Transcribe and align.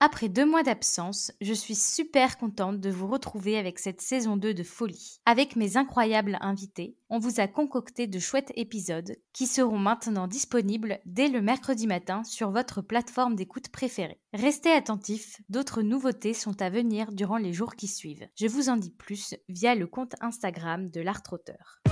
Après 0.00 0.28
deux 0.28 0.46
mois 0.46 0.62
d'absence, 0.62 1.32
je 1.40 1.52
suis 1.52 1.74
super 1.74 2.38
contente 2.38 2.78
de 2.78 2.88
vous 2.88 3.08
retrouver 3.08 3.58
avec 3.58 3.80
cette 3.80 4.00
saison 4.00 4.36
2 4.36 4.54
de 4.54 4.62
folie. 4.62 5.18
Avec 5.26 5.56
mes 5.56 5.76
incroyables 5.76 6.38
invités, 6.40 6.96
on 7.10 7.18
vous 7.18 7.40
a 7.40 7.48
concocté 7.48 8.06
de 8.06 8.20
chouettes 8.20 8.52
épisodes 8.54 9.16
qui 9.32 9.48
seront 9.48 9.78
maintenant 9.78 10.28
disponibles 10.28 11.00
dès 11.04 11.26
le 11.26 11.42
mercredi 11.42 11.88
matin 11.88 12.22
sur 12.22 12.52
votre 12.52 12.80
plateforme 12.80 13.34
d'écoute 13.34 13.70
préférée. 13.70 14.20
Restez 14.32 14.70
attentifs, 14.70 15.40
d'autres 15.48 15.82
nouveautés 15.82 16.34
sont 16.34 16.62
à 16.62 16.70
venir 16.70 17.10
durant 17.10 17.36
les 17.36 17.52
jours 17.52 17.74
qui 17.74 17.88
suivent. 17.88 18.28
Je 18.36 18.46
vous 18.46 18.68
en 18.68 18.76
dis 18.76 18.92
plus 18.92 19.34
via 19.48 19.74
le 19.74 19.88
compte 19.88 20.14
Instagram 20.20 20.90
de 20.90 21.00
l'Art 21.00 21.24
Trotteur. 21.24 21.82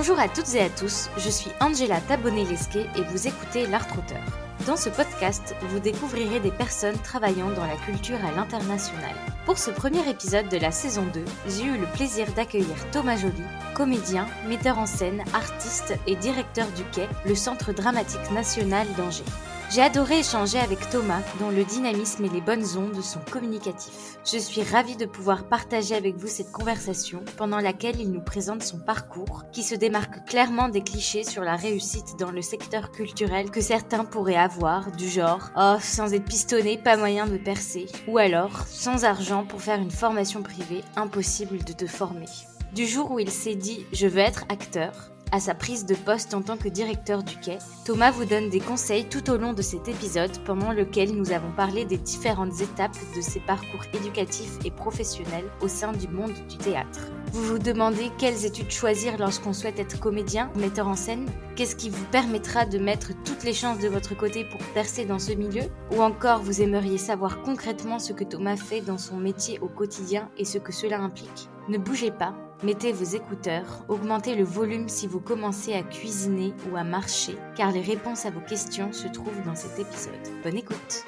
Bonjour 0.00 0.18
à 0.18 0.30
toutes 0.30 0.54
et 0.54 0.62
à 0.62 0.70
tous, 0.70 1.10
je 1.18 1.28
suis 1.28 1.50
Angela 1.60 2.00
Tabonnet-Lesquet 2.00 2.86
et 2.96 3.02
vous 3.02 3.28
écoutez 3.28 3.66
L'Art 3.66 3.86
Trotteur. 3.86 4.22
Dans 4.66 4.78
ce 4.78 4.88
podcast, 4.88 5.54
vous 5.68 5.78
découvrirez 5.78 6.40
des 6.40 6.50
personnes 6.50 6.96
travaillant 7.00 7.50
dans 7.50 7.66
la 7.66 7.76
culture 7.76 8.16
à 8.24 8.34
l'international. 8.34 9.14
Pour 9.44 9.58
ce 9.58 9.70
premier 9.70 10.08
épisode 10.08 10.48
de 10.48 10.56
la 10.56 10.70
saison 10.70 11.04
2, 11.12 11.22
j'ai 11.48 11.64
eu 11.64 11.76
le 11.76 11.84
plaisir 11.92 12.32
d'accueillir 12.32 12.90
Thomas 12.92 13.18
Joly, 13.18 13.44
comédien, 13.74 14.26
metteur 14.48 14.78
en 14.78 14.86
scène, 14.86 15.22
artiste 15.34 15.92
et 16.06 16.16
directeur 16.16 16.66
du 16.68 16.84
Quai, 16.84 17.06
le 17.26 17.34
Centre 17.34 17.74
dramatique 17.74 18.30
national 18.32 18.86
d'Angers. 18.96 19.22
J'ai 19.70 19.82
adoré 19.82 20.18
échanger 20.18 20.58
avec 20.58 20.90
Thomas, 20.90 21.22
dont 21.38 21.50
le 21.50 21.62
dynamisme 21.62 22.24
et 22.24 22.28
les 22.28 22.40
bonnes 22.40 22.66
ondes 22.76 23.00
sont 23.02 23.20
communicatifs. 23.30 24.18
Je 24.24 24.36
suis 24.36 24.64
ravie 24.64 24.96
de 24.96 25.06
pouvoir 25.06 25.44
partager 25.44 25.94
avec 25.94 26.16
vous 26.16 26.26
cette 26.26 26.50
conversation 26.50 27.22
pendant 27.36 27.60
laquelle 27.60 28.00
il 28.00 28.10
nous 28.10 28.20
présente 28.20 28.64
son 28.64 28.80
parcours, 28.80 29.44
qui 29.52 29.62
se 29.62 29.76
démarque 29.76 30.26
clairement 30.26 30.68
des 30.68 30.82
clichés 30.82 31.22
sur 31.22 31.44
la 31.44 31.54
réussite 31.54 32.18
dans 32.18 32.32
le 32.32 32.42
secteur 32.42 32.90
culturel 32.90 33.52
que 33.52 33.60
certains 33.60 34.04
pourraient 34.04 34.34
avoir, 34.34 34.90
du 34.90 35.08
genre 35.08 35.50
Oh, 35.56 35.76
sans 35.80 36.14
être 36.14 36.24
pistonné, 36.24 36.76
pas 36.76 36.96
moyen 36.96 37.28
de 37.28 37.38
percer, 37.38 37.86
ou 38.08 38.18
alors 38.18 38.66
sans 38.66 39.04
argent 39.04 39.44
pour 39.44 39.62
faire 39.62 39.78
une 39.78 39.92
formation 39.92 40.42
privée, 40.42 40.82
impossible 40.96 41.62
de 41.62 41.72
te 41.74 41.86
former. 41.86 42.26
Du 42.74 42.86
jour 42.86 43.12
où 43.12 43.20
il 43.20 43.30
s'est 43.30 43.54
dit 43.54 43.86
Je 43.92 44.08
veux 44.08 44.18
être 44.18 44.46
acteur, 44.48 45.12
à 45.32 45.40
sa 45.40 45.54
prise 45.54 45.86
de 45.86 45.94
poste 45.94 46.34
en 46.34 46.42
tant 46.42 46.56
que 46.56 46.68
directeur 46.68 47.22
du 47.22 47.36
quai, 47.36 47.58
Thomas 47.84 48.10
vous 48.10 48.24
donne 48.24 48.50
des 48.50 48.60
conseils 48.60 49.04
tout 49.04 49.30
au 49.30 49.36
long 49.36 49.52
de 49.52 49.62
cet 49.62 49.88
épisode 49.88 50.36
pendant 50.44 50.72
lequel 50.72 51.14
nous 51.14 51.32
avons 51.32 51.52
parlé 51.52 51.84
des 51.84 51.98
différentes 51.98 52.60
étapes 52.60 52.96
de 53.16 53.20
ses 53.20 53.40
parcours 53.40 53.84
éducatifs 53.94 54.58
et 54.64 54.70
professionnels 54.70 55.50
au 55.60 55.68
sein 55.68 55.92
du 55.92 56.08
monde 56.08 56.34
du 56.48 56.56
théâtre. 56.56 57.00
Vous 57.32 57.44
vous 57.44 57.58
demandez 57.58 58.10
quelles 58.18 58.44
études 58.44 58.72
choisir 58.72 59.16
lorsqu'on 59.18 59.52
souhaite 59.52 59.78
être 59.78 60.00
comédien, 60.00 60.50
metteur 60.56 60.88
en 60.88 60.96
scène? 60.96 61.26
Qu'est-ce 61.54 61.76
qui 61.76 61.88
vous 61.88 62.04
permettra 62.06 62.66
de 62.66 62.78
mettre 62.78 63.12
toutes 63.24 63.44
les 63.44 63.52
chances 63.52 63.78
de 63.78 63.88
votre 63.88 64.16
côté 64.16 64.44
pour 64.44 64.60
percer 64.74 65.04
dans 65.04 65.20
ce 65.20 65.32
milieu? 65.32 65.62
Ou 65.92 66.02
encore 66.02 66.42
vous 66.42 66.60
aimeriez 66.60 66.98
savoir 66.98 67.42
concrètement 67.42 68.00
ce 68.00 68.12
que 68.12 68.24
Thomas 68.24 68.56
fait 68.56 68.80
dans 68.80 68.98
son 68.98 69.16
métier 69.16 69.60
au 69.60 69.68
quotidien 69.68 70.28
et 70.38 70.44
ce 70.44 70.58
que 70.58 70.72
cela 70.72 70.98
implique? 70.98 71.48
Ne 71.68 71.78
bougez 71.78 72.10
pas, 72.10 72.34
Mettez 72.62 72.92
vos 72.92 73.16
écouteurs, 73.16 73.86
augmentez 73.88 74.34
le 74.34 74.44
volume 74.44 74.90
si 74.90 75.06
vous 75.06 75.18
commencez 75.18 75.72
à 75.72 75.82
cuisiner 75.82 76.52
ou 76.70 76.76
à 76.76 76.84
marcher, 76.84 77.38
car 77.56 77.72
les 77.72 77.80
réponses 77.80 78.26
à 78.26 78.30
vos 78.30 78.42
questions 78.42 78.92
se 78.92 79.08
trouvent 79.08 79.42
dans 79.46 79.54
cet 79.54 79.78
épisode. 79.78 80.42
Bonne 80.42 80.58
écoute 80.58 81.06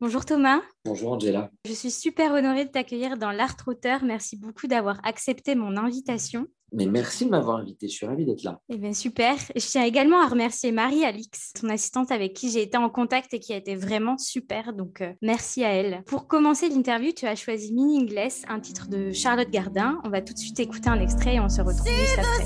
Bonjour 0.00 0.24
Thomas. 0.24 0.60
Bonjour 0.84 1.10
Angela. 1.10 1.50
Je 1.66 1.72
suis 1.72 1.90
super 1.90 2.30
honorée 2.32 2.66
de 2.66 2.70
t'accueillir 2.70 3.16
dans 3.16 3.32
l'Art 3.32 3.56
Routeur. 3.66 4.04
Merci 4.04 4.36
beaucoup 4.36 4.68
d'avoir 4.68 5.00
accepté 5.04 5.56
mon 5.56 5.76
invitation. 5.76 6.46
Mais 6.72 6.86
merci 6.86 7.24
de 7.24 7.30
m'avoir 7.30 7.58
invité, 7.58 7.88
je 7.88 7.94
suis 7.94 8.06
ravie 8.06 8.24
d'être 8.24 8.42
là. 8.42 8.60
Eh 8.68 8.76
bien, 8.76 8.92
super. 8.92 9.36
Je 9.54 9.66
tiens 9.66 9.84
également 9.84 10.20
à 10.22 10.26
remercier 10.26 10.70
Marie-Alix, 10.72 11.52
ton 11.60 11.68
assistante 11.70 12.10
avec 12.10 12.34
qui 12.34 12.50
j'ai 12.50 12.62
été 12.62 12.76
en 12.76 12.90
contact 12.90 13.32
et 13.34 13.40
qui 13.40 13.52
a 13.52 13.56
été 13.56 13.74
vraiment 13.74 14.18
super. 14.18 14.72
Donc, 14.72 15.00
euh, 15.00 15.12
merci 15.22 15.64
à 15.64 15.70
elle. 15.70 16.02
Pour 16.06 16.26
commencer 16.26 16.68
l'interview, 16.68 17.12
tu 17.12 17.26
as 17.26 17.36
choisi 17.36 17.72
Meaningless, 17.72 18.42
un 18.48 18.60
titre 18.60 18.88
de 18.88 19.12
Charlotte 19.12 19.50
Gardin. 19.50 20.00
On 20.04 20.10
va 20.10 20.20
tout 20.20 20.34
de 20.34 20.38
suite 20.38 20.60
écouter 20.60 20.90
un 20.90 21.00
extrait 21.00 21.36
et 21.36 21.40
on 21.40 21.48
se 21.48 21.62
retrouve 21.62 21.88
juste 21.88 22.18
après. 22.18 22.44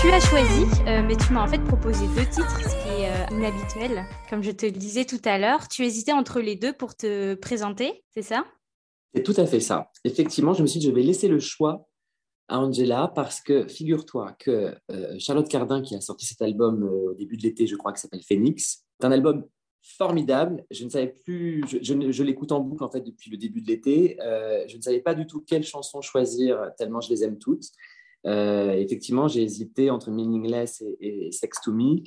Tu 0.00 0.10
as 0.12 0.20
choisi, 0.20 0.62
euh, 0.86 1.02
mais 1.04 1.16
tu 1.16 1.32
m'as 1.32 1.42
en 1.42 1.48
fait 1.48 1.58
proposé 1.64 2.06
deux 2.14 2.24
titres, 2.26 2.60
ce 2.60 2.68
qui 2.68 3.02
est 3.02 3.10
euh, 3.10 3.36
inhabituel. 3.36 4.04
Comme 4.30 4.44
je 4.44 4.52
te 4.52 4.64
le 4.64 4.72
disais 4.72 5.04
tout 5.04 5.20
à 5.24 5.38
l'heure, 5.38 5.66
tu 5.66 5.84
hésitais 5.84 6.12
entre 6.12 6.40
les 6.40 6.54
deux 6.54 6.72
pour 6.72 6.94
te 6.94 7.34
présenter, 7.34 8.04
c'est 8.14 8.22
ça? 8.22 8.44
C'est 9.12 9.24
tout 9.24 9.34
à 9.36 9.44
fait 9.44 9.58
ça. 9.58 9.90
Effectivement, 10.04 10.52
je 10.52 10.62
me 10.62 10.68
suis 10.68 10.78
dit, 10.78 10.86
je 10.86 10.92
vais 10.92 11.02
laisser 11.02 11.26
le 11.26 11.40
choix 11.40 11.88
à 12.46 12.60
Angela 12.60 13.10
parce 13.12 13.40
que 13.40 13.66
figure-toi 13.66 14.36
que 14.38 14.76
euh, 14.92 15.16
Charlotte 15.18 15.48
Cardin, 15.48 15.82
qui 15.82 15.96
a 15.96 16.00
sorti 16.00 16.26
cet 16.26 16.42
album 16.42 16.84
au 16.84 17.14
début 17.14 17.36
de 17.36 17.42
l'été, 17.42 17.66
je 17.66 17.74
crois, 17.74 17.92
qui 17.92 18.00
s'appelle 18.00 18.22
Phoenix, 18.22 18.84
c'est 19.00 19.06
un 19.06 19.10
album 19.10 19.46
formidable. 19.82 20.64
Je 20.70 20.84
ne 20.84 20.90
savais 20.90 21.12
plus, 21.24 21.64
je, 21.66 21.78
je, 22.12 22.22
l'écoute 22.22 22.52
en 22.52 22.60
boucle 22.60 22.84
en 22.84 22.90
fait 22.90 23.00
depuis 23.00 23.32
le 23.32 23.36
début 23.36 23.62
de 23.62 23.66
l'été. 23.66 24.16
je 24.68 24.76
ne 24.76 24.82
savais 24.82 25.00
pas 25.00 25.14
du 25.14 25.26
tout 25.26 25.40
quelle 25.40 25.64
chanson 25.64 26.00
choisir, 26.02 26.70
tellement 26.76 27.00
je 27.00 27.10
les 27.10 27.24
aime 27.24 27.38
toutes. 27.38 27.72
Euh, 28.26 28.72
effectivement, 28.72 29.28
j'ai 29.28 29.42
hésité 29.42 29.90
entre 29.90 30.10
Meaningless 30.10 30.82
et, 31.00 31.30
Sex 31.32 31.60
to 31.62 31.72
Me. 31.72 32.02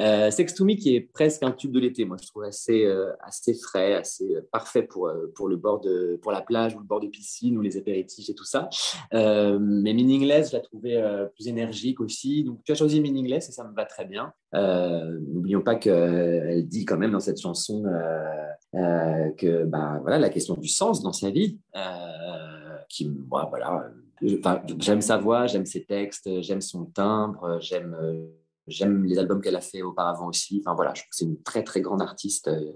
Euh, 0.00 0.30
Sex 0.30 0.54
to 0.54 0.64
Me 0.64 0.74
qui 0.74 0.94
est 0.94 1.00
presque 1.00 1.42
un 1.42 1.50
tube 1.50 1.72
de 1.72 1.80
l'été, 1.80 2.04
moi 2.04 2.16
je 2.22 2.28
trouve 2.28 2.44
assez, 2.44 2.84
euh, 2.84 3.10
assez 3.20 3.52
frais, 3.52 3.94
assez 3.94 4.32
parfait 4.52 4.84
pour, 4.84 5.10
pour, 5.34 5.48
le 5.48 5.56
bord 5.56 5.80
de, 5.80 6.16
pour 6.22 6.30
la 6.30 6.40
plage 6.40 6.76
ou 6.76 6.78
le 6.78 6.84
bord 6.84 7.00
de 7.00 7.08
piscine 7.08 7.58
ou 7.58 7.62
les 7.62 7.76
apéritifs 7.76 8.30
et 8.30 8.34
tout 8.34 8.44
ça. 8.44 8.68
mais 9.12 9.92
Meaningless, 9.92 10.52
je 10.52 10.56
la 10.56 10.62
trouvais 10.62 11.02
plus 11.34 11.48
énergique 11.48 12.00
aussi. 12.00 12.44
Donc 12.44 12.62
tu 12.64 12.70
as 12.70 12.76
choisi 12.76 13.00
Meaningless 13.00 13.48
et 13.48 13.52
ça 13.52 13.64
me 13.64 13.74
va 13.74 13.86
très 13.86 14.04
bien. 14.04 14.32
N'oublions 14.52 15.62
pas 15.62 15.74
qu'elle 15.74 16.68
dit 16.68 16.84
quand 16.84 16.96
même 16.96 17.12
dans 17.12 17.20
cette 17.20 17.40
chanson 17.40 17.82
que 18.72 19.64
bah, 19.64 19.98
voilà, 20.02 20.20
la 20.20 20.30
question 20.30 20.54
du 20.54 20.68
sens 20.68 21.02
dans 21.02 21.12
sa 21.12 21.30
vie, 21.30 21.58
qui, 22.88 23.10
moi, 23.28 23.46
voilà, 23.50 23.90
j'aime 24.20 25.00
sa 25.00 25.16
voix, 25.18 25.46
j'aime 25.46 25.66
ses 25.66 25.84
textes, 25.84 26.40
j'aime 26.42 26.60
son 26.60 26.86
timbre, 26.86 27.58
j'aime 27.60 27.94
euh, 28.00 28.26
J'aime 28.68 29.04
les 29.04 29.18
albums 29.18 29.40
qu'elle 29.40 29.56
a 29.56 29.60
fait 29.60 29.82
auparavant 29.82 30.28
aussi. 30.28 30.62
Enfin 30.64 30.74
voilà, 30.74 30.92
je 30.94 31.02
trouve 31.02 31.10
que 31.10 31.16
c'est 31.16 31.24
une 31.24 31.42
très 31.42 31.64
très 31.64 31.80
grande 31.80 32.02
artiste. 32.02 32.48
Euh, 32.48 32.72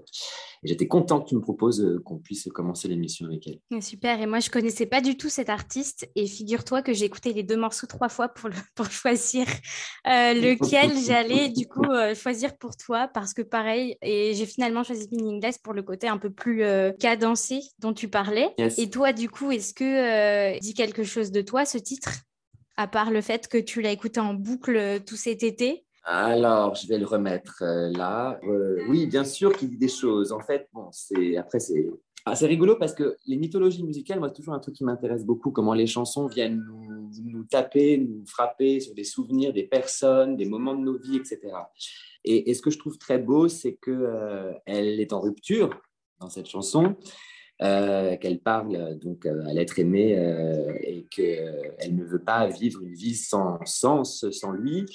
et 0.63 0.67
j'étais 0.67 0.87
content 0.87 1.21
que 1.21 1.29
tu 1.29 1.35
me 1.35 1.41
proposes 1.41 1.81
euh, 1.81 2.01
qu'on 2.03 2.17
puisse 2.17 2.49
commencer 2.53 2.87
l'émission 2.87 3.27
avec 3.27 3.47
elle. 3.47 3.81
Super. 3.81 4.21
Et 4.21 4.25
moi, 4.25 4.39
je 4.39 4.49
connaissais 4.49 4.85
pas 4.85 5.01
du 5.01 5.17
tout 5.17 5.29
cette 5.29 5.49
artiste. 5.49 6.09
Et 6.15 6.25
figure-toi 6.25 6.81
que 6.81 6.93
j'ai 6.93 7.05
écouté 7.05 7.33
les 7.33 7.43
deux 7.43 7.57
morceaux 7.57 7.85
trois 7.85 8.09
fois 8.09 8.29
pour, 8.29 8.49
pour 8.75 8.89
choisir 8.89 9.45
euh, 10.07 10.33
lequel 10.33 10.97
j'allais 11.05 11.49
du 11.49 11.67
coup 11.67 11.85
choisir 12.15 12.57
pour 12.57 12.75
toi. 12.75 13.07
Parce 13.07 13.33
que 13.33 13.41
pareil, 13.41 13.97
et 14.01 14.33
j'ai 14.33 14.45
finalement 14.45 14.83
choisi 14.83 15.07
Meaningless 15.11 15.59
pour 15.59 15.73
le 15.73 15.83
côté 15.83 16.07
un 16.07 16.17
peu 16.17 16.31
plus 16.31 16.63
cadencé 16.99 17.59
dont 17.79 17.93
tu 17.93 18.07
parlais. 18.07 18.49
Et 18.77 18.89
toi, 18.89 19.13
du 19.13 19.29
coup, 19.29 19.51
est-ce 19.51 19.73
que 19.73 20.59
dit 20.59 20.73
quelque 20.73 21.03
chose 21.03 21.31
de 21.31 21.41
toi 21.41 21.65
ce 21.65 21.77
titre? 21.77 22.09
À 22.77 22.87
part 22.87 23.11
le 23.11 23.21
fait 23.21 23.47
que 23.47 23.57
tu 23.57 23.81
l'as 23.81 23.91
écouté 23.91 24.19
en 24.19 24.33
boucle 24.33 24.75
euh, 24.75 24.99
tout 24.99 25.15
cet 25.15 25.43
été? 25.43 25.85
Alors, 26.05 26.75
je 26.75 26.87
vais 26.87 26.97
le 26.97 27.05
remettre 27.05 27.61
euh, 27.61 27.89
là. 27.91 28.39
Euh, 28.43 28.83
oui, 28.89 29.07
bien 29.07 29.23
sûr 29.23 29.55
qu'il 29.55 29.69
dit 29.69 29.77
des 29.77 29.87
choses. 29.87 30.31
En 30.31 30.41
fait, 30.41 30.67
bon, 30.73 30.89
c'est 30.91 31.37
après 31.37 31.59
c'est 31.59 31.89
ah, 32.25 32.35
c'est 32.35 32.47
rigolo 32.47 32.77
parce 32.77 32.93
que 32.93 33.17
les 33.25 33.35
mythologies 33.35 33.83
musicales, 33.83 34.19
moi, 34.19 34.29
c'est 34.29 34.35
toujours 34.35 34.53
un 34.53 34.59
truc 34.59 34.75
qui 34.75 34.85
m'intéresse 34.85 35.25
beaucoup, 35.25 35.51
comment 35.51 35.73
les 35.73 35.87
chansons 35.87 36.27
viennent 36.27 36.63
nous, 36.65 37.11
nous, 37.21 37.43
taper, 37.43 37.97
nous 37.97 38.25
frapper 38.25 38.79
sur 38.79 38.93
des 38.93 39.03
souvenirs, 39.03 39.51
des 39.51 39.63
personnes, 39.63 40.37
des 40.37 40.45
moments 40.45 40.73
de 40.73 40.79
nos 40.79 40.97
vies, 40.97 41.17
etc. 41.17 41.39
Et, 42.23 42.53
ce 42.53 42.61
que 42.61 42.69
je 42.69 42.79
trouve 42.79 42.97
très 42.97 43.19
beau, 43.19 43.49
c'est 43.49 43.75
qu'elle 43.75 44.61
elle 44.65 45.01
est 45.01 45.11
en 45.11 45.19
rupture 45.19 45.69
dans 46.21 46.29
cette 46.29 46.47
chanson. 46.47 46.95
Euh, 47.61 48.17
qu'elle 48.17 48.39
parle 48.39 48.97
donc 48.97 49.27
euh, 49.27 49.45
à 49.45 49.53
l'être 49.53 49.77
aimé 49.77 50.17
euh, 50.17 50.73
et 50.81 51.05
qu'elle 51.09 51.95
ne 51.95 52.03
veut 52.03 52.23
pas 52.23 52.47
vivre 52.47 52.81
une 52.81 52.95
vie 52.95 53.15
sans 53.15 53.63
sens, 53.63 54.29
sans 54.31 54.51
lui. 54.51 54.85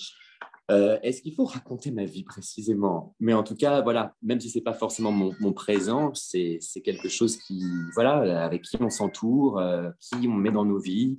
Est-ce 0.70 1.22
qu'il 1.22 1.34
faut 1.34 1.46
raconter 1.46 1.90
ma 1.90 2.04
vie 2.04 2.24
précisément? 2.24 3.14
Mais 3.20 3.32
en 3.32 3.42
tout 3.42 3.54
cas, 3.54 3.80
voilà, 3.80 4.14
même 4.22 4.38
si 4.38 4.50
c'est 4.50 4.60
pas 4.60 4.74
forcément 4.74 5.10
mon, 5.10 5.52
présent, 5.54 6.12
c'est 6.12 6.60
quelque 6.84 7.08
chose 7.08 7.38
qui, 7.38 7.64
voilà, 7.94 8.44
avec 8.44 8.64
qui 8.64 8.76
on 8.78 8.90
s'entoure, 8.90 9.62
qui 9.98 10.28
on 10.28 10.34
met 10.34 10.50
dans 10.50 10.66
nos 10.66 10.78
vies, 10.78 11.16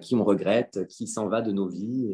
qui 0.00 0.14
on 0.14 0.24
regrette, 0.24 0.86
qui 0.86 1.06
s'en 1.06 1.28
va 1.28 1.42
de 1.42 1.52
nos 1.52 1.68
vies 1.68 2.06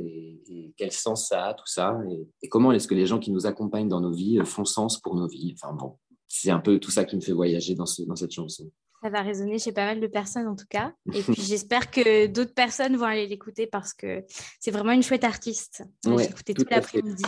et, 0.48 0.74
quel 0.76 0.90
sens 0.90 1.28
ça 1.28 1.44
a 1.44 1.54
tout 1.54 1.68
ça 1.68 2.00
et, 2.10 2.26
et 2.42 2.48
comment 2.48 2.72
est-ce 2.72 2.88
que 2.88 2.96
les 2.96 3.06
gens 3.06 3.20
qui 3.20 3.30
nous 3.30 3.46
accompagnent 3.46 3.88
dans 3.88 4.00
nos 4.00 4.12
vies 4.12 4.40
font 4.44 4.64
sens 4.64 4.98
pour 4.98 5.14
nos 5.14 5.28
vies? 5.28 5.54
Enfin 5.54 5.72
bon, 5.72 5.94
c'est 6.30 6.50
un 6.50 6.60
peu 6.60 6.78
tout 6.78 6.92
ça 6.92 7.04
qui 7.04 7.16
me 7.16 7.20
fait 7.20 7.32
voyager 7.32 7.74
dans, 7.74 7.86
ce, 7.86 8.02
dans 8.02 8.14
cette 8.14 8.30
chanson. 8.30 8.70
Ça 9.02 9.10
va 9.10 9.22
résonner 9.22 9.58
chez 9.58 9.72
pas 9.72 9.84
mal 9.84 10.00
de 10.00 10.06
personnes 10.06 10.46
en 10.46 10.54
tout 10.54 10.66
cas. 10.70 10.92
Et 11.12 11.22
puis 11.22 11.42
j'espère 11.42 11.90
que 11.90 12.26
d'autres 12.26 12.54
personnes 12.54 12.96
vont 12.96 13.06
aller 13.06 13.26
l'écouter 13.26 13.66
parce 13.66 13.92
que 13.92 14.24
c'est 14.60 14.70
vraiment 14.70 14.92
une 14.92 15.02
chouette 15.02 15.24
artiste. 15.24 15.82
J'ai 16.04 16.24
écouté 16.24 16.54
tout, 16.54 16.64
l'après-midi. 16.70 17.24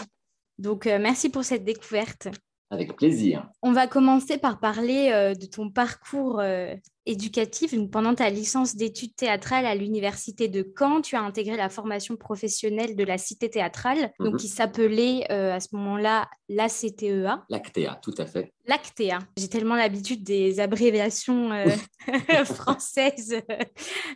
Donc 0.58 0.86
euh, 0.86 0.98
merci 1.00 1.30
pour 1.30 1.44
cette 1.44 1.64
découverte. 1.64 2.28
Avec 2.70 2.96
plaisir. 2.96 3.50
On 3.60 3.72
va 3.72 3.86
commencer 3.86 4.38
par 4.38 4.60
parler 4.60 5.10
euh, 5.12 5.34
de 5.34 5.46
ton 5.46 5.68
parcours 5.68 6.40
euh, 6.40 6.74
éducatif. 7.06 7.74
Pendant 7.90 8.14
ta 8.14 8.30
licence 8.30 8.76
d'études 8.76 9.16
théâtrales 9.16 9.66
à 9.66 9.74
l'université 9.74 10.48
de 10.48 10.70
Caen, 10.78 11.00
tu 11.00 11.16
as 11.16 11.22
intégré 11.22 11.56
la 11.56 11.68
formation 11.68 12.16
professionnelle 12.16 12.96
de 12.96 13.04
la 13.04 13.18
cité 13.18 13.50
théâtrale, 13.50 14.12
donc 14.20 14.34
mhm. 14.34 14.38
qui 14.38 14.48
s'appelait 14.48 15.26
euh, 15.30 15.54
à 15.54 15.60
ce 15.60 15.68
moment-là 15.72 16.28
l'ACTEA. 16.48 17.44
L'ACTEA, 17.48 17.98
tout 18.02 18.14
à 18.18 18.26
fait. 18.26 18.52
L'ACTEA. 18.66 19.18
J'ai 19.36 19.48
tellement 19.48 19.74
l'habitude 19.74 20.22
des 20.22 20.60
abréviations 20.60 21.50
françaises. 22.44 23.36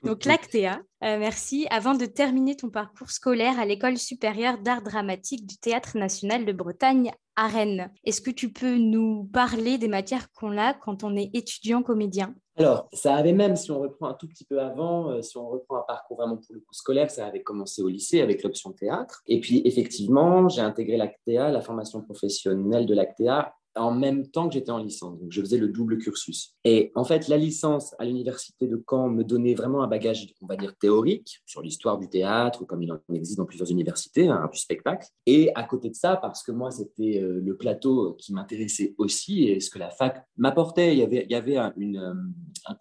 donc 0.05 0.25
l'ACTEA. 0.25 0.81
merci. 1.01 1.67
Avant 1.71 1.95
de 1.95 2.07
terminer 2.07 2.57
ton 2.57 2.71
parcours 2.71 3.11
scolaire 3.11 3.59
à 3.59 3.65
l'école 3.65 3.99
supérieure 3.99 4.59
d'art 4.59 4.83
dramatique 4.83 5.47
du 5.47 5.57
Théâtre 5.57 5.97
national 5.97 6.45
de 6.45 6.53
Bretagne 6.53 7.13
à 7.37 7.49
Rennes. 7.49 7.91
Est-ce 8.05 8.21
que 8.21 8.31
tu 8.31 8.53
peux 8.53 8.77
nous 8.77 9.25
parler 9.25 9.79
des 9.79 9.89
matières 9.89 10.33
qu'on 10.33 10.59
a 10.59 10.75
quand 10.75 11.05
on 11.05 11.15
est 11.17 11.31
étudiant 11.35 11.83
comédien? 11.83 12.35
Alors, 12.59 12.89
ça 12.93 13.15
avait 13.15 13.35
même, 13.35 13.55
si 13.55 13.71
on 13.71 13.81
reprend 13.81 14.09
un 14.09 14.15
tout 14.15 14.27
petit 14.27 14.45
peu 14.45 14.61
avant, 14.61 15.11
euh, 15.11 15.21
si 15.21 15.37
on 15.37 15.47
reprend 15.49 15.79
un 15.79 15.85
parcours 15.87 16.17
vraiment 16.17 16.37
pour 16.37 16.55
le 16.55 16.61
coup 16.61 16.73
scolaire, 16.73 17.11
ça 17.11 17.27
avait 17.27 17.43
commencé 17.43 17.83
au 17.83 17.89
lycée 17.89 18.23
avec 18.23 18.43
l'option 18.43 18.73
théâtre. 18.73 19.23
Et 19.27 19.41
puis, 19.41 19.61
effectivement, 19.67 20.49
j'ai 20.49 20.63
intégré 20.63 20.97
l'ACTEA, 20.97 21.51
la 21.51 21.61
formation 21.61 22.01
professionnelle 22.01 22.87
de 22.87 22.95
l'ACTEA, 22.95 23.53
en 23.77 23.93
même 23.93 24.27
temps 24.27 24.49
que 24.49 24.55
j'étais 24.55 24.71
en 24.71 24.79
licence. 24.79 25.19
Donc, 25.19 25.31
je 25.31 25.41
faisais 25.41 25.59
le 25.59 25.69
double 25.69 25.99
cursus. 25.99 26.55
Et 26.65 26.93
en 26.95 27.05
fait, 27.05 27.29
la 27.29 27.37
licence 27.37 27.95
à 27.99 28.05
l'université 28.05 28.67
de 28.67 28.83
Caen 28.89 29.09
me 29.09 29.23
donnait 29.23 29.55
vraiment 29.55 29.83
un 29.83 29.87
bagage, 29.87 30.27
on 30.41 30.47
va 30.47 30.57
dire, 30.57 30.75
théorique 30.77 31.41
sur 31.47 31.63
l'histoire 31.63 31.99
du 31.99 32.09
théâtre, 32.09 32.65
comme 32.65 32.83
il 32.83 32.93
en 32.93 32.99
existe 33.13 33.39
dans 33.39 33.45
plusieurs 33.45 33.71
universités, 33.71 34.29
hein, 34.29 34.49
du 34.53 34.59
spectacle. 34.59 35.07
Et 35.27 35.51
à 35.55 35.63
côté 35.63 35.91
de 35.91 35.95
ça, 35.95 36.17
parce 36.17 36.43
que 36.43 36.53
moi, 36.53 36.71
c'était 36.71 37.21
euh, 37.21 37.41
le 37.45 37.57
plateau 37.57 38.15
qui 38.15 38.33
m'intéressait 38.33 38.95
aussi 38.99 39.45
et 39.45 39.61
ce 39.61 39.71
que 39.71 39.79
la 39.79 39.91
fac 39.91 40.25
m'apportait. 40.37 40.93
Il 40.93 40.99
y 40.99 41.03
avait, 41.03 41.27
il 41.29 41.33
y 41.33 41.37
avait 41.37 41.57
un, 41.57 41.73
euh, 41.79 42.15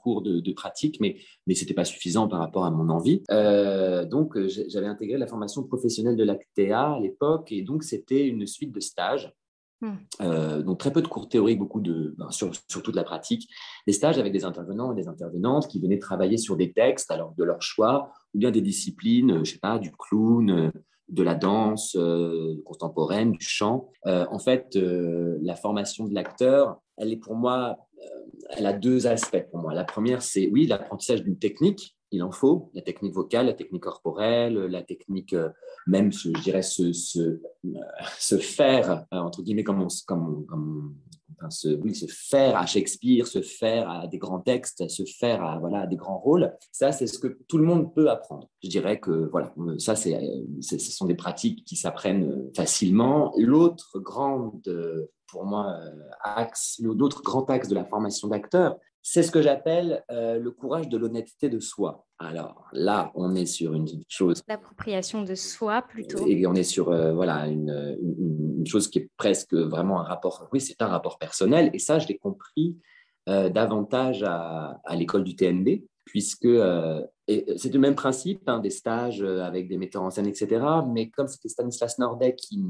cours 0.01 0.21
de, 0.21 0.53
pratique, 0.53 0.99
mais, 1.01 1.17
mais 1.47 1.55
ce 1.55 1.61
n'était 1.61 1.73
pas 1.73 1.85
suffisant 1.85 2.27
par 2.27 2.39
rapport 2.39 2.65
à 2.65 2.71
mon 2.71 2.89
envie. 2.89 3.23
Euh, 3.31 4.05
donc, 4.05 4.37
j'avais 4.47 4.87
intégré 4.87 5.17
la 5.17 5.27
formation 5.27 5.63
professionnelle 5.63 6.15
de 6.15 6.23
l'ACTEA 6.23 6.93
à 6.93 6.99
l'époque. 6.99 7.51
Et 7.51 7.61
donc, 7.61 7.83
c'était 7.83 8.25
une 8.25 8.47
suite 8.47 8.71
de 8.71 8.79
stages 8.79 9.33
Hmm. 9.81 9.95
Euh, 10.21 10.61
donc 10.61 10.79
très 10.79 10.91
peu 10.91 11.01
de 11.01 11.07
cours 11.07 11.27
théoriques, 11.27 11.59
beaucoup 11.59 11.81
de, 11.81 12.15
ben, 12.17 12.31
sur, 12.31 12.51
toute 12.67 12.95
la 12.95 13.03
pratique, 13.03 13.49
des 13.85 13.93
stages 13.93 14.17
avec 14.17 14.31
des 14.31 14.45
intervenants 14.45 14.93
et 14.93 14.95
des 14.95 15.07
intervenantes 15.07 15.67
qui 15.67 15.81
venaient 15.81 15.99
travailler 15.99 16.37
sur 16.37 16.55
des 16.55 16.71
textes 16.71 17.11
alors 17.11 17.33
de 17.37 17.43
leur 17.43 17.61
choix, 17.61 18.11
ou 18.33 18.39
bien 18.39 18.51
des 18.51 18.61
disciplines, 18.61 19.31
euh, 19.31 19.43
je 19.43 19.51
sais 19.51 19.59
pas, 19.59 19.77
du 19.77 19.91
clown, 19.91 20.49
euh, 20.49 20.71
de 21.07 21.21
la 21.21 21.35
danse 21.35 21.95
contemporaine, 22.65 23.33
du 23.33 23.45
chant. 23.45 23.91
en 24.05 24.39
fait, 24.39 24.75
la 24.75 25.55
formation 25.55 26.05
de 26.05 26.15
l'acteur, 26.15 26.81
elle 26.97 27.11
est 27.11 27.17
pour 27.17 27.35
moi, 27.35 27.77
elle 28.49 28.65
a 28.65 28.73
deux 28.73 29.05
aspects 29.05 29.45
pour 29.51 29.59
moi. 29.59 29.75
La 29.75 29.83
première, 29.83 30.23
c'est 30.23 30.49
oui, 30.51 30.65
l'apprentissage 30.65 31.21
d'une 31.21 31.37
technique 31.37 31.94
il 32.15 32.23
en 32.23 32.31
faut, 32.31 32.71
la 32.73 32.81
technique 32.81 33.13
vocale, 33.13 33.47
la 33.47 33.53
technique 33.53 33.83
corporelle, 33.83 34.53
la 34.53 34.81
technique, 34.81 35.33
euh, 35.33 35.49
même, 35.85 36.11
je 36.11 36.29
dirais, 36.29 36.61
se, 36.61 36.93
se, 36.93 37.41
euh, 37.65 38.37
faire, 38.39 39.05
euh, 39.13 39.17
entre 39.17 39.43
guillemets, 39.43 39.63
comme, 39.63 39.87
comme, 40.07 40.45
comme 40.47 40.95
se, 41.49 41.67
oui, 41.67 41.93
se 41.93 42.05
faire 42.07 42.57
à 42.57 42.65
Shakespeare, 42.65 43.27
se 43.27 43.41
faire 43.41 43.89
à 43.89 44.07
des 44.07 44.17
grands 44.17 44.39
textes, 44.39 44.87
se 44.87 45.03
faire 45.03 45.43
à, 45.43 45.59
voilà, 45.59 45.85
des 45.87 45.97
grands 45.97 46.17
rôles. 46.17 46.53
Ça, 46.71 46.91
c'est 46.91 47.07
ce 47.07 47.19
que 47.19 47.27
tout 47.47 47.57
le 47.57 47.65
monde 47.65 47.93
peut 47.93 48.09
apprendre. 48.09 48.49
Je 48.63 48.69
dirais 48.69 48.99
que 48.99 49.29
voilà, 49.31 49.53
ça, 49.77 49.95
c'est, 49.95 50.17
ce 50.61 50.77
sont 50.77 51.05
des 51.05 51.15
pratiques 51.15 51.65
qui 51.65 51.75
s'apprennent 51.75 52.49
facilement. 52.55 53.33
L'autre 53.37 53.99
grande, 53.99 54.61
pour 55.27 55.45
moi, 55.45 55.77
axe, 56.23 56.79
l'autre 56.81 57.21
grand 57.21 57.49
axe 57.49 57.67
de 57.67 57.75
la 57.75 57.83
formation 57.83 58.29
d'acteur, 58.29 58.77
c'est 59.07 59.21
ce 59.21 59.29
que 59.29 59.43
j'appelle 59.43 60.03
euh, 60.09 60.39
le 60.39 60.49
courage 60.49 60.89
de 60.89 60.97
l'honnêteté 60.97 61.47
de 61.47 61.59
soi. 61.59 62.07
Alors 62.17 62.65
là, 62.73 63.11
on 63.13 63.35
est 63.35 63.45
sur 63.45 63.75
une 63.75 63.85
chose. 64.09 64.41
L'appropriation 64.47 65.21
de 65.21 65.35
soi 65.35 65.83
plutôt. 65.83 66.25
Et 66.25 66.47
on 66.47 66.55
est 66.55 66.63
sur 66.63 66.89
euh, 66.89 67.13
voilà 67.13 67.45
une, 67.45 67.99
une, 68.01 68.65
chose 68.65 68.87
qui 68.87 68.97
est 68.97 69.09
presque 69.15 69.53
vraiment 69.53 69.99
un 69.99 70.03
rapport. 70.03 70.49
Oui, 70.51 70.59
c'est 70.59 70.81
un 70.81 70.87
rapport 70.87 71.19
personnel. 71.19 71.69
Et 71.73 71.77
ça, 71.77 71.99
je 71.99 72.07
l'ai 72.07 72.17
compris 72.17 72.77
euh, 73.29 73.47
davantage 73.49 74.23
à, 74.23 74.81
à 74.83 74.95
l'école 74.95 75.23
du 75.23 75.35
TNB, 75.35 75.83
puisque 76.05 76.49
c'est 77.27 77.73
le 77.73 77.79
même 77.79 77.95
principe 77.95 78.49
hein, 78.49 78.59
des 78.59 78.71
stages 78.71 79.21
avec 79.21 79.67
des 79.67 79.77
metteurs 79.77 80.01
en 80.01 80.09
scène, 80.09 80.25
etc. 80.25 80.65
Mais 80.91 81.11
comme 81.11 81.27
c'était 81.27 81.49
Stanislas 81.49 81.99
Nordet 81.99 82.35
qui, 82.35 82.65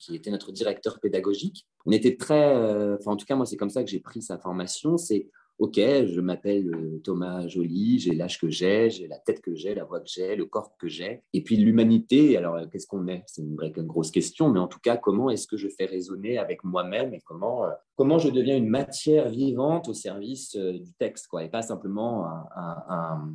qui, 0.00 0.16
était 0.16 0.32
notre 0.32 0.50
directeur 0.50 0.98
pédagogique, 0.98 1.68
on 1.86 1.92
était 1.92 2.16
très. 2.16 2.52
Enfin, 2.98 3.12
en 3.12 3.16
tout 3.16 3.26
cas, 3.26 3.36
moi, 3.36 3.46
c'est 3.46 3.56
comme 3.56 3.70
ça 3.70 3.84
que 3.84 3.90
j'ai 3.90 4.00
pris 4.00 4.22
sa 4.22 4.38
formation. 4.38 4.96
C'est 4.96 5.28
OK, 5.58 5.74
je 5.76 6.20
m'appelle 6.20 6.72
euh, 6.72 7.00
Thomas 7.02 7.48
Joly, 7.48 7.98
j'ai 7.98 8.14
l'âge 8.14 8.38
que 8.38 8.48
j'ai, 8.48 8.90
j'ai 8.90 9.08
la 9.08 9.18
tête 9.18 9.40
que 9.40 9.56
j'ai, 9.56 9.74
la 9.74 9.82
voix 9.82 9.98
que 9.98 10.08
j'ai, 10.08 10.36
le 10.36 10.46
corps 10.46 10.76
que 10.78 10.86
j'ai. 10.86 11.24
Et 11.32 11.42
puis 11.42 11.56
l'humanité, 11.56 12.36
alors 12.36 12.54
euh, 12.54 12.66
qu'est-ce 12.66 12.86
qu'on 12.86 13.08
est? 13.08 13.24
C'est 13.26 13.42
une 13.42 13.56
vraie 13.56 13.72
grosse 13.72 14.12
question, 14.12 14.50
mais 14.50 14.60
en 14.60 14.68
tout 14.68 14.78
cas, 14.78 14.96
comment 14.96 15.30
est-ce 15.30 15.48
que 15.48 15.56
je 15.56 15.68
fais 15.68 15.86
résonner 15.86 16.38
avec 16.38 16.62
moi-même 16.62 17.12
et 17.12 17.20
comment, 17.24 17.64
euh, 17.64 17.70
comment 17.96 18.18
je 18.18 18.30
deviens 18.30 18.56
une 18.56 18.68
matière 18.68 19.28
vivante 19.30 19.88
au 19.88 19.94
service 19.94 20.54
du 20.54 20.92
texte, 20.94 21.26
quoi, 21.26 21.42
et 21.42 21.48
pas 21.48 21.62
simplement 21.62 22.26
un, 22.26 23.28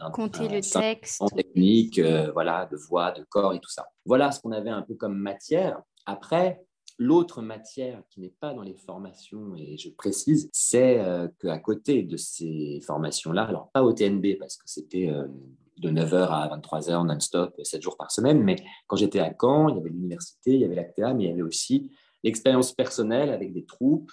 un, 0.00 0.10
compter 0.10 0.48
le 0.48 0.60
texte, 0.60 1.22
en 1.22 1.28
technique, 1.28 2.00
voilà, 2.32 2.66
de 2.66 2.76
voix, 2.76 3.12
de 3.12 3.24
corps 3.28 3.54
et 3.54 3.60
tout 3.60 3.70
ça. 3.70 3.86
Voilà 4.04 4.32
ce 4.32 4.40
qu'on 4.40 4.52
avait 4.52 4.70
un 4.70 4.82
peu 4.82 4.94
comme 4.94 5.16
matière. 5.16 5.80
Après, 6.06 6.60
L'autre 7.00 7.42
matière 7.42 8.02
qui 8.10 8.20
n'est 8.20 8.34
pas 8.40 8.52
dans 8.52 8.62
les 8.62 8.74
formations, 8.74 9.54
et 9.56 9.78
je 9.78 9.88
précise, 9.88 10.50
c'est 10.52 10.98
euh, 10.98 11.28
qu'à 11.40 11.58
côté 11.58 12.02
de 12.02 12.16
ces 12.16 12.80
formations-là, 12.84 13.44
alors 13.44 13.70
pas 13.70 13.84
au 13.84 13.92
TNB 13.92 14.36
parce 14.36 14.56
que 14.56 14.64
c'était 14.66 15.08
euh, 15.08 15.28
de 15.76 15.90
9h 15.90 16.26
à 16.28 16.58
23h 16.58 17.06
non-stop, 17.06 17.54
7 17.62 17.80
jours 17.80 17.96
par 17.96 18.10
semaine, 18.10 18.42
mais 18.42 18.56
quand 18.88 18.96
j'étais 18.96 19.20
à 19.20 19.32
Caen, 19.40 19.68
il 19.68 19.76
y 19.76 19.78
avait 19.78 19.90
l'université, 19.90 20.54
il 20.54 20.60
y 20.60 20.64
avait 20.64 20.74
l'ACTA, 20.74 21.14
mais 21.14 21.24
il 21.24 21.30
y 21.30 21.32
avait 21.32 21.42
aussi 21.42 21.88
l'expérience 22.24 22.72
personnelle 22.72 23.30
avec 23.30 23.52
des 23.52 23.64
troupes 23.64 24.10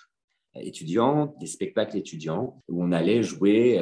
euh, 0.55 0.59
étudiantes, 0.59 1.35
des 1.39 1.47
spectacles 1.47 1.97
étudiants, 1.97 2.61
où 2.67 2.83
on 2.83 2.91
allait 2.91 3.23
jouer 3.23 3.81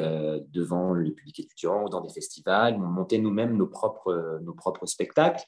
devant 0.50 0.94
le 0.94 1.12
public 1.12 1.40
étudiant 1.40 1.90
dans 1.90 2.00
des 2.00 2.08
festivals, 2.08 2.76
on 2.76 2.86
montait 2.86 3.18
nous-mêmes 3.18 3.54
nos 3.54 3.66
propres 3.66 4.86
spectacles 4.86 5.44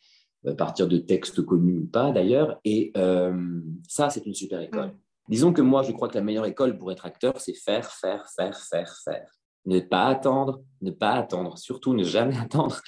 à 0.46 0.54
partir 0.54 0.88
de 0.88 0.98
textes 0.98 1.44
connus 1.44 1.78
ou 1.78 1.86
pas 1.86 2.12
d'ailleurs. 2.12 2.60
Et 2.64 2.92
euh, 2.96 3.60
ça, 3.88 4.10
c'est 4.10 4.26
une 4.26 4.34
super 4.34 4.60
école. 4.60 4.92
Disons 5.28 5.52
que 5.52 5.62
moi, 5.62 5.82
je 5.82 5.92
crois 5.92 6.08
que 6.08 6.14
la 6.14 6.22
meilleure 6.22 6.46
école 6.46 6.78
pour 6.78 6.92
être 6.92 7.04
acteur, 7.04 7.40
c'est 7.40 7.54
faire, 7.54 7.90
faire, 7.90 8.26
faire, 8.36 8.58
faire, 8.58 8.96
faire. 9.04 9.28
Ne 9.64 9.80
pas 9.80 10.04
attendre, 10.04 10.62
ne 10.80 10.92
pas 10.92 11.14
attendre, 11.14 11.58
surtout 11.58 11.92
ne 11.92 12.04
jamais 12.04 12.38
attendre, 12.40 12.80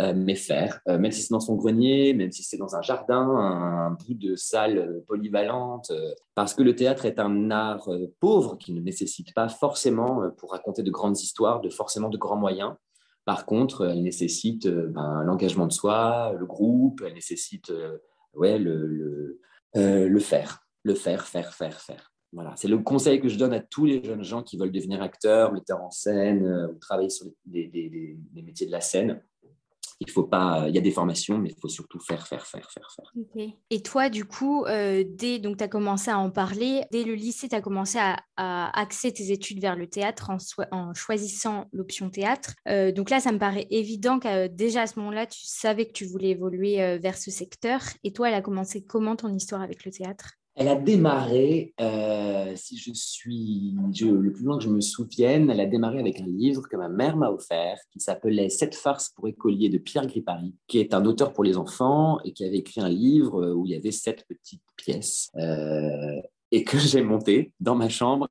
euh, 0.00 0.12
mais 0.16 0.34
faire, 0.34 0.80
euh, 0.88 0.98
même 0.98 1.12
si 1.12 1.22
c'est 1.22 1.30
dans 1.30 1.38
son 1.38 1.54
grenier, 1.54 2.12
même 2.12 2.32
si 2.32 2.42
c'est 2.42 2.56
dans 2.56 2.74
un 2.74 2.82
jardin, 2.82 3.20
un, 3.20 3.90
bout 3.92 4.14
de 4.14 4.34
salle 4.34 5.04
polyvalente, 5.06 5.92
parce 6.34 6.52
que 6.52 6.64
le 6.64 6.74
théâtre 6.74 7.04
est 7.04 7.20
un 7.20 7.52
art 7.52 7.88
pauvre 8.18 8.58
qui 8.58 8.72
ne 8.72 8.80
nécessite 8.80 9.32
pas 9.32 9.48
forcément, 9.48 10.22
pour 10.36 10.50
raconter 10.50 10.82
de 10.82 10.90
grandes 10.90 11.20
histoires, 11.20 11.60
de 11.60 11.70
forcément 11.70 12.08
de 12.08 12.18
grands 12.18 12.36
moyens. 12.36 12.74
Par 13.24 13.46
contre, 13.46 13.86
elle 13.86 14.02
nécessite 14.02 14.66
euh, 14.66 14.88
ben, 14.88 15.22
l'engagement 15.24 15.66
de 15.66 15.72
soi, 15.72 16.34
le 16.38 16.46
groupe, 16.46 17.02
elle 17.04 17.14
nécessite 17.14 17.70
euh, 17.70 17.98
euh, 18.36 19.38
le, 20.08 20.20
faire, 20.20 20.66
le 20.82 20.94
faire, 20.94 21.26
faire, 21.26 21.54
faire, 21.54 21.80
faire. 21.80 22.12
Voilà, 22.32 22.54
c'est 22.56 22.68
le 22.68 22.78
conseil 22.78 23.20
que 23.20 23.28
je 23.28 23.38
donne 23.38 23.54
à 23.54 23.60
tous 23.60 23.86
les 23.86 24.02
jeunes 24.04 24.24
gens 24.24 24.42
qui 24.42 24.56
veulent 24.56 24.72
devenir 24.72 25.00
acteurs, 25.00 25.52
metteurs 25.52 25.82
en 25.82 25.90
scène 25.90 26.68
ou 26.72 26.78
travailler 26.78 27.10
sur 27.10 27.26
des, 27.46 27.68
des, 27.68 28.42
métiers 28.42 28.66
de 28.66 28.72
la 28.72 28.80
scène 28.80 29.22
il 30.00 30.10
faut 30.10 30.24
pas, 30.24 30.66
il 30.68 30.74
y 30.74 30.78
a 30.78 30.80
des 30.80 30.90
formations, 30.90 31.38
mais 31.38 31.50
il 31.50 31.60
faut 31.60 31.68
surtout 31.68 32.00
faire, 32.00 32.26
faire, 32.26 32.46
faire, 32.46 32.70
faire, 32.70 32.90
faire. 32.94 33.12
Et 33.70 33.82
toi, 33.82 34.08
du 34.08 34.24
coup, 34.24 34.64
euh, 34.64 35.04
dès 35.06 35.38
donc 35.38 35.58
tu 35.58 35.64
as 35.64 35.68
commencé 35.68 36.10
à 36.10 36.18
en 36.18 36.30
parler, 36.30 36.82
dès 36.90 37.04
le 37.04 37.14
lycée, 37.14 37.48
tu 37.48 37.54
as 37.54 37.60
commencé 37.60 37.98
à, 37.98 38.16
axer 38.36 39.12
tes 39.12 39.30
études 39.30 39.60
vers 39.60 39.76
le 39.76 39.86
théâtre 39.86 40.30
en, 40.72 40.94
choisissant 40.94 41.66
l'option 41.72 42.10
théâtre. 42.10 42.54
Euh, 42.68 42.90
donc 42.92 43.10
là, 43.10 43.20
ça 43.20 43.32
me 43.32 43.38
paraît 43.38 43.66
évident 43.70 44.18
que 44.18 44.28
euh, 44.28 44.48
déjà 44.50 44.82
à 44.82 44.86
ce 44.86 44.98
moment-là, 44.98 45.26
tu 45.26 45.40
savais 45.44 45.86
que 45.86 45.92
tu 45.92 46.04
voulais 46.04 46.30
évoluer 46.30 46.98
vers 46.98 47.16
ce 47.16 47.30
secteur. 47.30 47.80
Et 48.02 48.12
toi, 48.12 48.28
elle 48.28 48.34
a 48.34 48.42
commencé 48.42 48.84
comment 48.84 49.16
ton 49.16 49.32
histoire 49.32 49.62
avec 49.62 49.84
le 49.84 49.92
théâtre? 49.92 50.34
Elle 50.56 50.68
a 50.68 50.76
démarré, 50.76 51.74
euh, 51.80 52.52
si 52.54 52.76
je 52.76 52.92
suis 52.94 53.74
le 53.74 54.32
plus 54.32 54.44
loin 54.44 54.56
que 54.56 54.64
je 54.64 54.68
me 54.68 54.80
souvienne, 54.80 55.50
elle 55.50 55.60
a 55.60 55.66
démarré 55.66 55.98
avec 55.98 56.20
un 56.20 56.26
livre 56.26 56.62
que 56.68 56.76
ma 56.76 56.88
mère 56.88 57.16
m'a 57.16 57.30
offert 57.30 57.76
qui 57.90 57.98
s'appelait 57.98 58.48
Sept 58.48 58.74
farces 58.74 59.10
pour 59.10 59.26
écoliers 59.26 59.68
de 59.68 59.78
Pierre 59.78 60.06
Gripari, 60.06 60.54
qui 60.68 60.78
est 60.78 60.94
un 60.94 61.04
auteur 61.06 61.32
pour 61.32 61.42
les 61.42 61.56
enfants 61.56 62.20
et 62.24 62.32
qui 62.32 62.44
avait 62.44 62.58
écrit 62.58 62.80
un 62.80 62.88
livre 62.88 63.52
où 63.52 63.66
il 63.66 63.72
y 63.72 63.74
avait 63.74 63.90
sept 63.90 64.24
petites 64.28 64.62
pièces 64.76 65.30
euh, 65.36 66.20
et 66.52 66.62
que 66.62 66.78
j'ai 66.78 67.02
monté 67.02 67.52
dans 67.58 67.74
ma 67.74 67.88
chambre 67.88 68.28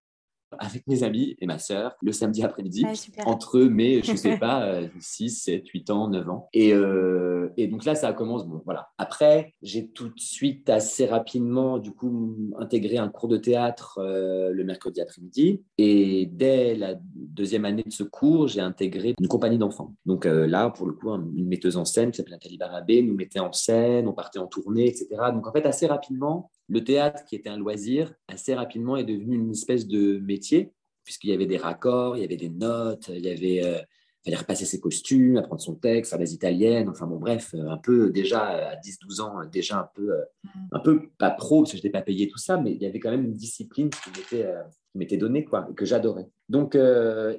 avec 0.60 0.88
mes 0.88 1.04
amis 1.04 1.36
et 1.40 1.46
ma 1.46 1.60
sœur 1.60 1.96
le 2.02 2.12
samedi 2.12 2.44
après-midi, 2.44 2.86
entre 3.26 3.60
eux, 3.60 3.70
mais 3.70 4.02
je 4.04 4.16
sais 4.16 4.38
pas, 4.40 4.82
6, 5.00 5.30
7, 5.44 5.68
8 5.68 5.90
ans, 5.90 6.08
9 6.10 6.30
ans. 6.30 6.50
Et, 6.54 6.74
euh, 6.74 7.50
et 7.58 7.68
donc 7.68 7.86
là, 7.86 7.96
ça 7.96 8.14
commence. 8.14 8.46
Bon, 8.48 8.62
voilà. 8.66 8.90
Après, 8.98 9.54
j'ai 9.62 9.88
tout 9.88 10.10
de 10.10 10.20
suite, 10.20 10.70
assez 10.70 11.06
rapidement, 11.06 11.78
du 11.78 11.92
coup, 11.92 12.36
intégré 12.60 12.98
un 12.98 13.10
cours 13.10 13.30
de 13.30 13.38
théâtre 13.38 14.00
euh, 14.00 14.52
le 14.52 14.64
mercredi 14.64 15.02
après-midi. 15.02 15.64
Et 15.78 16.28
dès 16.32 16.76
la 16.76 16.96
deuxième 17.16 17.66
année 17.66 17.84
de 17.84 17.92
ce 17.92 18.04
cours, 18.04 18.48
j'ai 18.48 18.62
intégré 18.62 19.14
une 19.20 19.28
compagnie 19.28 19.58
d'enfants. 19.58 19.96
Donc 20.06 20.26
euh, 20.26 20.48
là, 20.48 20.70
pour 20.70 20.88
le 20.88 20.94
coup, 20.94 21.10
une 21.10 21.48
metteuse 21.48 21.78
en 21.78 21.86
scène 21.86 22.12
qui 22.12 22.18
s'appelle 22.18 22.34
Nathalie 22.34 22.58
Barabé 22.58 23.02
nous 23.02 23.16
mettait 23.16 23.40
en 23.40 23.52
scène, 23.52 24.08
on 24.08 24.14
partait 24.14 24.40
en 24.40 24.48
tournée, 24.48 24.88
etc. 24.88 25.08
Donc 25.34 25.48
en 25.48 25.52
fait, 25.52 25.66
assez 25.66 25.88
rapidement, 25.88 26.52
le 26.70 26.84
théâtre, 26.84 27.24
qui 27.25 27.36
était 27.36 27.50
un 27.50 27.58
loisir, 27.58 28.13
assez 28.27 28.53
rapidement 28.53 28.98
est 28.98 29.03
devenu 29.03 29.36
une 29.36 29.51
espèce 29.51 29.88
de 29.88 30.20
métier, 30.20 30.72
puisqu'il 31.03 31.29
y 31.29 31.34
avait 31.34 31.46
des 31.46 31.58
raccords, 31.58 32.17
il 32.17 32.22
y 32.22 32.25
avait 32.25 32.38
des 32.38 32.50
notes, 32.50 33.10
il 33.10 33.25
y 33.25 33.29
avait, 33.29 33.63
euh, 33.63 33.82
fallait 34.24 34.38
repasser 34.38 34.65
ses 34.65 34.79
costumes, 34.79 35.38
apprendre 35.38 35.62
son 35.62 35.75
texte, 35.75 36.12
faire 36.12 36.20
des 36.20 36.34
italiennes, 36.34 36.88
enfin 36.88 37.05
bon, 37.05 37.17
bref, 37.17 37.53
euh, 37.53 37.70
un 37.70 37.77
peu 37.77 38.10
déjà 38.10 38.70
à 38.70 38.75
10-12 38.77 39.22
ans, 39.22 39.46
déjà 39.51 39.79
un 39.79 39.89
peu, 39.93 40.13
euh, 40.13 40.24
un 40.72 40.79
peu 40.79 41.10
pas 41.17 41.32
pro, 41.32 41.63
parce 41.63 41.72
que 41.72 41.77
je 41.77 41.84
n'étais 41.84 41.91
pas 41.91 42.01
payé 42.01 42.27
tout 42.27 42.38
ça, 42.38 42.58
mais 42.58 42.72
il 42.72 42.82
y 42.82 42.86
avait 42.86 43.00
quand 43.00 43.12
même 43.12 43.25
une 43.25 43.34
discipline 43.34 43.89
qui 43.89 44.10
m'était, 44.12 44.50
qui 44.91 44.98
m'était 44.98 45.17
donnée, 45.17 45.43
quoi, 45.43 45.67
que 45.75 45.84
j'adorais. 45.84 46.29
Donc, 46.48 46.77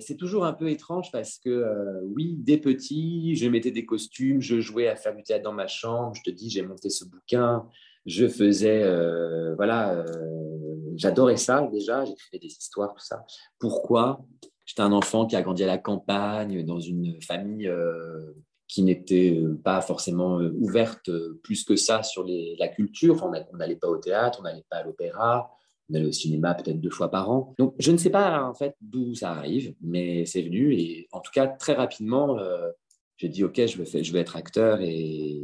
c'est 0.01 0.17
toujours 0.17 0.45
un 0.45 0.53
peu 0.53 0.69
étrange 0.69 1.11
parce 1.11 1.39
que, 1.39 2.03
oui, 2.05 2.37
dès 2.39 2.59
petit, 2.59 3.35
je 3.37 3.49
mettais 3.49 3.71
des 3.71 3.87
costumes, 3.87 4.41
je 4.41 4.61
jouais 4.61 4.89
à 4.89 4.97
faire 4.97 5.15
du 5.15 5.23
théâtre 5.23 5.45
dans 5.45 5.53
ma 5.53 5.69
chambre, 5.69 6.15
je 6.15 6.23
te 6.23 6.31
dis, 6.31 6.51
j'ai 6.51 6.63
monté 6.63 6.91
ce 6.91 7.05
bouquin, 7.05 7.67
je 8.07 8.29
faisais, 8.29 8.83
euh, 8.83 9.55
voilà, 9.57 9.95
euh, 9.95 10.93
j'adorais 10.97 11.37
ça 11.37 11.69
déjà, 11.73 12.05
j'écrivais 12.05 12.39
des 12.39 12.53
histoires, 12.53 12.93
tout 12.93 13.05
ça. 13.05 13.25
Pourquoi? 13.59 14.25
J'étais 14.67 14.83
un 14.83 14.93
enfant 14.93 15.27
qui 15.27 15.37
a 15.37 15.43
grandi 15.43 15.63
à 15.65 15.67
la 15.67 15.79
campagne, 15.79 16.65
dans 16.65 16.81
une 16.81 17.21
famille 17.23 17.69
euh, 17.69 18.33
qui 18.69 18.83
n'était 18.83 19.39
pas 19.63 19.81
forcément 19.81 20.37
ouverte 20.37 21.11
plus 21.43 21.65
que 21.65 21.77
ça 21.77 22.03
sur 22.03 22.27
la 22.59 22.69
culture. 22.69 23.23
on 23.23 23.57
n'allait 23.57 23.77
pas 23.77 23.89
au 23.89 23.99
théâtre, 23.99 24.39
on 24.41 24.45
n'allait 24.45 24.65
pas 24.71 24.79
à 24.79 24.85
l'opéra, 24.85 25.51
on 25.91 25.95
allait 25.95 26.07
au 26.07 26.13
cinéma 26.13 26.55
peut-être 26.55 26.81
deux 26.81 26.91
fois 26.91 27.11
par 27.11 27.31
an. 27.31 27.55
Donc, 27.59 27.75
je 27.79 27.93
ne 27.93 27.99
sais 27.99 28.11
pas 28.11 28.43
en 28.43 28.55
fait 28.55 28.75
d'où 28.81 29.15
ça 29.15 29.33
arrive, 29.33 29.75
mais 29.83 30.25
c'est 30.25 30.43
venu. 30.43 30.75
Et 30.75 31.09
en 31.13 31.21
tout 31.21 31.31
cas, 31.31 31.47
très 31.47 31.75
rapidement, 31.75 32.39
j'ai 33.19 33.29
dit, 33.29 33.45
OK, 33.45 33.65
je 33.65 33.83
veux, 33.83 34.03
je 34.03 34.13
veux 34.13 34.19
être 34.19 34.35
acteur 34.35 34.81
et, 34.81 35.43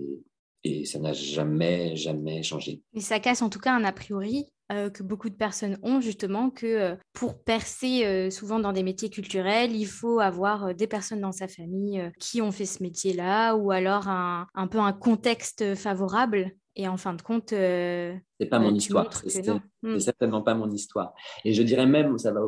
et 0.65 0.85
ça 0.85 0.99
n'a 0.99 1.13
jamais, 1.13 1.97
jamais 1.97 2.43
changé. 2.43 2.83
Et 2.95 3.01
ça 3.01 3.21
casse 3.21 3.43
en 3.43 3.49
tout 3.49 3.59
cas 3.59 3.73
un 3.73 3.85
a 3.85 3.93
priori 3.93 4.53
euh, 4.71 4.89
que 4.89 5.03
beaucoup 5.03 5.29
de 5.31 5.35
personnes 5.35 5.79
ont 5.83 6.01
justement 6.01 6.49
que 6.49 6.67
euh, 6.67 6.97
pour 7.13 7.43
percer 7.43 8.05
euh, 8.05 8.31
souvent 8.31 8.61
dans 8.61 8.73
des 8.73 8.85
métiers 8.85 9.11
culturels, 9.11 9.75
il 9.75 9.87
faut 9.87 10.21
avoir 10.21 10.75
des 10.77 10.87
personnes 10.87 11.21
dans 11.21 11.33
sa 11.33 11.49
famille 11.49 12.09
qui 12.21 12.41
ont 12.41 12.53
fait 12.53 12.67
ce 12.67 12.81
métier-là 12.83 13.57
ou 13.57 13.73
alors 13.73 14.07
un, 14.07 14.47
peu 14.71 14.79
un 14.79 14.93
contexte 14.93 15.75
favorable. 15.75 16.53
Et 16.77 16.87
en 16.87 16.97
fin 16.97 17.15
de 17.15 17.23
compte, 17.23 17.49
c'est 17.51 18.47
pas 18.49 18.61
mon 18.61 18.75
histoire. 18.75 19.13
C'est 19.27 19.45
hmm. 19.83 19.99
certainement 19.99 20.41
pas 20.43 20.55
mon 20.55 20.71
histoire. 20.71 21.15
Et 21.45 21.53
je 21.53 21.63
dirais 21.63 21.87
même, 21.87 22.17
ça 22.17 22.33
va. 22.33 22.41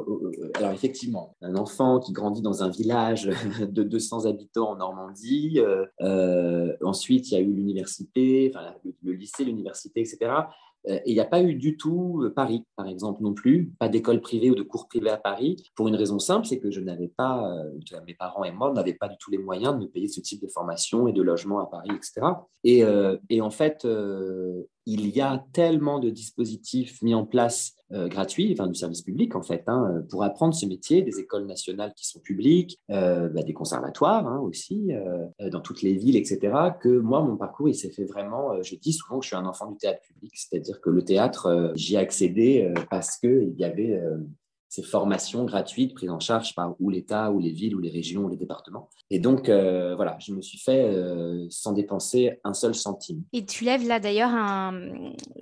Alors 0.55 0.71
effectivement, 0.71 1.37
un 1.43 1.57
enfant 1.57 1.99
qui 1.99 2.13
grandit 2.13 2.41
dans 2.41 2.63
un 2.63 2.71
village 2.71 3.29
de 3.61 3.83
200 3.83 4.27
habitants 4.27 4.71
en 4.71 4.77
Normandie. 4.77 5.61
ensuite, 6.83 7.31
il 7.31 7.35
y 7.35 7.37
a 7.37 7.41
eu 7.41 7.53
l'université, 7.53 8.53
enfin, 8.55 8.75
le 9.03 9.13
lycée, 9.13 9.45
l'université, 9.45 10.01
etc. 10.01 10.31
Euh, 10.89 10.97
et 11.05 11.11
il 11.11 11.15
n'y 11.15 11.21
a 11.21 11.25
pas 11.25 11.43
eu 11.43 11.55
du 11.55 11.77
tout 11.77 12.23
euh, 12.25 12.31
Paris, 12.31 12.65
par 12.77 12.89
exemple, 12.89 13.23
non 13.23 13.35
plus, 13.35 13.73
pas 13.79 13.89
d'école 13.89 14.21
privée 14.21 14.51
ou 14.51 14.55
de 14.55 14.63
cours 14.63 14.89
privés 14.89 15.11
à 15.11 15.17
Paris, 15.17 15.71
pour 15.75 15.89
une 15.89 15.97
raison 15.97 16.19
simple, 16.19 16.47
c'est 16.47 16.59
que 16.59 16.71
je 16.71 16.81
n'avais 16.81 17.09
pas, 17.09 17.53
euh, 17.53 18.01
mes 18.07 18.15
parents 18.15 18.45
et 18.45 18.53
moi 18.53 18.73
n'avaient 18.73 18.95
pas 18.95 19.09
du 19.09 19.17
tout 19.19 19.31
les 19.31 19.39
moyens 19.39 19.75
de 19.75 19.81
me 19.81 19.87
payer 19.87 20.09
ce 20.09 20.21
type 20.21 20.43
de 20.43 20.49
formation 20.49 21.07
et 21.09 21.13
de 21.13 21.23
logement 21.23 21.61
à 21.61 21.67
Paris, 21.67 21.91
etc. 21.95 22.23
Et, 22.65 22.85
et 23.29 23.41
en 23.41 23.51
fait, 23.51 23.87
il 24.87 25.09
y 25.09 25.21
a 25.21 25.45
tellement 25.53 25.99
de 25.99 26.11
dispositifs 26.11 27.01
mis 27.03 27.15
en 27.15 27.25
place 27.25 27.75
euh, 27.93 28.09
gratuits, 28.09 28.51
enfin 28.53 28.67
du 28.67 28.75
service 28.75 29.03
public 29.03 29.37
en 29.37 29.43
fait, 29.43 29.65
hein, 29.67 30.03
pour 30.11 30.25
apprendre 30.25 30.55
ce 30.55 30.67
métier, 30.67 31.03
des 31.03 31.21
écoles 31.21 31.47
nationales 31.47 31.93
qui 31.95 32.07
sont 32.07 32.21
publiques, 32.21 32.81
euh, 32.91 33.29
bah, 33.29 33.43
des 33.43 33.53
conservatoires 33.53 34.27
hein, 34.27 34.41
aussi, 34.41 34.93
euh, 34.93 35.51
dans 35.51 35.61
toutes 35.61 35.83
les 35.83 35.95
villes, 35.95 36.17
etc. 36.17 36.41
Que 36.81 36.89
moi, 36.89 37.23
mon 37.23 37.37
parcours, 37.37 37.69
il 37.69 37.75
s'est 37.75 37.91
fait 37.91 38.05
vraiment, 38.05 38.63
je 38.63 38.75
dis 38.77 38.93
souvent 38.93 39.19
que 39.19 39.25
je 39.25 39.29
suis 39.29 39.37
un 39.37 39.47
enfant 39.47 39.71
du 39.71 39.77
théâtre 39.77 40.01
public, 40.03 40.33
c'est-à-dire 40.35 40.81
que 40.81 40.91
le 40.91 41.05
théâtre, 41.05 41.73
j'y 41.75 41.95
ai 41.95 41.99
accédé 41.99 42.73
parce 42.91 43.19
qu'il 43.19 43.55
y 43.57 43.65
avait 43.65 44.01
ces 44.73 44.83
formations 44.83 45.45
gratuites 45.45 45.93
prises 45.93 46.09
en 46.09 46.19
charge 46.19 46.55
par 46.55 46.77
ou 46.81 46.89
l'État, 46.89 47.31
ou 47.31 47.41
les 47.41 47.51
villes, 47.51 47.77
ou 47.77 47.79
les 47.79 47.91
régions, 47.91 48.25
ou 48.25 48.31
les 48.31 48.39
départements. 48.39 48.89
Et 49.11 49.19
donc, 49.19 49.51
euh, 49.51 49.95
voilà, 49.97 50.17
je 50.19 50.33
me 50.33 50.41
suis 50.41 50.59
fait 50.59 50.87
euh, 50.87 51.47
sans 51.51 51.73
dépenser 51.73 52.41
un 52.43 52.55
seul 52.55 52.75
centime. 52.75 53.23
Et 53.35 53.45
tu 53.45 53.65
lèves 53.65 53.87
là 53.87 54.01
d'ailleurs 54.01 54.31
un, 54.31 54.73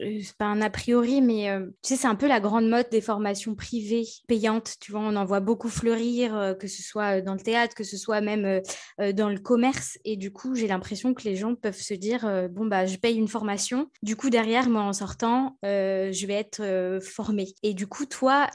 euh, 0.01 0.21
pas 0.37 0.47
un 0.47 0.61
a 0.61 0.69
priori, 0.69 1.23
mais 1.23 1.49
tu 1.81 1.91
sais, 1.91 1.97
c'est 1.97 2.09
un 2.09 2.17
peu 2.17 2.27
la 2.27 2.41
grande 2.41 2.69
mode 2.69 2.89
des 2.91 3.01
formations 3.01 3.55
privées 3.55 4.03
payantes. 4.27 4.75
Tu 4.81 4.91
vois, 4.91 5.01
on 5.01 5.15
en 5.15 5.25
voit 5.25 5.39
beaucoup 5.39 5.69
fleurir, 5.69 6.57
que 6.59 6.67
ce 6.67 6.83
soit 6.83 7.21
dans 7.21 7.35
le 7.35 7.41
théâtre, 7.41 7.77
que 7.77 7.85
ce 7.85 7.97
soit 7.97 8.21
même 8.21 8.61
dans 8.99 9.29
le 9.29 9.39
commerce. 9.39 9.97
Et 10.05 10.17
du 10.17 10.33
coup, 10.33 10.57
j'ai 10.57 10.67
l'impression 10.67 11.15
que 11.15 11.23
les 11.23 11.37
gens 11.37 11.55
peuvent 11.55 11.75
se 11.75 11.95
dire, 11.95 12.49
bon, 12.51 12.67
bah, 12.67 12.87
je 12.87 12.97
paye 12.97 13.17
une 13.17 13.29
formation. 13.29 13.89
Du 14.03 14.17
coup, 14.17 14.31
derrière, 14.31 14.69
moi, 14.69 14.83
en 14.83 14.93
sortant, 14.93 15.57
je 15.63 16.27
vais 16.27 16.35
être 16.35 16.99
formée. 17.01 17.55
Et 17.63 17.75
du 17.75 17.87
coup, 17.87 18.07
toi, 18.07 18.49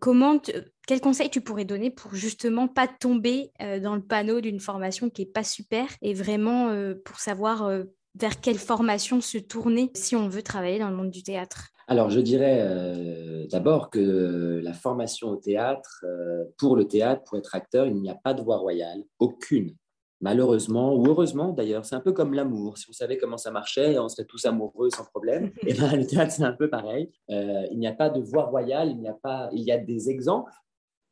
comment, 0.00 0.40
quel 0.86 1.00
conseil 1.00 1.30
tu 1.30 1.40
pourrais 1.40 1.64
donner 1.64 1.90
pour 1.90 2.14
justement 2.14 2.68
pas 2.68 2.88
tomber 2.88 3.52
euh, 3.60 3.80
dans 3.80 3.94
le 3.94 4.02
panneau 4.02 4.40
d'une 4.40 4.60
formation 4.60 5.10
qui 5.10 5.22
est 5.22 5.32
pas 5.32 5.44
super 5.44 5.86
et 6.02 6.14
vraiment 6.14 6.68
euh, 6.68 6.94
pour 7.04 7.18
savoir 7.18 7.64
euh, 7.64 7.84
vers 8.14 8.40
quelle 8.40 8.58
formation 8.58 9.20
se 9.20 9.38
tourner 9.38 9.90
si 9.94 10.16
on 10.16 10.28
veut 10.28 10.42
travailler 10.42 10.78
dans 10.78 10.90
le 10.90 10.96
monde 10.96 11.10
du 11.10 11.22
théâtre? 11.22 11.68
Alors, 11.88 12.10
je 12.10 12.20
dirais 12.20 13.46
d'abord 13.50 13.90
que 13.90 14.60
la 14.62 14.72
formation 14.72 15.30
au 15.30 15.36
théâtre, 15.36 16.04
pour 16.56 16.76
le 16.76 16.86
théâtre, 16.86 17.22
pour 17.24 17.38
être 17.38 17.54
acteur, 17.54 17.86
il 17.86 17.94
n'y 17.94 18.08
a 18.08 18.14
pas 18.14 18.34
de 18.34 18.40
voie 18.40 18.58
royale, 18.58 19.02
aucune 19.18 19.74
malheureusement, 20.22 20.94
ou 20.94 21.06
heureusement 21.06 21.52
d'ailleurs, 21.52 21.84
c'est 21.84 21.96
un 21.96 22.00
peu 22.00 22.12
comme 22.12 22.32
l'amour. 22.32 22.78
Si 22.78 22.86
on 22.88 22.92
savait 22.92 23.18
comment 23.18 23.36
ça 23.36 23.50
marchait, 23.50 23.98
on 23.98 24.08
serait 24.08 24.24
tous 24.24 24.46
amoureux 24.46 24.88
sans 24.90 25.04
problème. 25.04 25.50
Et 25.66 25.74
bien, 25.74 25.94
le 25.94 26.06
théâtre, 26.06 26.32
c'est 26.32 26.44
un 26.44 26.52
peu 26.52 26.70
pareil. 26.70 27.10
Euh, 27.30 27.66
il 27.70 27.78
n'y 27.78 27.86
a 27.86 27.92
pas 27.92 28.08
de 28.08 28.20
voie 28.20 28.44
royale, 28.44 28.90
il, 28.90 28.98
n'y 28.98 29.08
a 29.08 29.18
pas, 29.20 29.50
il 29.52 29.62
y 29.62 29.72
a 29.72 29.78
des 29.78 30.08
exemples. 30.08 30.52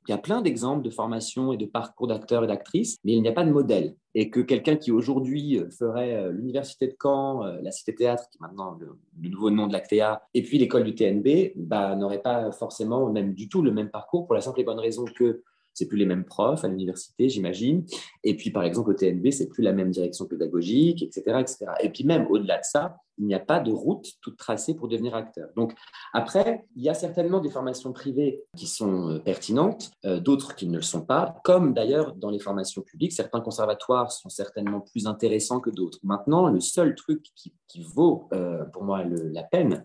Il 0.08 0.12
y 0.12 0.14
a 0.14 0.18
plein 0.18 0.40
d'exemples 0.40 0.82
de 0.82 0.88
formation 0.88 1.52
et 1.52 1.58
de 1.58 1.66
parcours 1.66 2.06
d'acteurs 2.06 2.44
et 2.44 2.46
d'actrices, 2.46 2.96
mais 3.04 3.12
il 3.12 3.20
n'y 3.20 3.28
a 3.28 3.32
pas 3.32 3.44
de 3.44 3.50
modèle. 3.50 3.94
Et 4.14 4.30
que 4.30 4.40
quelqu'un 4.40 4.76
qui 4.76 4.90
aujourd'hui 4.90 5.60
ferait 5.78 6.14
euh, 6.14 6.32
l'université 6.32 6.86
de 6.86 6.96
Caen, 7.00 7.44
euh, 7.44 7.60
la 7.60 7.70
Cité 7.70 7.94
Théâtre, 7.94 8.24
qui 8.30 8.38
est 8.38 8.40
maintenant 8.40 8.78
le, 8.80 8.98
nouveau 9.28 9.50
nom 9.50 9.66
de 9.66 9.72
l'ACTEA, 9.72 10.22
et 10.32 10.42
puis 10.42 10.58
l'école 10.58 10.84
du 10.84 10.94
TNB, 10.94 11.52
bah, 11.54 11.96
n'aurait 11.96 12.22
pas 12.22 12.50
forcément, 12.50 13.10
même 13.10 13.34
du 13.34 13.48
tout, 13.48 13.60
le 13.60 13.72
même 13.72 13.90
parcours 13.90 14.26
pour 14.26 14.34
la 14.34 14.40
simple 14.40 14.60
et 14.60 14.64
bonne 14.64 14.80
raison 14.80 15.04
que 15.04 15.42
c'est 15.74 15.86
plus 15.86 15.98
les 15.98 16.06
mêmes 16.06 16.24
profs 16.24 16.64
à 16.64 16.68
l'université, 16.68 17.28
j'imagine. 17.28 17.84
Et 18.24 18.36
puis, 18.36 18.50
par 18.50 18.64
exemple, 18.64 18.90
au 18.90 18.94
TNB, 18.94 19.30
c'est 19.30 19.48
plus 19.48 19.62
la 19.62 19.72
même 19.72 19.90
direction 19.90 20.26
pédagogique, 20.26 21.02
etc., 21.02 21.22
etc. 21.40 21.66
Et 21.82 21.90
puis 21.90 22.04
même 22.04 22.26
au-delà 22.30 22.58
de 22.58 22.64
ça, 22.64 22.96
il 23.20 23.26
n'y 23.26 23.34
a 23.34 23.40
pas 23.40 23.60
de 23.60 23.70
route 23.70 24.06
toute 24.22 24.36
tracée 24.38 24.74
pour 24.74 24.88
devenir 24.88 25.14
acteur. 25.14 25.50
Donc 25.54 25.74
après, 26.12 26.64
il 26.74 26.82
y 26.82 26.88
a 26.88 26.94
certainement 26.94 27.40
des 27.40 27.50
formations 27.50 27.92
privées 27.92 28.42
qui 28.56 28.66
sont 28.66 29.10
euh, 29.10 29.18
pertinentes, 29.18 29.90
euh, 30.06 30.20
d'autres 30.20 30.56
qui 30.56 30.66
ne 30.66 30.76
le 30.76 30.82
sont 30.82 31.02
pas, 31.02 31.34
comme 31.44 31.74
d'ailleurs 31.74 32.14
dans 32.14 32.30
les 32.30 32.38
formations 32.38 32.82
publiques, 32.82 33.12
certains 33.12 33.40
conservatoires 33.40 34.10
sont 34.10 34.30
certainement 34.30 34.80
plus 34.80 35.06
intéressants 35.06 35.60
que 35.60 35.70
d'autres. 35.70 35.98
Maintenant, 36.02 36.48
le 36.48 36.60
seul 36.60 36.94
truc 36.94 37.26
qui, 37.36 37.52
vaut 37.94 38.28
euh, 38.32 38.64
pour 38.72 38.82
moi 38.82 39.04
la 39.04 39.44
peine, 39.44 39.84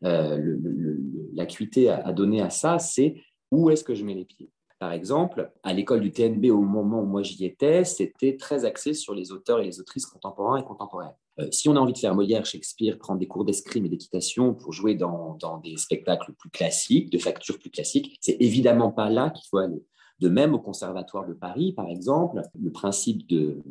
l'acuité 1.33 1.89
à 1.89 2.11
donner 2.13 2.41
à 2.41 2.49
ça, 2.49 2.79
c'est 2.79 3.15
où 3.51 3.69
est-ce 3.69 3.83
que 3.83 3.93
je 3.93 4.03
mets 4.03 4.15
les 4.15 4.25
pieds? 4.25 4.49
Par 4.79 4.91
exemple, 4.91 5.51
à 5.63 5.73
l'école 5.73 6.01
du 6.01 6.11
TNB, 6.11 6.45
au 6.51 6.61
moment 6.61 7.01
où 7.01 7.05
moi 7.05 7.23
j'y 7.23 7.45
étais, 7.45 7.85
c'était 7.85 8.35
très 8.35 8.65
axé 8.65 8.93
sur 8.93 9.13
les 9.13 9.31
auteurs 9.31 9.59
et 9.59 9.65
les 9.65 9.79
autrices 9.79 10.05
contemporains 10.05 10.57
et 10.57 10.63
contemporaines. 10.63 11.15
Euh, 11.39 11.47
si 11.51 11.69
on 11.69 11.75
a 11.75 11.79
envie 11.79 11.93
de 11.93 11.97
faire 11.97 12.15
Molière, 12.15 12.45
Shakespeare, 12.45 12.97
prendre 12.97 13.19
des 13.19 13.27
cours 13.27 13.45
d'escrime 13.45 13.85
et 13.85 13.89
d'équitation 13.89 14.53
pour 14.53 14.73
jouer 14.73 14.95
dans, 14.95 15.37
des 15.63 15.77
spectacles 15.77 16.33
plus 16.33 16.49
classiques, 16.49 17.09
de 17.09 17.17
facture 17.17 17.59
plus 17.59 17.69
classique, 17.69 18.17
c'est 18.21 18.37
évidemment 18.39 18.91
pas 18.91 19.09
là 19.09 19.29
qu'il 19.29 19.47
faut 19.49 19.57
aller. 19.57 19.83
De 20.19 20.29
même, 20.29 20.53
au 20.53 20.59
Conservatoire 20.59 21.27
de 21.27 21.33
Paris, 21.33 21.73
par 21.73 21.89
exemple, 21.89 22.41
le 22.61 22.71
principe 22.71 23.27
de, 23.27 23.61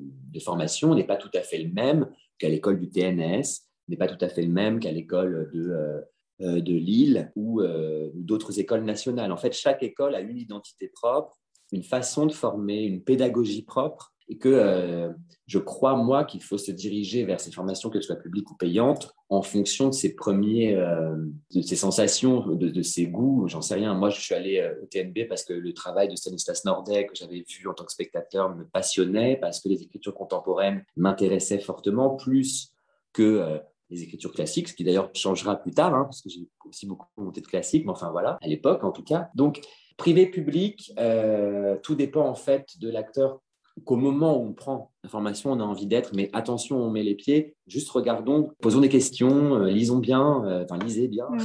formation 0.42 0.94
n'est 0.94 1.04
pas 1.04 1.16
tout 1.16 1.30
à 1.34 1.40
fait 1.40 1.58
le 1.58 1.72
même 1.72 2.10
qu'à 2.38 2.48
l'école 2.48 2.78
du 2.78 2.90
TNS, 2.90 3.42
n'est 3.88 3.96
pas 3.96 4.08
tout 4.08 4.22
à 4.22 4.28
fait 4.28 4.42
le 4.42 4.52
même 4.52 4.78
qu'à 4.78 4.92
l'école 4.92 5.50
de, 5.54 5.70
euh, 5.70 6.00
de 6.40 6.74
Lille 6.74 7.32
euh, 7.36 8.10
ou 8.14 8.22
d'autres 8.22 8.58
écoles 8.58 8.84
nationales. 8.84 9.32
En 9.32 9.36
fait, 9.36 9.52
chaque 9.52 9.82
école 9.82 10.14
a 10.14 10.20
une 10.20 10.38
identité 10.38 10.88
propre, 10.88 11.38
une 11.72 11.82
façon 11.82 12.26
de 12.26 12.32
former, 12.32 12.82
une 12.82 13.02
pédagogie 13.02 13.62
propre. 13.62 14.12
et 14.28 14.38
que 14.38 14.48
euh, 14.48 15.10
je 15.46 15.58
crois, 15.58 15.96
moi, 15.96 16.24
qu'il 16.24 16.42
faut 16.42 16.56
se 16.56 16.70
diriger 16.70 17.24
vers 17.24 17.40
ces 17.40 17.50
formations, 17.50 17.90
qu'elles 17.90 18.02
soient 18.02 18.16
publiques 18.16 18.50
ou 18.50 18.56
payantes, 18.56 19.12
en 19.28 19.42
fonction 19.42 19.88
de 19.88 19.92
ses 19.92 20.14
premiers, 20.14 20.74
euh, 20.74 21.14
de 21.54 21.60
ses 21.60 21.76
sensations, 21.76 22.46
de, 22.46 22.82
ses 22.82 23.06
goûts, 23.06 23.46
j'en 23.48 23.60
sais 23.60 23.74
rien. 23.74 23.92
Moi, 23.94 24.08
je 24.08 24.20
suis 24.20 24.34
allé 24.34 24.60
euh, 24.60 24.82
au 24.82 24.86
TNB 24.86 25.28
parce 25.28 25.44
que 25.44 25.52
le 25.52 25.72
travail 25.74 26.08
de 26.08 26.16
Stanislas 26.16 26.64
Nordet, 26.64 27.06
que 27.06 27.14
j'avais 27.14 27.44
vu 27.46 27.68
en 27.68 27.74
tant 27.74 27.84
que 27.84 27.92
spectateur, 27.92 28.54
me 28.54 28.64
passionnait, 28.64 29.36
parce 29.36 29.60
que 29.60 29.68
les 29.68 29.82
écritures 29.82 30.14
contemporaines 30.14 30.84
m'intéressaient 30.96 31.58
fortement, 31.58 32.16
plus 32.16 32.72
que 33.12 33.60
les 33.90 34.02
écritures 34.02 34.32
classiques, 34.32 34.68
ce 34.68 34.74
qui 34.74 34.84
d'ailleurs 34.84 35.10
changera 35.14 35.56
plus 35.56 35.72
tard, 35.72 35.94
hein, 35.94 36.04
parce 36.04 36.22
que 36.22 36.28
j'ai 36.28 36.48
aussi 36.64 36.86
beaucoup 36.86 37.06
monté 37.16 37.40
de 37.40 37.46
classiques, 37.46 37.84
mais 37.84 37.92
enfin 37.92 38.10
voilà, 38.10 38.38
à 38.42 38.46
l'époque 38.46 38.84
en 38.84 38.92
tout 38.92 39.04
cas. 39.04 39.28
Donc, 39.34 39.60
privé, 39.96 40.26
public, 40.26 40.92
tout 41.82 41.94
dépend 41.94 42.26
en 42.26 42.34
fait 42.34 42.66
de 42.80 42.90
l'acteur 42.90 43.40
qu'au 43.84 43.96
moment 43.96 44.38
où 44.38 44.48
on 44.48 44.52
prend 44.52 44.92
l'information, 45.02 45.52
on 45.52 45.60
a 45.60 45.64
envie 45.64 45.86
d'être, 45.86 46.12
mais 46.14 46.30
attention, 46.32 46.78
on 46.78 46.90
met 46.90 47.02
les 47.02 47.14
pieds, 47.14 47.56
juste 47.66 47.90
regardons, 47.90 48.52
posons 48.60 48.80
des 48.80 48.88
questions, 48.88 49.56
euh, 49.56 49.68
lisons 49.68 49.98
bien, 49.98 50.44
euh, 50.44 50.64
enfin 50.64 50.78
lisez 50.78 51.08
bien. 51.08 51.26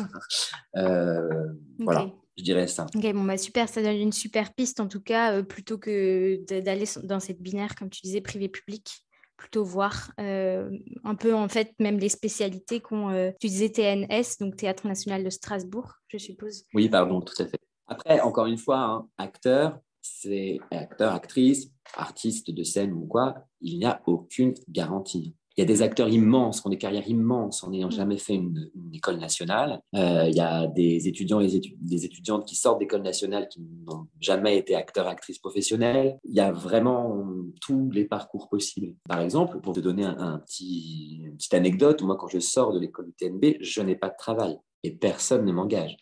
Euh, 0.75 1.47
voilà, 1.79 2.11
je 2.37 2.43
dirais 2.43 2.67
ça. 2.67 2.85
Ok, 2.95 3.13
bon, 3.13 3.23
bah 3.23 3.37
super, 3.37 3.67
ça 3.67 3.81
donne 3.81 3.95
une 3.97 4.11
super 4.11 4.53
piste 4.53 4.79
en 4.79 4.87
tout 4.87 5.01
cas, 5.01 5.41
plutôt 5.41 5.79
que 5.79 6.39
d'aller 6.61 6.85
dans 7.03 7.19
cette 7.19 7.41
binaire, 7.41 7.75
comme 7.75 7.89
tu 7.89 8.01
disais, 8.01 8.21
privé-public 8.21 9.03
plutôt 9.39 9.63
voir 9.63 10.11
un 10.17 11.15
peu 11.15 11.33
en 11.33 11.47
fait 11.47 11.73
même 11.79 11.97
les 11.97 12.09
spécialités 12.09 12.79
qu'on 12.81 13.33
disais 13.41 13.69
TNS 13.69 14.37
donc 14.39 14.57
Théâtre 14.57 14.87
National 14.87 15.23
de 15.23 15.29
Strasbourg 15.29 15.93
je 16.09 16.17
suppose 16.17 16.65
oui 16.73 16.89
pardon 16.89 17.21
tout 17.21 17.41
à 17.41 17.47
fait 17.47 17.59
après 17.87 18.19
encore 18.19 18.45
une 18.45 18.57
fois 18.57 18.79
hein, 18.79 19.07
acteur 19.17 19.79
c'est 20.01 20.59
acteur, 20.71 21.13
actrice, 21.13 21.71
artiste 21.95 22.51
de 22.51 22.63
scène 22.63 22.93
ou 22.93 23.05
quoi, 23.05 23.35
il 23.61 23.77
n'y 23.79 23.85
a 23.85 24.01
aucune 24.05 24.53
garantie. 24.67 25.35
Il 25.59 25.63
y 25.63 25.65
a 25.65 25.65
des 25.65 25.81
acteurs 25.81 26.07
immenses, 26.07 26.61
qui 26.61 26.67
ont 26.67 26.69
des 26.69 26.77
carrières 26.77 27.09
immenses 27.09 27.65
en 27.65 27.71
n'ayant 27.71 27.89
mm. 27.89 27.91
jamais 27.91 28.17
fait 28.17 28.35
une, 28.35 28.71
école 28.93 29.17
nationale. 29.17 29.81
Euh, 29.93 30.23
il 30.29 30.33
y 30.33 30.39
a 30.39 30.67
des 30.67 31.09
étudiants 31.09 31.41
et 31.41 31.47
des 31.81 32.05
étudiantes 32.05 32.45
qui 32.45 32.55
sortent 32.55 32.79
d'école 32.79 33.01
nationale 33.01 33.49
qui 33.49 33.59
n'ont 33.59 34.07
jamais 34.21 34.57
été 34.57 34.73
acteurs, 34.73 35.07
actrices 35.07 35.39
professionnels. 35.39 36.17
Il 36.23 36.33
y 36.33 36.39
a 36.39 36.53
vraiment 36.53 37.25
tous 37.59 37.91
les 37.91 38.05
parcours 38.05 38.47
possibles. 38.47 38.95
Par 39.09 39.19
exemple, 39.19 39.59
pour 39.59 39.73
te 39.73 39.81
donner 39.81 40.05
un, 40.05 40.39
petit, 40.39 41.23
une 41.25 41.35
petite 41.35 41.53
anecdote, 41.53 42.03
moi, 42.03 42.15
quand 42.15 42.29
je 42.29 42.39
sors 42.39 42.71
de 42.71 42.79
l'école 42.79 43.07
du 43.07 43.13
TNB, 43.13 43.57
je 43.59 43.81
n'ai 43.81 43.97
pas 43.97 44.07
de 44.07 44.17
travail 44.17 44.57
et 44.83 44.91
personne 44.91 45.43
ne 45.43 45.51
m'engage 45.51 45.97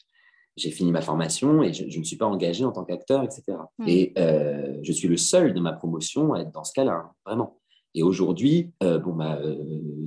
j'ai 0.55 0.71
fini 0.71 0.91
ma 0.91 1.01
formation 1.01 1.61
et 1.61 1.71
je 1.71 1.99
ne 1.99 2.03
suis 2.03 2.17
pas 2.17 2.25
engagé 2.25 2.65
en 2.65 2.71
tant 2.71 2.83
qu'acteur, 2.83 3.23
etc. 3.23 3.43
Et 3.85 4.09
hmm. 4.15 4.19
euh, 4.19 4.79
je 4.81 4.91
suis 4.91 5.07
le 5.07 5.15
seul 5.15 5.53
de 5.53 5.59
ma 5.59 5.71
promotion 5.71 6.33
à 6.33 6.39
être 6.39 6.51
dans 6.51 6.63
ce 6.63 6.73
cas-là, 6.73 6.93
hein, 6.93 7.11
vraiment. 7.27 7.59
Et 7.97 8.03
aujourd'hui, 8.03 8.71
euh, 8.83 8.99
bon, 8.99 9.13
bah, 9.13 9.39
euh, 9.41 9.57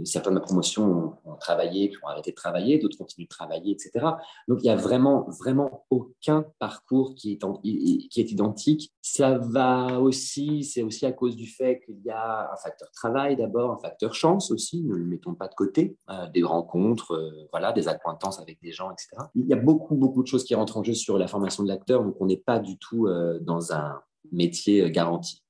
certains 0.04 0.30
de 0.30 0.36
ma 0.36 0.40
promotion 0.40 1.18
ont, 1.24 1.34
travaillé, 1.40 1.88
puis 1.88 1.98
ont 2.04 2.06
arrêté 2.06 2.30
de 2.30 2.36
travailler, 2.36 2.78
d'autres 2.78 2.96
continuent 2.96 3.24
de 3.24 3.28
travailler, 3.28 3.72
etc. 3.72 4.06
Donc, 4.46 4.60
il 4.60 4.66
n'y 4.66 4.70
a 4.70 4.76
vraiment, 4.76 5.26
vraiment 5.40 5.86
aucun 5.90 6.44
parcours 6.60 7.16
qui 7.16 7.32
est, 7.32 8.30
identique. 8.30 8.92
Ça 9.02 9.38
va 9.38 9.98
aussi, 9.98 10.62
c'est 10.62 10.84
aussi 10.84 11.04
à 11.04 11.10
cause 11.10 11.34
du 11.34 11.48
fait 11.48 11.80
qu'il 11.84 12.00
y 12.04 12.10
a 12.10 12.52
un 12.52 12.56
facteur 12.58 12.88
travail 12.92 13.34
d'abord, 13.34 13.72
un 13.72 13.78
facteur 13.78 14.14
chance 14.14 14.52
aussi, 14.52 14.84
ne 14.84 14.94
le 14.94 15.04
mettons 15.04 15.34
pas 15.34 15.48
de 15.48 15.54
côté, 15.54 15.96
euh, 16.10 16.28
des 16.28 16.44
rencontres, 16.44 17.48
voilà, 17.50 17.72
des 17.72 17.88
acquaintances 17.88 18.38
avec 18.38 18.62
des 18.62 18.70
gens, 18.70 18.92
etc. 18.92 19.24
Il 19.34 19.48
y 19.48 19.52
a 19.52 19.56
beaucoup, 19.56 19.96
beaucoup 19.96 20.22
de 20.22 20.28
choses 20.28 20.44
qui 20.44 20.54
rentrent 20.54 20.76
en 20.76 20.84
jeu 20.84 20.94
sur 20.94 21.18
la 21.18 21.26
formation 21.26 21.64
de 21.64 21.68
l'acteur, 21.68 22.04
donc 22.04 22.14
on 22.20 22.26
n'est 22.26 22.36
pas 22.36 22.60
du 22.60 22.78
tout 22.78 23.08
dans 23.40 23.72
un 23.72 24.00
métier 24.30 24.88
garanti. 24.92 25.42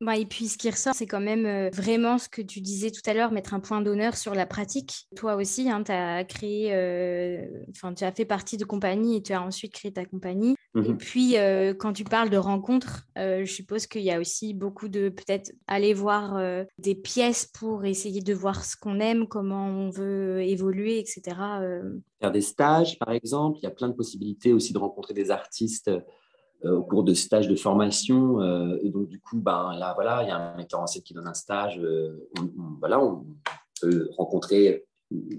Bah, 0.00 0.16
et 0.16 0.26
puis 0.26 0.48
ce 0.48 0.56
qui 0.56 0.70
ressort, 0.70 0.94
c'est 0.94 1.06
quand 1.06 1.20
même 1.20 1.46
euh, 1.46 1.70
vraiment 1.72 2.18
ce 2.18 2.28
que 2.28 2.42
tu 2.42 2.60
disais 2.60 2.90
tout 2.90 3.02
à 3.06 3.14
l'heure, 3.14 3.32
mettre 3.32 3.54
un 3.54 3.60
point 3.60 3.80
d'honneur 3.80 4.16
sur 4.16 4.34
la 4.34 4.46
pratique. 4.46 5.06
Toi 5.16 5.36
aussi, 5.36 5.68
hein, 5.70 5.82
tu 5.84 5.92
as 5.92 6.24
créé, 6.24 6.70
euh, 6.72 7.46
enfin, 7.70 7.92
tu 7.92 8.04
as 8.04 8.12
fait 8.12 8.24
partie 8.24 8.56
de 8.56 8.64
compagnie 8.64 9.16
et 9.16 9.22
tu 9.22 9.32
as 9.32 9.42
ensuite 9.42 9.72
créé 9.72 9.92
ta 9.92 10.04
compagnie. 10.04 10.56
Et 10.76 10.78
mmh 10.78 10.96
puis, 10.98 11.36
euh, 11.36 11.74
quand 11.74 11.92
tu 11.92 12.04
parles 12.04 12.30
de 12.30 12.36
rencontres, 12.36 13.06
je 13.16 13.44
suppose 13.44 13.86
qu'il 13.86 14.02
y 14.02 14.10
a 14.10 14.20
aussi 14.20 14.54
beaucoup 14.54 14.88
de 14.88 15.08
peut-être 15.08 15.52
aller 15.66 15.92
voir 15.94 16.40
des 16.78 16.94
pièces 16.94 17.44
pour 17.44 17.84
essayer 17.84 18.22
de 18.22 18.34
voir 18.34 18.64
ce 18.64 18.76
qu'on 18.76 19.00
aime, 19.00 19.26
comment 19.26 19.66
on 19.66 19.90
veut 19.90 20.40
évoluer, 20.42 20.98
etc. 20.98 21.36
Faire 22.20 22.32
des 22.32 22.42
stages, 22.42 22.98
par 22.98 23.10
exemple. 23.12 23.58
Il 23.58 23.62
y 23.62 23.66
a 23.66 23.70
plein 23.70 23.88
de 23.88 23.94
possibilités 23.94 24.52
aussi 24.52 24.74
de 24.74 24.78
rencontrer 24.78 25.14
des 25.14 25.30
artistes 25.30 25.88
euh, 25.88 26.00
au 26.64 26.82
cours 26.82 27.04
de 27.04 27.14
stages 27.14 27.48
de 27.48 27.56
formation. 27.56 28.40
Euh, 28.40 28.78
et 28.82 28.90
donc, 28.90 29.08
du 29.08 29.20
coup, 29.20 29.38
ben, 29.38 29.74
là, 29.78 29.92
voilà, 29.94 30.22
il 30.22 30.28
y 30.28 30.30
a 30.30 30.36
un 30.36 30.56
metteur 30.56 30.80
en 30.80 30.86
scène 30.86 31.02
qui 31.02 31.14
donne 31.14 31.26
un 31.26 31.34
stage. 31.34 31.78
Euh, 31.78 32.28
on, 32.38 32.50
voilà, 32.78 33.02
on 33.02 33.24
peut 33.80 34.08
rencontrer 34.16 34.84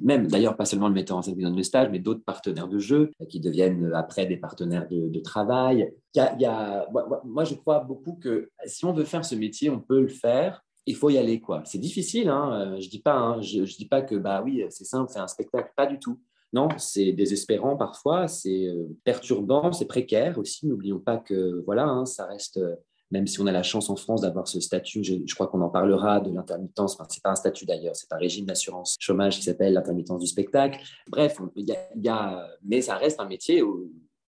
même 0.01 0.27
d'ailleurs 0.27 0.57
pas 0.57 0.65
seulement 0.65 0.89
le 0.89 0.93
metteur 0.93 1.15
en 1.15 1.21
scène 1.21 1.35
qui 1.35 1.43
donne 1.43 1.55
le 1.55 1.63
stage, 1.63 1.89
mais 1.89 1.99
d'autres 1.99 2.25
partenaires 2.25 2.67
de 2.67 2.77
jeu 2.77 3.11
qui 3.29 3.39
deviennent 3.39 3.91
après 3.93 4.25
des 4.25 4.35
partenaires 4.35 4.85
de, 4.89 5.19
travail. 5.21 5.93
Il 6.13 6.21
y 6.39 6.45
a, 6.45 6.87
moi, 7.23 7.45
je 7.45 7.55
crois 7.55 7.79
beaucoup 7.79 8.13
que 8.13 8.49
si 8.65 8.83
on 8.83 8.91
veut 8.91 9.05
faire 9.05 9.23
ce 9.23 9.35
métier, 9.35 9.69
on 9.69 9.79
peut 9.79 10.01
le 10.01 10.09
faire. 10.09 10.61
Il 10.87 10.95
faut 10.95 11.09
y 11.09 11.17
aller, 11.17 11.39
quoi. 11.39 11.61
C'est 11.63 11.77
difficile, 11.77 12.27
hein. 12.27 12.75
je 12.81 12.89
dis 12.89 12.99
pas, 12.99 13.15
hein, 13.15 13.41
je, 13.41 13.63
dis 13.63 13.87
pas 13.87 14.01
que 14.01 14.15
bah 14.15 14.41
oui, 14.43 14.65
c'est 14.69 14.83
simple, 14.83 15.09
c'est 15.13 15.19
un 15.19 15.27
spectacle, 15.27 15.71
pas 15.77 15.85
du 15.85 15.99
tout. 15.99 16.19
Non, 16.53 16.67
c'est 16.77 17.13
désespérant 17.13 17.77
parfois, 17.77 18.27
c'est 18.27 18.67
euh, 18.67 18.89
perturbant, 19.05 19.71
c'est 19.71 19.85
précaire 19.85 20.37
aussi. 20.37 20.67
N'oublions 20.67 20.99
pas 20.99 21.17
que 21.17 21.63
voilà, 21.65 21.85
hein, 21.85 22.05
ça 22.05 22.25
reste, 22.25 22.57
euh, 22.57 22.75
même 23.09 23.25
si 23.25 23.39
on 23.39 23.47
a 23.47 23.53
la 23.53 23.63
chance 23.63 23.89
en 23.89 23.95
France 23.95 24.21
d'avoir 24.21 24.49
ce 24.49 24.59
statut, 24.59 25.01
je, 25.01 25.33
crois 25.33 25.47
qu'on 25.47 25.61
en 25.61 25.69
parlera 25.69 26.19
de 26.19 26.29
l'intermittence. 26.29 26.95
Enfin, 26.95 27.05
c'est 27.09 27.23
pas 27.23 27.29
un 27.29 27.35
statut 27.35 27.65
d'ailleurs, 27.65 27.95
c'est 27.95 28.11
un 28.11 28.17
régime 28.17 28.45
d'assurance 28.45 28.97
chômage 28.99 29.37
qui 29.37 29.43
s'appelle 29.43 29.73
l'intermittence 29.73 30.19
du 30.19 30.27
spectacle. 30.27 30.81
Bref, 31.09 31.39
il 31.55 31.73
y, 31.95 32.09
a, 32.09 32.47
mais 32.65 32.81
ça 32.81 32.95
reste 32.95 33.21
un 33.21 33.27
métier 33.27 33.61
où, 33.61 33.89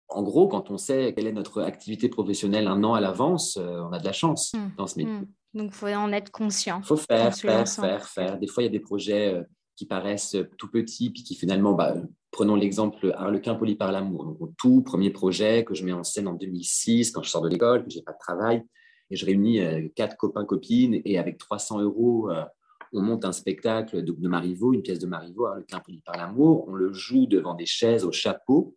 en 0.09 0.21
gros, 0.21 0.49
quand 0.49 0.71
on 0.71 0.77
sait 0.77 1.13
quelle 1.13 1.27
est 1.27 1.31
notre 1.31 1.61
activité 1.61 2.09
professionnelle 2.09 2.67
un 2.67 2.83
an 2.83 2.95
à 2.95 2.99
l'avance, 2.99 3.55
euh, 3.57 3.81
on 3.81 3.93
a 3.93 3.99
de 3.99 4.05
la 4.05 4.11
chance 4.11 4.53
mmh. 4.53 4.75
dans 4.77 4.87
ce 4.87 4.97
métier. 4.97 5.13
Mmh. 5.13 5.27
Donc, 5.53 5.71
il 5.71 5.73
faut 5.73 5.87
en 5.87 6.11
être 6.11 6.31
conscient. 6.31 6.79
Il 6.79 6.85
faut 6.85 6.97
faire, 6.97 7.33
faire, 7.33 7.67
faire, 7.67 8.05
faire. 8.05 8.37
Des 8.37 8.47
fois, 8.47 8.61
il 8.61 8.65
y 8.65 8.69
a 8.69 8.71
des 8.71 8.79
projets 8.79 9.41
qui 9.79 9.85
paraissent 9.85 10.35
tout 10.57 10.69
petits, 10.69 11.09
puis 11.09 11.23
qui 11.23 11.35
finalement, 11.35 11.71
bah, 11.71 11.95
prenons 12.31 12.55
l'exemple 12.55 13.13
Harlequin 13.15 13.55
poli 13.55 13.75
par 13.75 13.93
l'amour, 13.93 14.35
mon 14.37 14.53
tout 14.57 14.81
premier 14.81 15.09
projet 15.09 15.63
que 15.63 15.73
je 15.73 15.85
mets 15.85 15.93
en 15.93 16.03
scène 16.03 16.27
en 16.27 16.33
2006 16.33 17.11
quand 17.11 17.23
je 17.23 17.29
sors 17.29 17.41
de 17.41 17.47
l'école, 17.47 17.85
que 17.85 17.89
j'ai 17.89 18.01
pas 18.01 18.11
de 18.11 18.17
travail, 18.19 18.61
et 19.09 19.15
je 19.15 19.25
réunis 19.25 19.61
euh, 19.61 19.87
quatre 19.95 20.17
copains 20.17 20.43
copines 20.43 21.01
et 21.05 21.17
avec 21.17 21.37
300 21.37 21.79
euros, 21.79 22.29
euh, 22.29 22.43
on 22.91 23.01
monte 23.01 23.23
un 23.23 23.31
spectacle 23.31 24.03
de, 24.03 24.27
Marivaux, 24.27 24.73
une 24.73 24.81
pièce 24.81 24.99
de 24.99 25.07
Marivaux, 25.07 25.45
Harlequin 25.45 25.79
poli 25.79 26.01
par 26.01 26.17
l'amour, 26.17 26.65
on 26.67 26.73
le 26.73 26.91
joue 26.91 27.25
devant 27.25 27.53
des 27.53 27.65
chaises 27.65 28.03
au 28.03 28.11
chapeau. 28.11 28.75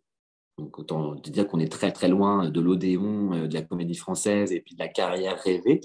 Donc 0.57 0.79
autant 0.79 1.15
dire 1.15 1.47
qu'on 1.47 1.59
est 1.59 1.71
très 1.71 1.91
très 1.91 2.07
loin 2.07 2.49
de 2.49 2.61
l'Odéon, 2.61 3.33
euh, 3.33 3.47
de 3.49 3.53
la 3.53 3.61
comédie 3.61 3.95
française 3.95 4.53
et 4.53 4.61
puis 4.61 4.75
de 4.75 4.79
la 4.79 4.87
carrière 4.87 5.37
rêvée. 5.37 5.81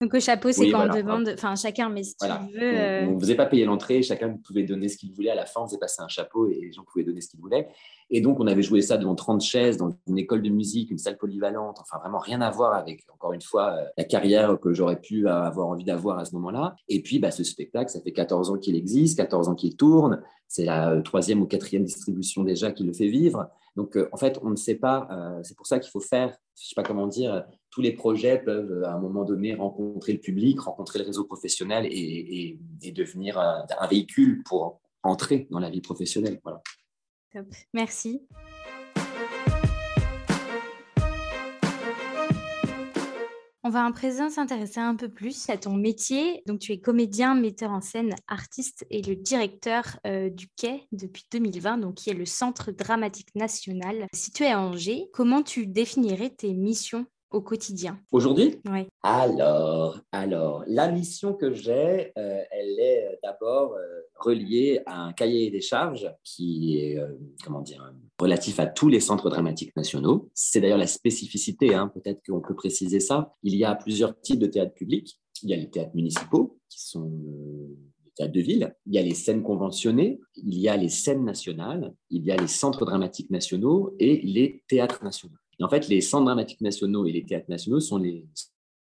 Donc 0.00 0.12
au 0.12 0.20
chapeau, 0.20 0.50
c'est 0.50 0.70
quand 0.70 0.88
on 0.88 0.94
demande, 0.94 1.30
enfin 1.34 1.54
chacun, 1.54 1.88
mais 1.88 2.02
si 2.02 2.16
tu 2.16 2.26
veux. 2.26 3.08
On 3.08 3.14
ne 3.14 3.20
faisait 3.20 3.36
pas 3.36 3.46
payer 3.46 3.64
l'entrée, 3.64 4.02
chacun 4.02 4.36
pouvait 4.44 4.64
donner 4.64 4.88
ce 4.88 4.96
qu'il 4.96 5.12
voulait. 5.12 5.30
À 5.30 5.34
la 5.34 5.46
fin, 5.46 5.60
on 5.62 5.66
faisait 5.66 5.78
passer 5.78 6.02
un 6.02 6.08
chapeau 6.08 6.48
et 6.48 6.60
les 6.60 6.72
gens 6.72 6.82
pouvaient 6.84 7.04
donner 7.04 7.20
ce 7.20 7.28
qu'ils 7.28 7.40
voulaient. 7.40 7.68
Et 8.10 8.20
donc, 8.20 8.38
on 8.40 8.46
avait 8.46 8.62
joué 8.62 8.82
ça 8.82 8.96
devant 8.96 9.14
30 9.14 9.40
chaises, 9.40 9.76
dans 9.76 9.90
une 10.06 10.18
école 10.18 10.42
de 10.42 10.50
musique, 10.50 10.90
une 10.90 10.98
salle 10.98 11.16
polyvalente, 11.16 11.78
enfin 11.80 11.98
vraiment 11.98 12.18
rien 12.18 12.40
à 12.40 12.50
voir 12.50 12.74
avec, 12.74 13.04
encore 13.12 13.32
une 13.32 13.40
fois, 13.40 13.74
euh, 13.74 13.84
la 13.96 14.04
carrière 14.04 14.58
que 14.60 14.74
j'aurais 14.74 15.00
pu 15.00 15.28
avoir 15.28 15.68
envie 15.68 15.84
d'avoir 15.84 16.18
à 16.18 16.24
ce 16.24 16.34
moment-là. 16.34 16.76
Et 16.88 17.02
puis, 17.02 17.18
bah, 17.18 17.30
ce 17.30 17.44
spectacle, 17.44 17.90
ça 17.90 18.00
fait 18.00 18.12
14 18.12 18.50
ans 18.50 18.58
qu'il 18.58 18.76
existe, 18.76 19.16
14 19.16 19.48
ans 19.48 19.54
qu'il 19.54 19.76
tourne. 19.76 20.22
C'est 20.48 20.64
la 20.64 20.90
euh, 20.90 21.02
troisième 21.02 21.40
ou 21.40 21.46
quatrième 21.46 21.84
distribution 21.84 22.44
déjà 22.44 22.72
qui 22.72 22.84
le 22.84 22.92
fait 22.92 23.08
vivre. 23.08 23.48
Donc, 23.76 23.96
euh, 23.96 24.08
en 24.12 24.16
fait, 24.16 24.38
on 24.42 24.50
ne 24.50 24.56
sait 24.56 24.76
pas. 24.76 25.08
c'est 25.42 25.56
pour 25.56 25.66
ça 25.66 25.78
qu'il 25.78 25.90
faut 25.90 26.00
faire, 26.00 26.28
je 26.28 26.62
ne 26.62 26.66
sais 26.68 26.74
pas 26.76 26.82
comment 26.82 27.06
dire, 27.06 27.44
tous 27.74 27.82
les 27.82 27.92
projets 27.92 28.38
peuvent, 28.38 28.84
à 28.84 28.92
un 28.92 29.00
moment 29.00 29.24
donné, 29.24 29.52
rencontrer 29.52 30.12
le 30.12 30.20
public, 30.20 30.60
rencontrer 30.60 31.00
le 31.00 31.06
réseau 31.06 31.24
professionnel 31.24 31.88
et, 31.90 32.56
devenir 32.92 33.36
un, 33.36 33.66
un, 33.80 33.86
véhicule 33.88 34.44
pour 34.44 34.80
entrer 35.02 35.48
dans 35.50 35.58
la 35.58 35.70
vie 35.70 35.80
professionnelle. 35.80 36.38
Voilà. 36.44 36.62
Merci. 37.72 38.22
On 43.66 43.70
va 43.70 43.84
en 43.84 43.90
présent 43.92 44.28
s'intéresser 44.30 44.78
un 44.78 44.94
peu 44.94 45.08
plus 45.08 45.48
à 45.48 45.56
ton 45.56 45.72
métier. 45.72 46.42
Donc, 46.46 46.60
tu 46.60 46.70
es 46.70 46.78
comédien, 46.78 47.34
metteur 47.34 47.72
en 47.72 47.80
scène, 47.80 48.14
artiste 48.28 48.86
et 48.90 49.02
le 49.02 49.16
directeur 49.16 49.98
euh, 50.06 50.30
du 50.30 50.48
Quai 50.54 50.86
depuis 50.92 51.24
2020, 51.32 51.78
donc 51.78 51.94
qui 51.94 52.10
est 52.10 52.14
le 52.14 52.26
Centre 52.26 52.70
dramatique 52.70 53.34
national 53.34 54.06
situé 54.14 54.46
à 54.46 54.60
Angers. 54.60 55.06
Comment 55.12 55.42
tu 55.42 55.66
définirais 55.66 56.30
tes 56.30 56.52
missions 56.52 57.06
au 57.34 57.40
quotidien 57.40 57.98
Aujourd'hui? 58.12 58.60
Oui. 58.70 58.86
Alors, 59.02 60.00
alors, 60.12 60.64
la 60.66 60.90
mission 60.90 61.34
que 61.34 61.52
j'ai, 61.52 62.12
euh, 62.16 62.42
elle 62.50 62.78
est 62.78 63.06
euh, 63.06 63.16
d'abord 63.22 63.74
euh, 63.74 64.00
reliée 64.18 64.80
à 64.86 65.02
un 65.02 65.12
cahier 65.12 65.50
des 65.50 65.60
charges 65.60 66.10
qui 66.22 66.78
est, 66.78 66.98
comment 67.44 67.60
dire, 67.60 67.92
relatif 68.18 68.60
à 68.60 68.66
tous 68.66 68.88
les 68.88 69.00
centres 69.00 69.28
dramatiques 69.28 69.76
nationaux. 69.76 70.30
C'est 70.32 70.60
d'ailleurs 70.60 70.78
la 70.78 70.86
spécificité, 70.86 71.74
hein, 71.74 71.90
peut-être 71.92 72.22
qu'on 72.24 72.40
peut 72.40 72.54
préciser 72.54 73.00
ça. 73.00 73.34
Il 73.42 73.56
y 73.56 73.64
a 73.64 73.74
plusieurs 73.74 74.18
types 74.20 74.38
de 74.38 74.46
théâtre 74.46 74.72
public. 74.72 75.18
il 75.42 75.50
y 75.50 75.52
a 75.54 75.56
les 75.56 75.68
théâtres 75.68 75.94
municipaux, 75.94 76.58
qui 76.68 76.80
sont 76.80 77.10
les 78.04 78.12
théâtres 78.16 78.32
de 78.32 78.40
ville, 78.40 78.74
il 78.86 78.94
y 78.94 78.98
a 78.98 79.02
les 79.02 79.14
scènes 79.14 79.42
conventionnées, 79.42 80.20
il 80.36 80.58
y 80.58 80.68
a 80.68 80.76
les 80.76 80.88
scènes 80.88 81.24
nationales, 81.24 81.92
il 82.10 82.24
y 82.24 82.30
a 82.30 82.36
les 82.36 82.46
centres 82.46 82.84
dramatiques 82.86 83.30
nationaux 83.30 83.94
et 83.98 84.20
les 84.22 84.62
théâtres 84.68 85.02
nationaux. 85.02 85.36
Et 85.58 85.64
en 85.64 85.68
fait, 85.68 85.88
les 85.88 86.00
centres 86.00 86.26
dramatiques 86.26 86.60
nationaux 86.60 87.06
et 87.06 87.12
les 87.12 87.24
théâtres 87.24 87.50
nationaux 87.50 87.80
sont 87.80 87.98
les 87.98 88.24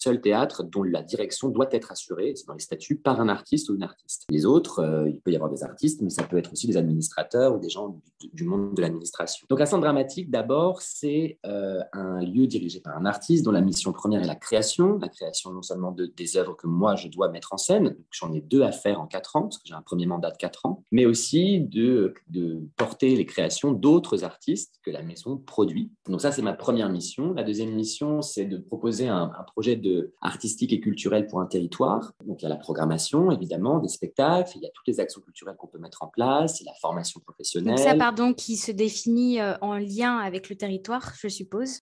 seul 0.02 0.20
théâtre 0.20 0.64
dont 0.64 0.82
la 0.82 1.02
direction 1.02 1.48
doit 1.48 1.68
être 1.70 1.92
assurée, 1.92 2.32
c'est 2.34 2.46
dans 2.46 2.54
les 2.54 2.60
statuts, 2.60 2.96
par 2.96 3.20
un 3.20 3.28
artiste 3.28 3.70
ou 3.70 3.76
une 3.76 3.84
artiste. 3.84 4.24
Les 4.28 4.44
autres, 4.44 4.80
euh, 4.80 5.08
il 5.08 5.20
peut 5.20 5.30
y 5.30 5.36
avoir 5.36 5.50
des 5.50 5.62
artistes, 5.62 6.02
mais 6.02 6.10
ça 6.10 6.24
peut 6.24 6.36
être 6.36 6.52
aussi 6.52 6.66
des 6.66 6.76
administrateurs 6.76 7.54
ou 7.54 7.58
des 7.58 7.70
gens 7.70 8.00
du, 8.32 8.44
monde 8.44 8.74
de 8.74 8.82
l'administration. 8.82 9.46
Donc 9.48 9.60
un 9.60 9.66
centre 9.66 9.82
dramatique, 9.82 10.30
d'abord, 10.30 10.82
c'est 10.82 11.38
euh, 11.46 11.80
un 11.92 12.20
lieu 12.20 12.46
dirigé 12.46 12.80
par 12.80 12.96
un 12.96 13.06
artiste 13.06 13.44
dont 13.44 13.52
la 13.52 13.60
mission 13.60 13.92
première 13.92 14.22
est 14.22 14.26
la 14.26 14.34
création, 14.34 14.98
la 14.98 15.08
création 15.08 15.52
non 15.52 15.62
seulement 15.62 15.92
de, 15.92 16.06
des 16.06 16.36
œuvres 16.36 16.54
que 16.54 16.66
moi 16.66 16.96
je 16.96 17.08
dois 17.08 17.28
mettre 17.28 17.52
en 17.52 17.58
scène, 17.58 17.96
j'en 18.10 18.32
ai 18.32 18.40
deux 18.40 18.62
à 18.62 18.72
faire 18.72 19.00
en 19.00 19.06
quatre 19.06 19.36
ans, 19.36 19.42
parce 19.42 19.58
que 19.58 19.64
j'ai 19.66 19.74
un 19.74 19.82
premier 19.82 20.06
mandat 20.06 20.30
de 20.30 20.36
quatre 20.36 20.66
ans, 20.66 20.84
mais 20.90 21.06
aussi 21.06 21.60
de, 21.60 22.14
de 22.28 22.60
porter 22.76 23.14
les 23.14 23.26
créations 23.26 23.72
d'autres 23.72 24.24
artistes 24.24 24.80
que 24.84 24.90
la 24.90 25.02
maison 25.02 25.36
produit. 25.36 25.92
Donc 26.08 26.20
ça, 26.20 26.32
c'est 26.32 26.42
ma 26.42 26.54
première 26.54 26.88
mission. 26.88 27.32
La 27.34 27.44
deuxième 27.44 27.72
mission, 27.72 28.20
c'est 28.22 28.46
de 28.46 28.58
proposer 28.58 29.08
un, 29.08 29.30
un 29.38 29.44
projet 29.44 29.76
de 29.76 29.91
artistique 30.20 30.72
et 30.72 30.80
culturel 30.80 31.26
pour 31.26 31.40
un 31.40 31.46
territoire. 31.46 32.12
Donc 32.24 32.42
il 32.42 32.44
y 32.44 32.46
a 32.46 32.48
la 32.48 32.56
programmation, 32.56 33.30
évidemment, 33.30 33.78
des 33.78 33.88
spectacles, 33.88 34.52
il 34.56 34.62
y 34.62 34.66
a 34.66 34.70
toutes 34.74 34.86
les 34.86 35.00
actions 35.00 35.20
culturelles 35.20 35.56
qu'on 35.56 35.66
peut 35.66 35.78
mettre 35.78 36.02
en 36.02 36.08
place, 36.08 36.60
il 36.60 36.64
y 36.64 36.68
a 36.68 36.72
la 36.72 36.78
formation 36.78 37.20
professionnelle. 37.20 37.76
Donc 37.76 37.84
ça, 37.84 37.94
pardon, 37.94 38.34
qui 38.34 38.56
se 38.56 38.72
définit 38.72 39.40
euh, 39.40 39.54
en 39.60 39.76
lien 39.76 40.18
avec 40.18 40.48
le 40.48 40.56
territoire, 40.56 41.12
je 41.18 41.28
suppose. 41.28 41.80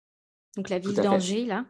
Donc 0.56 0.70
la 0.70 0.80
ville 0.80 0.96
d'Angers, 0.96 1.46
là. 1.46 1.66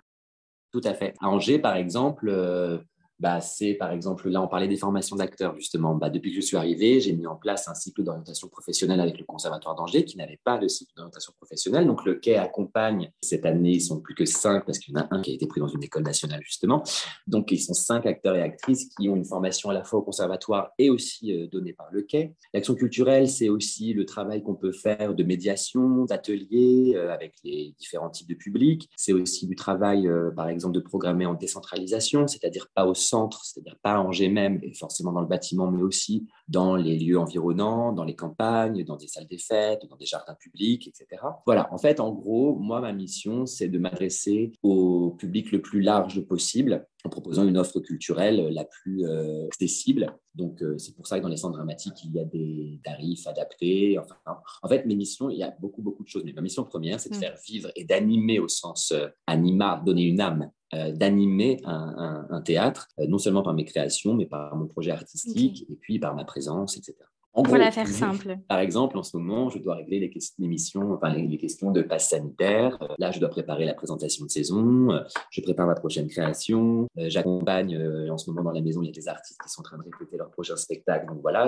Tout 0.71 0.81
à 0.83 0.93
fait. 0.93 1.13
À 1.21 1.29
Angers, 1.29 1.59
par 1.59 1.75
exemple, 1.75 2.29
euh, 2.29 2.77
bah, 3.19 3.41
c'est 3.41 3.73
par 3.73 3.91
exemple, 3.91 4.29
là 4.29 4.41
on 4.41 4.47
parlait 4.47 4.67
des 4.67 4.77
formations 4.77 5.15
d'acteurs 5.15 5.55
justement. 5.55 5.95
Bah, 5.95 6.09
depuis 6.09 6.31
que 6.31 6.35
je 6.35 6.45
suis 6.45 6.57
arrivé, 6.57 6.99
j'ai 6.99 7.13
mis 7.13 7.27
en 7.27 7.35
place 7.35 7.67
un 7.67 7.73
cycle 7.73 8.03
d'orientation 8.03 8.47
professionnelle 8.47 8.99
avec 8.99 9.17
le 9.17 9.25
Conservatoire 9.25 9.75
d'Angers 9.75 10.05
qui 10.05 10.17
n'avait 10.17 10.39
pas 10.43 10.57
de 10.57 10.67
cycle 10.67 10.93
d'orientation 10.95 11.33
professionnelle. 11.37 11.87
Donc 11.87 12.05
le 12.05 12.15
quai 12.15 12.37
accompagne, 12.37 13.11
cette 13.21 13.45
année 13.45 13.71
ils 13.71 13.81
sont 13.81 13.99
plus 13.99 14.15
que 14.15 14.25
cinq 14.25 14.65
parce 14.65 14.79
qu'il 14.79 14.93
y 14.93 14.97
en 14.97 15.01
a 15.01 15.07
un 15.11 15.21
qui 15.21 15.31
a 15.31 15.33
été 15.33 15.47
pris 15.47 15.59
dans 15.59 15.67
une 15.67 15.83
école 15.83 16.03
nationale 16.03 16.41
justement. 16.43 16.83
Donc 17.25 17.51
ils 17.51 17.59
sont 17.59 17.73
cinq 17.73 18.05
acteurs 18.05 18.35
et 18.35 18.41
actrices 18.41 18.89
qui 18.97 19.09
ont 19.09 19.15
une 19.15 19.25
formation 19.25 19.69
à 19.69 19.73
la 19.73 19.83
fois 19.83 19.99
au 19.99 20.03
Conservatoire 20.03 20.71
et 20.77 20.89
aussi 20.89 21.33
euh, 21.33 21.47
donnée 21.47 21.73
par 21.73 21.87
le 21.91 22.01
quai. 22.03 22.35
L'action 22.53 22.75
culturelle, 22.75 23.27
c'est 23.27 23.49
aussi 23.49 23.93
le 23.93 24.05
travail 24.05 24.43
qu'on 24.43 24.55
peut 24.55 24.71
faire 24.71 25.13
de 25.13 25.23
médiation, 25.23 26.05
d'ateliers 26.05 26.93
euh, 26.95 27.13
avec 27.13 27.33
les 27.43 27.75
différents 27.79 28.09
types 28.09 28.29
de 28.29 28.35
publics. 28.35 28.89
C'est 28.95 29.13
aussi 29.13 29.47
du 29.47 29.55
travail 29.55 30.07
euh, 30.07 30.31
par 30.31 30.49
exemple 30.49 30.75
de 30.75 30.79
programmer 30.79 31.25
en 31.25 31.33
décentralisation, 31.33 32.27
c'est-à-dire 32.27 32.67
pas 32.73 32.85
au 32.85 32.93
centre, 33.07 33.43
c'est-à-dire 33.45 33.77
pas 33.81 33.99
Angers 33.99 34.29
même, 34.29 34.59
et 34.61 34.73
forcément 34.73 35.11
dans 35.11 35.21
le 35.21 35.27
bâtiment, 35.27 35.71
mais 35.71 35.81
aussi 35.81 36.27
dans 36.47 36.75
les 36.75 36.97
lieux 36.97 37.19
environnants, 37.19 37.91
dans 37.91 38.03
les 38.03 38.15
campagnes, 38.15 38.83
dans 38.83 38.95
des 38.95 39.07
salles 39.07 39.27
des 39.27 39.37
fêtes, 39.37 39.85
dans 39.89 39.97
des 39.97 40.05
jardins 40.05 40.35
publics, 40.35 40.87
etc. 40.87 41.21
Voilà, 41.45 41.71
en 41.73 41.77
fait, 41.77 41.99
en 41.99 42.11
gros, 42.11 42.55
moi, 42.55 42.79
ma 42.79 42.93
mission, 42.93 43.45
c'est 43.45 43.67
de 43.67 43.79
m'adresser 43.79 44.51
au 44.63 45.11
public 45.11 45.51
le 45.51 45.61
plus 45.61 45.81
large 45.81 46.21
possible 46.21 46.85
en 47.05 47.09
proposant 47.09 47.47
une 47.47 47.57
offre 47.57 47.79
culturelle 47.79 48.49
la 48.49 48.65
plus 48.65 49.05
euh, 49.05 49.45
accessible. 49.47 50.13
Donc, 50.35 50.61
euh, 50.61 50.77
c'est 50.77 50.95
pour 50.95 51.07
ça 51.07 51.17
que 51.17 51.23
dans 51.23 51.29
les 51.29 51.37
centres 51.37 51.55
dramatiques, 51.55 52.03
il 52.03 52.11
y 52.11 52.19
a 52.19 52.25
des 52.25 52.79
tarifs 52.83 53.25
adaptés. 53.27 53.97
Enfin, 53.97 54.15
en 54.61 54.67
fait, 54.67 54.85
mes 54.85 54.95
missions, 54.95 55.29
il 55.29 55.37
y 55.37 55.43
a 55.43 55.55
beaucoup, 55.59 55.81
beaucoup 55.81 56.03
de 56.03 56.07
choses. 56.07 56.23
Mais 56.25 56.33
ma 56.33 56.41
mission 56.41 56.63
première, 56.63 56.99
c'est 56.99 57.09
de 57.09 57.15
mm. 57.15 57.19
faire 57.19 57.37
vivre 57.47 57.71
et 57.75 57.85
d'animer 57.85 58.39
au 58.39 58.47
sens 58.47 58.91
euh, 58.91 59.07
anima, 59.25 59.81
donner 59.85 60.03
une 60.03 60.21
âme 60.21 60.51
d'animer 60.73 61.61
un, 61.65 62.41
théâtre, 62.41 62.87
euh, 62.99 63.07
non 63.07 63.17
seulement 63.17 63.43
par 63.43 63.53
mes 63.53 63.65
créations, 63.65 64.13
mais 64.13 64.25
par 64.25 64.55
mon 64.55 64.67
projet 64.67 64.91
artistique 64.91 65.65
et 65.69 65.75
puis 65.75 65.99
par 65.99 66.15
ma 66.15 66.25
présence, 66.25 66.77
etc. 66.77 66.95
En 67.33 67.43
la 67.43 67.71
faire 67.71 67.87
simple. 67.87 68.39
Par 68.47 68.59
exemple, 68.59 68.97
en 68.97 69.03
ce 69.03 69.15
moment, 69.15 69.49
je 69.49 69.59
dois 69.59 69.75
régler 69.75 69.99
les, 69.99 70.09
questions, 70.09 70.93
enfin, 70.93 71.13
les, 71.13 71.37
questions 71.37 71.69
de 71.71 71.83
passe 71.83 72.09
sanitaire. 72.09 72.79
Euh, 72.81 72.87
là, 72.97 73.11
je 73.11 73.19
dois 73.19 73.29
préparer 73.29 73.63
la 73.63 73.75
présentation 73.75 74.25
de 74.25 74.31
saison. 74.31 74.87
Je 75.29 75.41
prépare 75.41 75.67
ma 75.67 75.75
prochaine 75.75 76.07
création. 76.07 76.87
J'accompagne, 76.95 77.77
en 78.09 78.17
ce 78.17 78.31
moment, 78.31 78.43
dans 78.43 78.51
la 78.51 78.61
maison, 78.61 78.81
il 78.81 78.87
y 78.87 78.89
a 78.89 78.91
des 78.91 79.07
artistes 79.07 79.39
qui 79.39 79.49
sont 79.49 79.61
en 79.61 79.63
train 79.63 79.77
de 79.77 79.83
répéter 79.83 80.17
leur 80.17 80.31
prochain 80.31 80.55
spectacle. 80.55 81.05
Donc 81.05 81.19
voilà, 81.21 81.47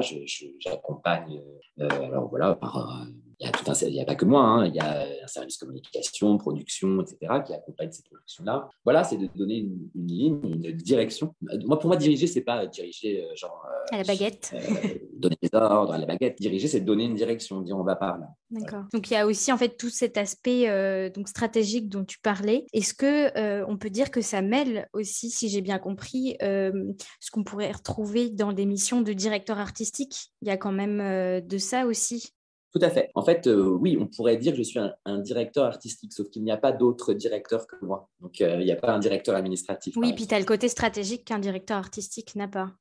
j'accompagne, 0.59 1.41
alors 1.79 2.29
voilà, 2.29 2.53
par 2.53 3.07
il 3.39 3.45
y 3.45 3.47
a 3.47 3.51
tout 3.53 3.71
un, 3.71 3.73
il 3.87 3.93
y 3.93 4.01
a 4.01 4.05
pas 4.05 4.15
que 4.15 4.25
moi, 4.25 4.41
hein. 4.41 4.65
il 4.65 4.75
y 4.75 4.79
a 4.79 5.05
un 5.23 5.27
service 5.27 5.57
communication, 5.57 6.37
production, 6.37 7.01
etc., 7.01 7.17
qui 7.45 7.53
accompagne 7.53 7.89
ces 7.89 8.03
productions-là. 8.03 8.69
Voilà, 8.83 9.05
c'est 9.05 9.15
de 9.15 9.29
donner 9.33 9.59
une, 9.59 9.89
ligne, 9.95 10.41
une 10.43 10.71
direction. 10.73 11.33
Moi, 11.65 11.79
pour 11.79 11.87
moi, 11.87 11.95
diriger, 11.95 12.27
c'est 12.27 12.41
pas 12.41 12.65
diriger 12.67 13.23
euh, 13.23 13.35
genre 13.35 13.65
à 13.91 13.97
la 13.97 14.03
baguette, 14.03 14.53
euh, 14.53 14.97
donner 15.13 15.37
des 15.41 15.49
ordres 15.53 15.93
à 15.93 15.97
la 15.97 16.05
baguette. 16.05 16.37
Diriger, 16.37 16.67
c'est 16.67 16.81
donner 16.81 17.05
une 17.05 17.15
direction, 17.15 17.61
dire 17.61 17.77
on 17.77 17.83
va 17.83 17.95
par 17.95 18.17
là. 18.17 18.27
D'accord. 18.49 18.83
Donc 18.93 19.09
il 19.09 19.13
y 19.13 19.17
a 19.17 19.25
aussi 19.25 19.53
en 19.53 19.57
fait 19.57 19.77
tout 19.77 19.89
cet 19.89 20.17
aspect 20.17 20.67
euh, 20.67 21.09
donc 21.09 21.29
stratégique 21.29 21.87
dont 21.87 22.03
tu 22.03 22.19
parlais. 22.19 22.65
Est-ce 22.73 22.93
que 22.93 23.63
on 23.65 23.77
peut 23.77 23.89
dire 23.89 24.11
que 24.11 24.21
ça 24.21 24.41
mêle 24.41 24.89
aussi, 24.91 25.29
si 25.29 25.47
j'ai 25.47 25.61
bien 25.61 25.79
compris, 25.79 26.35
ce 26.41 27.31
qu'on 27.31 27.43
pourrait 27.43 27.71
retrouver 27.71 28.29
dans 28.29 28.51
des 28.51 28.65
missions 28.65 29.01
de 29.01 29.13
directeur 29.13 29.59
artistique? 29.59 30.33
Il 30.41 30.49
y 30.49 30.51
a 30.51 30.57
quand 30.57 30.73
même 30.73 31.41
de 31.41 31.57
ça 31.57 31.85
aussi. 31.85 32.33
Tout 32.71 32.79
à 32.81 32.89
fait. 32.89 33.09
En 33.15 33.23
fait, 33.23 33.47
euh, 33.47 33.69
oui, 33.69 33.97
on 33.99 34.05
pourrait 34.05 34.37
dire 34.37 34.51
que 34.51 34.59
je 34.59 34.63
suis 34.63 34.79
un, 34.79 35.17
directeur 35.19 35.65
artistique, 35.65 36.13
sauf 36.13 36.29
qu'il 36.29 36.43
n'y 36.43 36.51
a 36.51 36.57
pas 36.57 36.71
d'autres 36.71 37.13
directeurs 37.13 37.65
que 37.65 37.83
moi. 37.83 38.09
Donc, 38.19 38.41
euh, 38.41 38.57
il 38.59 38.65
n'y 38.65 38.71
a 38.71 38.75
pas 38.75 38.93
un 38.93 38.99
directeur 38.99 39.35
administratif. 39.35 39.95
Oui, 39.97 40.13
puis 40.13 40.27
tu 40.27 40.35
as 40.35 40.39
le 40.39 40.45
côté 40.45 40.67
stratégique 40.69 41.25
qu'un 41.25 41.39
directeur 41.39 41.77
artistique 41.77 42.35
n'a 42.35 42.47
pas. 42.47 42.71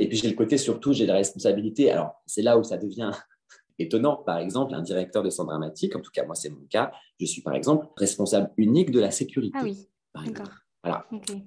Et 0.00 0.08
puis, 0.08 0.16
j'ai 0.16 0.28
le 0.28 0.34
côté, 0.34 0.58
surtout, 0.58 0.92
j'ai 0.92 1.06
la 1.06 1.14
responsabilité. 1.14 1.90
Alors, 1.90 2.22
c'est 2.26 2.42
là 2.42 2.58
où 2.58 2.64
ça 2.64 2.76
devient 2.76 3.12
étonnant. 3.78 4.16
Par 4.16 4.38
exemple, 4.38 4.74
un 4.74 4.82
directeur 4.82 5.22
de 5.22 5.30
centre 5.30 5.50
dramatique, 5.50 5.94
en 5.94 6.00
tout 6.00 6.10
cas, 6.12 6.24
moi, 6.24 6.34
c'est 6.34 6.50
mon 6.50 6.66
cas, 6.68 6.92
je 7.20 7.26
suis, 7.26 7.42
par 7.42 7.54
exemple, 7.54 7.86
responsable 7.96 8.50
unique 8.56 8.90
de 8.90 9.00
la 9.00 9.12
sécurité. 9.12 9.56
Ah 9.60 9.64
oui, 9.64 9.88
d'accord. 10.14 10.50
Voilà. 10.84 11.06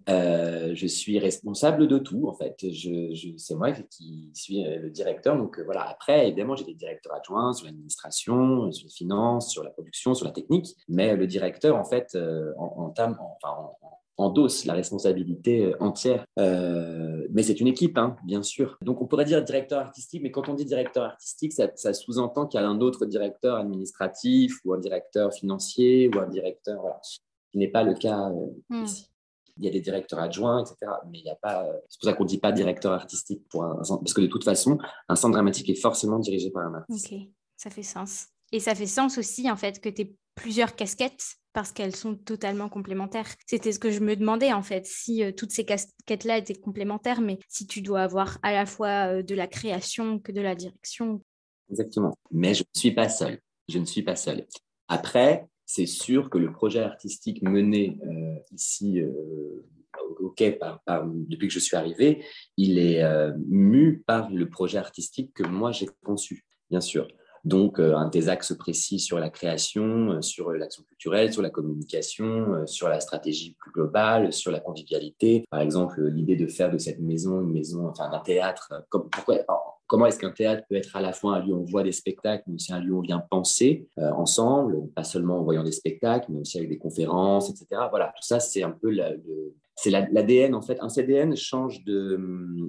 Euh, 0.10 0.71
je 0.73 0.88
suis 0.88 1.19
responsable 1.19 1.88
de 1.88 2.00
tout, 2.00 2.28
en 2.28 2.34
fait. 2.34 2.56
Je, 2.60 3.36
c'est 3.38 3.54
moi 3.54 3.71
qui 3.71 4.32
suis 4.34 4.65
euh, 4.65 4.80
le 4.80 4.89
directeur. 4.89 5.38
Donc, 5.38 5.60
euh, 5.60 5.63
voilà. 5.63 5.88
Après, 5.88 6.28
évidemment, 6.28 6.56
j'ai 6.56 6.65
des 6.65 6.73
directeurs 6.73 7.13
adjoints 7.13 7.54
sur 7.54 7.67
l'administration, 7.67 8.71
sur 8.71 8.88
les 8.88 8.93
finances, 8.93 9.52
sur 9.52 9.63
la 9.63 9.69
production, 9.69 10.15
sur 10.15 10.26
la 10.26 10.32
technique. 10.32 10.76
Mais 10.89 11.15
le 11.15 11.28
directeur, 11.28 11.78
en 11.78 11.84
fait, 11.84 12.17
entame, 12.58 13.15
enfin, 13.19 13.69
endosse 14.17 14.65
la 14.65 14.73
responsabilité 14.73 15.71
entière. 15.80 16.26
mais 16.36 17.43
c'est 17.43 17.60
une 17.60 17.67
équipe, 17.67 18.00
hein, 18.00 18.15
bien 18.26 18.41
sûr. 18.41 18.80
Donc, 18.82 19.04
on 19.04 19.06
pourrait 19.06 19.26
dire 19.26 19.43
directeur 19.43 19.80
artistique, 19.80 20.23
mais 20.23 20.32
quand 20.32 20.50
on 20.50 20.56
dit 20.56 20.65
directeur 20.65 21.04
artistique, 21.04 21.54
ça, 21.54 21.93
sous-entend 21.93 22.47
qu'il 22.47 22.60
y 22.60 22.63
a 22.63 22.67
un 22.67 22.82
autre 22.82 23.06
directeur 23.06 23.58
administratif 23.58 24.58
ou 24.65 24.73
un 24.73 24.80
directeur 24.80 25.32
financier 25.32 26.10
ou 26.10 26.19
un 26.19 26.28
directeur, 26.28 26.82
voilà, 26.82 27.00
ce 27.04 27.19
qui 27.52 27.60
n'est 27.60 27.67
pas 27.67 27.84
le 27.84 27.93
cas 27.93 28.32
hmm. 28.69 28.84
ici 28.84 29.12
il 29.60 29.65
y 29.65 29.67
a 29.67 29.72
des 29.72 29.82
directeurs 29.82 30.20
adjoints, 30.20 30.62
etc. 30.62 30.91
Mais 31.10 31.20
il 31.20 31.24
n'y 31.24 31.30
a 31.30 31.36
pas. 31.36 31.65
Euh, 31.65 31.74
c'est 31.89 32.00
pour 32.00 32.10
ça 32.10 32.13
qu'on 32.13 32.24
ne 32.24 32.30
dit 32.30 32.39
pas 32.39 32.52
directeur 32.52 32.93
artistique 32.93 33.48
pour 33.50 33.63
un, 33.63 33.76
parce 33.76 34.13
que 34.13 34.22
de 34.22 34.28
toute 34.28 34.43
façon, 34.43 34.78
un 35.10 35.15
centre 35.15 35.34
dramatique 35.34 35.70
est 35.70 35.82
forcément 35.82 36.20
dirigé 36.20 36.52
par 36.52 36.65
un 36.65 36.76
artiste. 36.76 37.12
Ok, 37.12 37.20
ça 37.56 37.70
fait 37.70 37.84
sens. 37.84 38.28
Et 38.52 38.60
ça 38.60 38.76
fait 38.76 38.86
sens 38.86 39.17
aussi, 39.17 39.50
en 39.52 39.58
fait, 39.58 39.82
que 39.82 39.89
tu 39.89 40.04
aies 40.04 40.15
plusieurs 40.36 40.76
casquettes 40.76 41.38
parce 41.54 41.72
qu'elles 41.72 41.96
sont 41.96 42.15
totalement 42.15 42.70
complémentaires. 42.70 43.28
C'était 43.48 43.72
ce 43.72 43.80
que 43.80 43.89
je 43.89 44.00
me 44.00 44.15
demandais, 44.15 44.54
en 44.54 44.62
fait, 44.62 44.86
si 44.86 45.24
euh, 45.24 45.32
toutes 45.32 45.52
ces 45.52 45.65
casquettes-là 45.65 46.38
étaient 46.38 46.54
complémentaires, 46.54 47.20
mais 47.20 47.39
si 47.50 47.65
tu 47.65 47.82
dois 47.82 48.02
avoir 48.02 48.38
à 48.43 48.54
la 48.54 48.65
fois 48.65 49.08
euh, 49.08 49.24
de 49.24 49.34
la 49.34 49.48
création 49.48 50.20
que 50.20 50.32
de 50.32 50.41
la 50.41 50.56
direction. 50.56 51.22
Exactement. 51.72 52.13
Mais 52.32 52.54
je 52.54 52.62
ne 52.62 52.80
suis 52.80 52.91
pas 52.91 53.10
seul. 53.10 53.39
Je 53.67 53.80
ne 53.80 53.86
suis 53.86 54.04
pas 54.04 54.15
seul. 54.15 54.46
Après, 54.88 55.48
c'est 55.67 55.86
sûr 55.86 56.30
que 56.30 56.38
le 56.38 56.51
projet 56.51 56.80
artistique 56.80 57.43
mené 57.43 57.99
euh, 58.08 58.39
ici 58.53 59.01
euh, 59.01 59.12
au 60.19 60.30
Quai 60.30 60.58
depuis 61.03 61.49
que 61.49 61.53
je 61.53 61.60
suis 61.60 61.75
arrivé, 61.75 62.23
il 62.56 62.80
est 62.80 63.03
euh, 63.03 63.34
mu 63.49 64.01
par 64.08 64.32
le 64.32 64.49
projet 64.49 64.77
artistique 64.77 65.34
que 65.34 65.43
moi 65.43 65.73
j'ai 65.73 65.89
conçu, 66.03 66.45
bien 66.71 66.82
sûr. 66.82 67.08
Donc, 67.43 67.80
un 67.80 68.10
des 68.10 68.27
axes 68.27 68.53
précis 68.58 68.99
sur 68.99 69.19
la 69.19 69.30
création, 69.30 70.21
sur 70.21 70.51
l'action 70.51 70.84
culturelle, 70.84 71.32
sur 71.32 71.41
la 71.41 71.49
communication, 71.49 72.65
sur 72.65 72.89
la 72.89 72.99
stratégie 72.99 73.56
plus 73.58 73.71
globale, 73.71 74.34
sur 74.34 74.51
la 74.51 74.60
convivialité. 74.60 75.45
Par 75.49 75.62
exemple, 75.62 76.06
l'idée 76.08 76.36
de 76.36 76.47
faire 76.47 76.69
de 76.69 76.77
cette 76.77 76.99
maison 76.99 77.39
une 77.39 77.53
maison, 77.53 77.88
enfin 77.88 78.10
d'un 78.10 78.19
théâtre. 78.19 78.73
Comme, 78.89 79.10
pourquoi, 79.10 79.38
comment 79.88 80.06
est-ce 80.06 80.19
qu'un 80.19 80.32
théâtre 80.32 80.63
peut 80.69 80.76
être 80.76 80.95
à 80.95 81.02
la 81.02 81.13
fois 81.13 81.38
un 81.38 81.45
lieu 81.45 81.54
où 81.54 81.62
on 81.62 81.65
voit 81.65 81.84
des 81.84 81.91
spectacles, 81.91 82.43
mais 82.47 82.56
aussi 82.56 82.73
un 82.73 82.80
lieu 82.80 82.93
où 82.93 83.00
on 83.00 83.02
vient 83.02 83.19
penser 83.19 83.88
euh, 83.97 84.12
ensemble, 84.12 84.88
pas 84.95 85.04
seulement 85.04 85.39
en 85.39 85.43
voyant 85.43 85.63
des 85.63 85.71
spectacles, 85.71 86.32
mais 86.32 86.39
aussi 86.41 86.58
avec 86.58 86.69
des 86.69 86.78
conférences, 86.78 87.50
etc. 87.50 87.82
Voilà, 87.89 88.13
tout 88.15 88.23
ça, 88.23 88.39
c'est 88.39 88.63
un 88.63 88.71
peu 88.71 88.91
c'est 89.76 89.91
l'ADN 89.91 90.56
en 90.56 90.62
fait. 90.62 90.80
Un 90.82 90.89
CDN 90.89 91.36
change 91.36 91.84
de, 91.86 92.19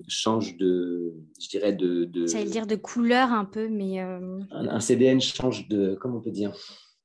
change 0.09 0.57
de, 0.59 1.15
je 1.41 1.49
dirais 1.49 1.73
de. 1.73 2.05
de 2.05 2.27
ça 2.27 2.39
veut 2.39 2.51
dire 2.51 2.67
de 2.67 2.77
couleur 2.77 3.33
un 3.33 3.45
peu, 3.47 3.69
mais. 3.69 4.01
Euh, 4.01 4.39
un, 4.51 4.81
CDN 4.81 5.21
change 5.21 5.69
de, 5.69 5.97
comment 6.01 6.19
on 6.19 6.21
peut 6.21 6.31
dire? 6.31 6.53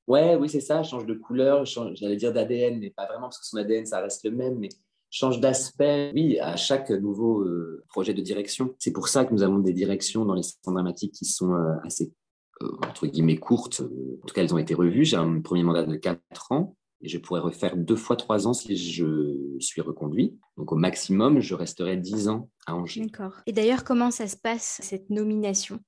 Ouais, 0.05 0.35
oui, 0.35 0.49
c'est 0.49 0.59
ça, 0.59 0.83
change 0.83 1.05
de 1.05 1.13
couleur, 1.13 1.63
j'allais 1.65 2.17
dire 2.17 2.33
d'ADN, 2.33 2.77
mais 2.77 2.89
pas 2.89 3.05
vraiment 3.05 3.27
parce 3.27 3.39
que 3.39 3.45
son 3.45 3.55
ADN 3.55 3.85
ça 3.85 4.01
reste 4.01 4.25
le 4.25 4.31
même, 4.31 4.59
mais 4.59 4.67
change 5.13 5.39
d'aspect, 5.39 6.11
oui, 6.13 6.39
à 6.39 6.55
chaque 6.55 6.89
nouveau 6.89 7.45
projet 7.87 8.13
de 8.13 8.21
direction. 8.21 8.73
C'est 8.79 8.91
pour 8.91 9.07
ça 9.07 9.25
que 9.25 9.33
nous 9.33 9.43
avons 9.43 9.59
des 9.59 9.73
directions 9.73 10.25
dans 10.25 10.33
les 10.33 10.43
centres 10.43 10.71
dramatiques 10.71 11.13
qui 11.13 11.25
sont 11.25 11.53
assez 11.83 12.11
entre 12.87 13.07
guillemets 13.07 13.37
courtes. 13.37 13.81
En 13.81 14.27
tout 14.27 14.33
cas, 14.33 14.41
elles 14.41 14.53
ont 14.53 14.57
été 14.57 14.73
revues. 14.73 15.05
J'ai 15.05 15.17
un 15.17 15.41
premier 15.41 15.63
mandat 15.63 15.83
de 15.83 15.95
4 15.95 16.51
ans 16.51 16.75
et 17.03 17.09
je 17.09 17.17
pourrais 17.17 17.41
refaire 17.41 17.75
deux 17.75 17.95
fois 17.95 18.15
trois 18.15 18.47
ans 18.47 18.53
si 18.53 18.77
je 18.77 19.57
suis 19.59 19.81
reconduit. 19.81 20.37
Donc 20.57 20.71
au 20.71 20.75
maximum, 20.75 21.41
je 21.41 21.53
resterai 21.53 21.97
dix 21.97 22.29
ans 22.29 22.49
à 22.65 22.75
Angers. 22.75 23.01
D'accord. 23.01 23.41
Et 23.45 23.51
d'ailleurs, 23.51 23.83
comment 23.83 24.09
ça 24.09 24.27
se 24.27 24.37
passe, 24.37 24.79
cette 24.81 25.09
nomination? 25.09 25.79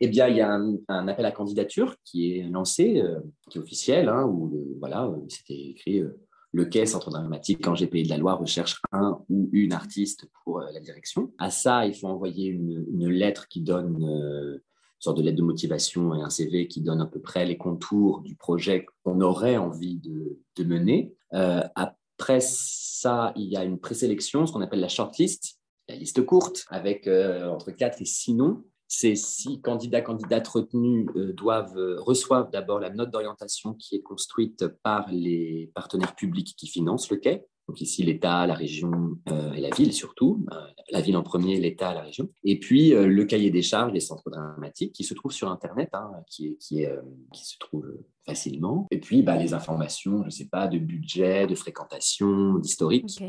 Eh 0.00 0.08
bien, 0.08 0.28
il 0.28 0.36
y 0.36 0.42
a 0.42 0.52
un, 0.52 1.08
appel 1.08 1.24
à 1.24 1.32
candidature 1.32 1.96
qui 2.04 2.36
est 2.36 2.42
lancé, 2.42 3.00
euh, 3.00 3.18
qui 3.48 3.56
est 3.56 3.60
officiel, 3.60 4.08
hein, 4.08 4.26
où 4.26 4.76
voilà, 4.78 5.10
c'était 5.28 5.54
écrit 5.54 6.00
euh, 6.00 6.20
le 6.52 6.64
Quai 6.64 6.86
Centre 6.86 7.10
Dramatique 7.10 7.66
Angers 7.66 7.86
Pays 7.86 8.04
de 8.04 8.08
la 8.08 8.16
Loire 8.16 8.38
recherche 8.38 8.80
un 8.92 9.20
ou 9.28 9.48
une 9.52 9.72
artiste 9.72 10.26
pour 10.44 10.60
euh, 10.60 10.70
la 10.72 10.80
direction. 10.80 11.32
À 11.38 11.50
ça, 11.50 11.86
il 11.86 11.94
faut 11.94 12.08
envoyer 12.08 12.46
une, 12.46 12.86
une 12.92 13.08
lettre 13.08 13.48
qui 13.48 13.60
donne 13.60 14.60
sorte 14.98 15.18
de 15.18 15.22
lettre 15.22 15.38
de 15.38 15.42
motivation 15.42 16.14
et 16.14 16.22
un 16.22 16.30
CV 16.30 16.68
qui 16.68 16.80
donne 16.80 17.00
à 17.00 17.06
peu 17.06 17.20
près 17.20 17.44
les 17.44 17.56
contours 17.56 18.22
du 18.22 18.34
projet 18.34 18.86
qu'on 19.04 19.20
aurait 19.20 19.56
envie 19.56 19.96
de, 19.98 20.64
mener. 20.64 21.14
Euh, 21.34 21.62
après 21.74 22.40
ça, 22.40 23.32
il 23.36 23.44
y 23.44 23.56
a 23.56 23.64
une 23.64 23.78
présélection, 23.78 24.46
ce 24.46 24.52
qu'on 24.52 24.62
appelle 24.62 24.80
la 24.80 24.88
shortlist, 24.88 25.60
la 25.88 25.96
liste 25.96 26.24
courte, 26.24 26.64
avec 26.68 27.06
euh, 27.06 27.48
entre 27.48 27.70
4 27.70 28.02
et 28.02 28.04
6 28.04 28.34
noms. 28.34 28.64
Ces 28.88 29.16
six 29.16 29.60
candidats, 29.60 30.00
candidates 30.00 30.48
retenus 30.48 31.06
euh, 31.16 31.32
doivent, 31.32 31.76
reçoivent 31.98 32.50
d'abord 32.50 32.80
la 32.80 32.90
note 32.90 33.10
d'orientation 33.10 33.74
qui 33.74 33.96
est 33.96 34.02
construite 34.02 34.66
par 34.82 35.10
les 35.10 35.70
partenaires 35.74 36.14
publics 36.14 36.54
qui 36.56 36.68
financent 36.68 37.10
le 37.10 37.16
quai. 37.16 37.44
Donc 37.68 37.80
ici, 37.80 38.04
l'État, 38.04 38.46
la 38.46 38.54
région 38.54 39.18
euh, 39.28 39.52
et 39.52 39.60
la 39.60 39.70
ville 39.70 39.92
surtout. 39.92 40.44
Euh, 40.52 40.66
la 40.90 41.00
ville 41.00 41.16
en 41.16 41.22
premier, 41.22 41.58
l'État, 41.58 41.94
la 41.94 42.02
région. 42.02 42.28
Et 42.44 42.60
puis 42.60 42.94
euh, 42.94 43.08
le 43.08 43.24
cahier 43.24 43.50
des 43.50 43.62
charges 43.62 43.92
des 43.92 44.00
centres 44.00 44.30
dramatiques 44.30 44.92
qui 44.92 45.02
se 45.02 45.14
trouve 45.14 45.32
sur 45.32 45.50
Internet, 45.50 45.90
hein, 45.92 46.10
qui, 46.28 46.56
se 46.60 47.58
trouve 47.58 47.92
facilement. 48.24 48.86
Et 48.92 49.00
puis 49.00 49.22
bah, 49.22 49.36
les 49.36 49.52
informations, 49.52 50.20
je 50.20 50.26
ne 50.26 50.30
sais 50.30 50.48
pas, 50.48 50.68
de 50.68 50.78
budget, 50.78 51.46
de 51.46 51.56
fréquentation, 51.56 52.58
d'historique. 52.58 53.20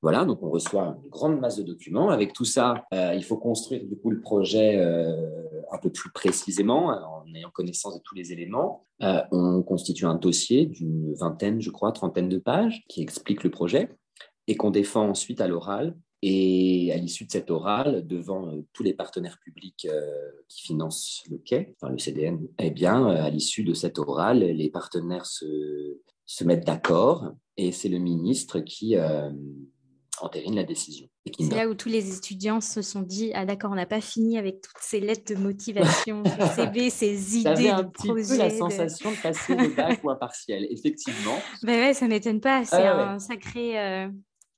Voilà, 0.00 0.24
donc 0.24 0.42
on 0.42 0.50
reçoit 0.50 0.96
une 1.02 1.10
grande 1.10 1.40
masse 1.40 1.56
de 1.56 1.64
documents. 1.64 2.10
Avec 2.10 2.32
tout 2.32 2.44
ça, 2.44 2.84
euh, 2.94 3.14
il 3.14 3.24
faut 3.24 3.36
construire 3.36 3.84
du 3.84 3.96
coup 3.96 4.10
le 4.10 4.20
projet 4.20 4.78
euh, 4.78 5.16
un 5.72 5.78
peu 5.78 5.90
plus 5.90 6.12
précisément 6.12 6.92
euh, 6.92 7.00
en 7.00 7.34
ayant 7.34 7.50
connaissance 7.50 7.96
de 7.96 8.02
tous 8.04 8.14
les 8.14 8.32
éléments. 8.32 8.86
on 9.00 9.62
constitue 9.62 10.06
un 10.06 10.14
dossier 10.14 10.66
d'une 10.66 11.14
vingtaine, 11.14 11.60
je 11.60 11.70
crois, 11.70 11.90
trentaine 11.90 12.28
de 12.28 12.38
pages 12.38 12.84
qui 12.88 13.02
explique 13.02 13.42
le 13.42 13.50
projet 13.50 13.88
et 14.46 14.56
qu'on 14.56 14.70
défend 14.70 15.08
ensuite 15.08 15.40
à 15.40 15.48
l'oral. 15.48 15.96
Et 16.20 16.90
à 16.92 16.96
l'issue 16.96 17.26
de 17.26 17.30
cet 17.30 17.48
oral, 17.48 18.04
devant 18.04 18.50
tous 18.72 18.82
les 18.82 18.92
partenaires 18.92 19.38
publics 19.38 19.86
qui 20.48 20.62
financent 20.62 21.22
le 21.30 21.38
quai, 21.38 21.76
enfin 21.76 21.92
le 21.92 21.98
CDN, 21.98 22.40
eh 22.58 22.72
bien, 22.72 23.06
à 23.06 23.30
l'issue 23.30 23.62
de 23.62 23.72
cet 23.72 24.00
oral, 24.00 24.40
les 24.40 24.68
partenaires 24.68 25.26
se 25.26 26.44
mettent 26.44 26.66
d'accord 26.66 27.30
et 27.56 27.70
c'est 27.70 27.88
le 27.88 27.98
ministre 27.98 28.58
qui 28.58 28.96
entérine 30.24 30.56
la 30.56 30.64
décision. 30.64 31.08
C'est 31.38 31.54
là 31.54 31.68
où 31.68 31.74
tous 31.74 31.88
les 31.88 32.16
étudiants 32.16 32.60
se 32.60 32.82
sont 32.82 33.02
dit 33.02 33.32
Ah, 33.34 33.44
d'accord, 33.44 33.70
on 33.72 33.74
n'a 33.74 33.86
pas 33.86 34.00
fini 34.00 34.38
avec 34.38 34.60
toutes 34.60 34.80
ces 34.80 35.00
lettres 35.00 35.34
de 35.34 35.38
motivation, 35.38 36.22
ces 36.24 36.54
CV, 36.56 36.90
ces 36.90 37.38
idées 37.38 37.68
un 37.68 37.82
de 37.82 37.88
petit 37.88 38.08
Peu 38.08 38.36
la 38.36 38.50
sensation 38.50 39.10
de 39.10 39.16
passer 39.16 39.54
le 39.54 39.68
bac 39.68 40.02
ou 40.02 40.10
un 40.10 40.16
partiel, 40.16 40.66
effectivement. 40.70 41.38
Ben 41.62 41.80
ouais, 41.80 41.94
ça 41.94 42.06
m'étonne 42.08 42.40
pas. 42.40 42.64
C'est 42.64 42.86
un 42.86 43.18
sacré, 43.18 43.78
euh, 43.78 44.08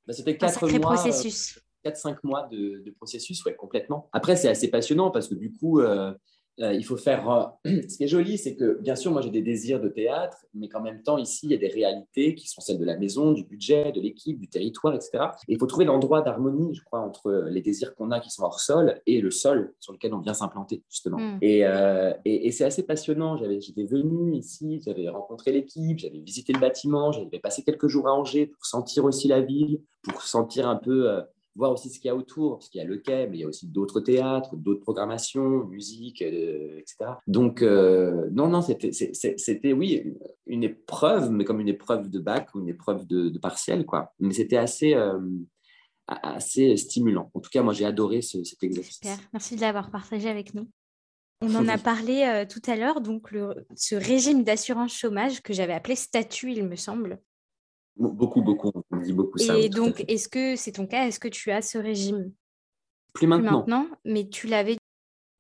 bah, 0.07 0.15
quatre 0.39 0.69
mois, 0.79 0.81
processus. 0.81 1.59
4-5 1.85 2.17
mois 2.25 2.49
de, 2.51 2.95
processus, 2.97 3.45
ouais, 3.45 3.55
complètement. 3.55 4.09
Après, 4.13 4.37
c'est 4.37 4.49
assez 4.49 4.71
passionnant 4.71 5.11
parce 5.11 5.29
que 5.29 5.35
du 5.35 5.53
coup, 5.53 5.81
euh, 5.81 6.13
euh, 6.61 6.75
il 6.75 6.85
faut 6.85 6.97
faire. 6.97 7.31
Euh, 7.31 7.45
ce 7.89 7.97
qui 7.97 8.05
est 8.05 8.09
joli, 8.09 8.39
c'est 8.39 8.55
que 8.55 8.81
bien 8.81 8.97
sûr, 8.97 9.13
moi 9.13 9.23
j'ai 9.23 9.31
des 9.31 9.43
désirs 9.43 9.81
de 9.81 9.89
théâtre, 9.89 10.45
mais 10.55 10.69
qu'en 10.69 10.81
même 10.81 11.03
temps, 11.03 11.19
ici, 11.19 11.47
il 11.47 11.53
y 11.53 11.55
a 11.55 11.59
des 11.59 11.69
réalités 11.69 12.35
qui 12.35 12.49
sont 12.49 12.61
celles 12.61 12.79
de 12.79 12.85
la 12.85 12.97
maison, 12.97 13.33
du 13.33 13.45
budget, 13.45 13.93
de 13.93 14.01
l'équipe, 14.01 14.39
du 14.39 14.49
territoire, 14.49 14.95
etc. 14.95 15.25
Et 15.49 15.55
il 15.55 15.59
faut 15.59 15.67
trouver 15.67 15.85
l'endroit 15.85 16.23
d'harmonie, 16.23 16.75
je 16.75 16.83
crois, 16.85 17.01
entre 17.01 17.47
les 17.51 17.63
désirs 17.63 17.95
qu'on 17.95 18.11
a 18.11 18.21
qui 18.21 18.31
sont 18.31 18.43
hors 18.43 18.61
sol 18.61 19.01
et 19.07 19.21
le 19.21 19.31
sol 19.31 19.75
sur 19.81 19.93
lequel 19.93 20.13
on 20.15 20.19
vient 20.19 20.35
s'implanter, 20.35 20.83
justement. 20.89 21.19
Hmm. 21.19 21.39
Euh, 21.43 22.13
et, 22.25 22.47
et, 22.47 22.51
c'est 22.51 22.65
assez 22.65 22.83
passionnant. 22.83 23.37
J'étais 23.37 23.85
venu 23.85 24.35
ici, 24.35 24.81
j'avais 24.85 25.09
rencontré 25.09 25.53
l'équipe, 25.53 25.99
j'avais 25.99 26.19
visité 26.19 26.53
le 26.53 26.61
bâtiment, 26.61 27.13
j'avais 27.13 27.39
passé 27.39 27.63
quelques 27.63 27.89
jours 27.89 28.09
à 28.09 28.13
Angers 28.13 28.47
pour 28.47 28.67
sentir 28.67 29.05
aussi 29.05 29.29
la 29.29 29.41
ville, 29.41 29.81
pour 30.03 30.23
sentir 30.23 30.69
un 30.69 30.77
peu 30.77 31.23
voir 31.57 31.73
aussi 31.73 31.91
ce 31.91 31.99
qu'il 31.99 32.09
y 32.09 32.11
a 32.11 32.17
autour, 32.17 32.59
parce 32.59 32.69
qu'il 32.69 32.81
y 32.81 32.85
a 32.85 32.87
le 32.87 32.99
quai, 32.99 33.27
mais 33.29 33.39
il 33.39 33.41
y 33.41 33.45
a 33.45 33.49
aussi 33.49 33.67
d'autres 33.67 34.01
théâtres, 34.01 34.57
d'autres 34.57 34.81
programmations, 34.81 35.65
musique, 35.65 36.23
euh, 36.23 36.79
etc. 36.79 37.13
Donc, 37.27 37.63
euh, 37.63 38.29
non, 38.33 38.49
non, 38.49 38.63
c'était, 38.63 39.73
oui, 39.73 40.15
une 40.47 40.65
épreuve, 40.65 41.31
mais 41.31 41.45
comme 41.45 41.61
une 41.61 41.69
épreuve 41.69 42.09
de 42.09 42.19
bac 42.19 42.55
ou 42.55 42.61
une 42.61 42.69
épreuve 42.69 43.07
de, 43.07 43.37
partiel, 43.39 43.85
quoi. 43.85 44.13
Mais 44.21 44.35
c'était 44.35 44.57
assez, 44.57 44.95
euh, 44.95 45.19
assez 46.07 46.77
stimulant. 46.77 47.31
En 47.35 47.41
tout 47.41 47.51
cas, 47.51 47.63
moi, 47.63 47.73
j'ai 47.73 47.85
adoré 47.85 48.23
cet 48.23 48.63
exercice. 48.63 48.97
Super, 48.97 49.19
merci 49.33 49.57
de 49.57 49.61
l'avoir 49.61 49.91
partagé 49.91 50.29
avec 50.29 50.55
nous. 50.55 50.69
On 51.43 51.55
en 51.55 51.69
a 51.69 51.79
parlé 51.79 52.45
tout 52.49 52.63
à 52.67 52.77
l'heure, 52.77 53.01
donc 53.01 53.33
le, 53.33 53.67
ce 53.75 53.97
régime 53.97 54.45
d'assurance 54.45 54.93
chômage 54.93 55.43
que 55.43 55.53
j'avais 55.53 55.73
appelé 55.73 55.97
statut, 55.97 56.53
il 56.53 56.65
me 56.65 56.77
semble. 56.77 57.19
Beaucoup, 58.01 58.41
beaucoup. 58.41 58.73
On 58.91 58.97
dit 58.97 59.13
beaucoup 59.13 59.39
ça. 59.39 59.59
Et 59.59 59.69
donc, 59.69 60.05
est-ce 60.09 60.29
que 60.29 60.57
c'est 60.57 60.73
ton 60.73 60.87
cas? 60.87 61.07
Est-ce 61.07 61.21
que 61.21 61.29
tu 61.29 61.51
as 61.51 61.61
ce 61.61 61.77
régime? 61.77 62.33
Plus 63.13 63.27
maintenant. 63.27 63.63
Plus 63.63 63.73
maintenant, 63.73 63.89
mais 64.07 64.29
tu 64.29 64.47
l'avais. 64.47 64.79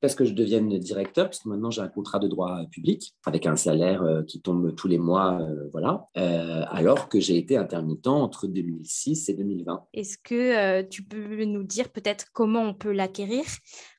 Parce 0.02 0.14
que 0.14 0.24
je 0.24 0.32
devienne 0.32 0.78
directeur, 0.78 1.26
parce 1.26 1.40
que 1.40 1.48
maintenant 1.48 1.70
j'ai 1.70 1.82
un 1.82 1.88
contrat 1.88 2.18
de 2.18 2.26
droit 2.26 2.64
public 2.70 3.14
avec 3.26 3.44
un 3.46 3.56
salaire 3.56 4.02
euh, 4.02 4.22
qui 4.22 4.40
tombe 4.40 4.74
tous 4.74 4.88
les 4.88 4.98
mois, 4.98 5.38
euh, 5.42 5.68
voilà. 5.72 6.08
Euh, 6.16 6.64
alors 6.68 7.10
que 7.10 7.20
j'ai 7.20 7.36
été 7.36 7.58
intermittent 7.58 8.06
entre 8.06 8.46
2006 8.46 9.28
et 9.28 9.34
2020. 9.34 9.88
Est-ce 9.92 10.16
que 10.16 10.82
tu 10.82 11.02
peux 11.02 11.44
nous 11.44 11.64
dire 11.64 11.90
peut-être 11.90 12.26
comment 12.32 12.62
on 12.62 12.72
peut 12.72 12.92
l'acquérir, 12.92 13.44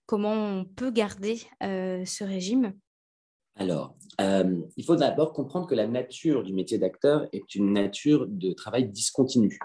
comment 0.08 0.34
on 0.34 0.66
peut 0.66 0.90
garder 0.90 1.40
ce 1.62 2.24
régime? 2.24 2.74
Alors, 3.62 3.96
euh, 4.20 4.60
il 4.76 4.84
faut 4.84 4.96
d'abord 4.96 5.34
comprendre 5.34 5.68
que 5.68 5.76
la 5.76 5.86
nature 5.86 6.44
du 6.44 6.52
métier 6.52 6.80
d'acteur 6.80 7.28
est 7.32 7.54
une 7.54 7.72
nature 7.74 8.26
de 8.28 8.54
travail 8.54 8.90
discontinu. 8.90 9.60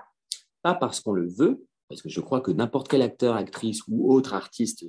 Pas 0.60 0.74
parce 0.74 1.00
qu'on 1.00 1.12
le 1.12 1.26
veut, 1.26 1.64
parce 1.88 2.02
que 2.02 2.10
je 2.10 2.20
crois 2.20 2.42
que 2.42 2.50
n'importe 2.50 2.88
quel 2.88 3.00
acteur, 3.00 3.36
actrice 3.36 3.80
ou 3.88 4.12
autre 4.12 4.34
artiste 4.34 4.84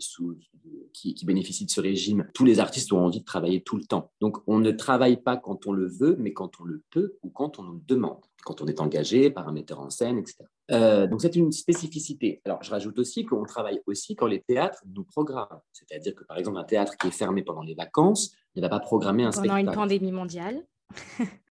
qui, 0.93 1.15
bénéficie 1.25 1.65
de 1.65 1.69
ce 1.69 1.79
régime, 1.79 2.27
tous 2.33 2.43
les 2.43 2.59
artistes 2.59 2.91
ont 2.91 2.99
envie 2.99 3.21
de 3.21 3.25
travailler 3.25 3.61
tout 3.61 3.77
le 3.77 3.85
temps. 3.85 4.11
Donc, 4.19 4.39
on 4.45 4.59
ne 4.59 4.71
travaille 4.71 5.21
pas 5.23 5.37
quand 5.37 5.67
on 5.67 5.71
le 5.71 5.87
veut, 5.87 6.17
mais 6.19 6.33
quand 6.33 6.59
on 6.59 6.65
le 6.65 6.83
peut 6.89 7.17
ou 7.23 7.29
quand 7.29 7.59
on 7.59 7.63
nous 7.63 7.81
demande, 7.87 8.19
quand 8.43 8.61
on 8.61 8.67
est 8.67 8.81
engagé 8.81 9.29
par 9.29 9.47
un 9.47 9.53
metteur 9.53 9.79
en 9.79 9.89
scène, 9.89 10.17
etc. 10.17 10.43
Euh, 10.71 11.07
donc 11.07 11.21
c'est 11.21 11.35
une 11.35 11.51
spécificité. 11.51 12.41
Alors 12.45 12.61
je 12.61 12.71
rajoute 12.71 12.99
aussi 12.99 13.25
qu'on 13.25 13.43
travaille 13.43 13.81
aussi 13.85 14.15
quand 14.15 14.27
les 14.27 14.41
théâtres 14.41 14.83
nous 14.93 15.03
programment. 15.03 15.63
C'est-à-dire 15.71 16.13
que 16.13 16.25
par 16.25 16.37
exemple 16.37 16.57
un 16.57 16.63
théâtre 16.63 16.97
qui 16.97 17.07
est 17.07 17.11
fermé 17.11 17.41
pendant 17.41 17.61
les 17.61 17.75
vacances 17.75 18.33
ne 18.57 18.61
va 18.61 18.69
pas 18.69 18.79
programmer 18.79 19.23
un 19.23 19.31
spectacle. 19.31 19.55
Pendant 19.55 19.71
une 19.71 19.75
pandémie 19.75 20.11
mondiale. 20.11 20.63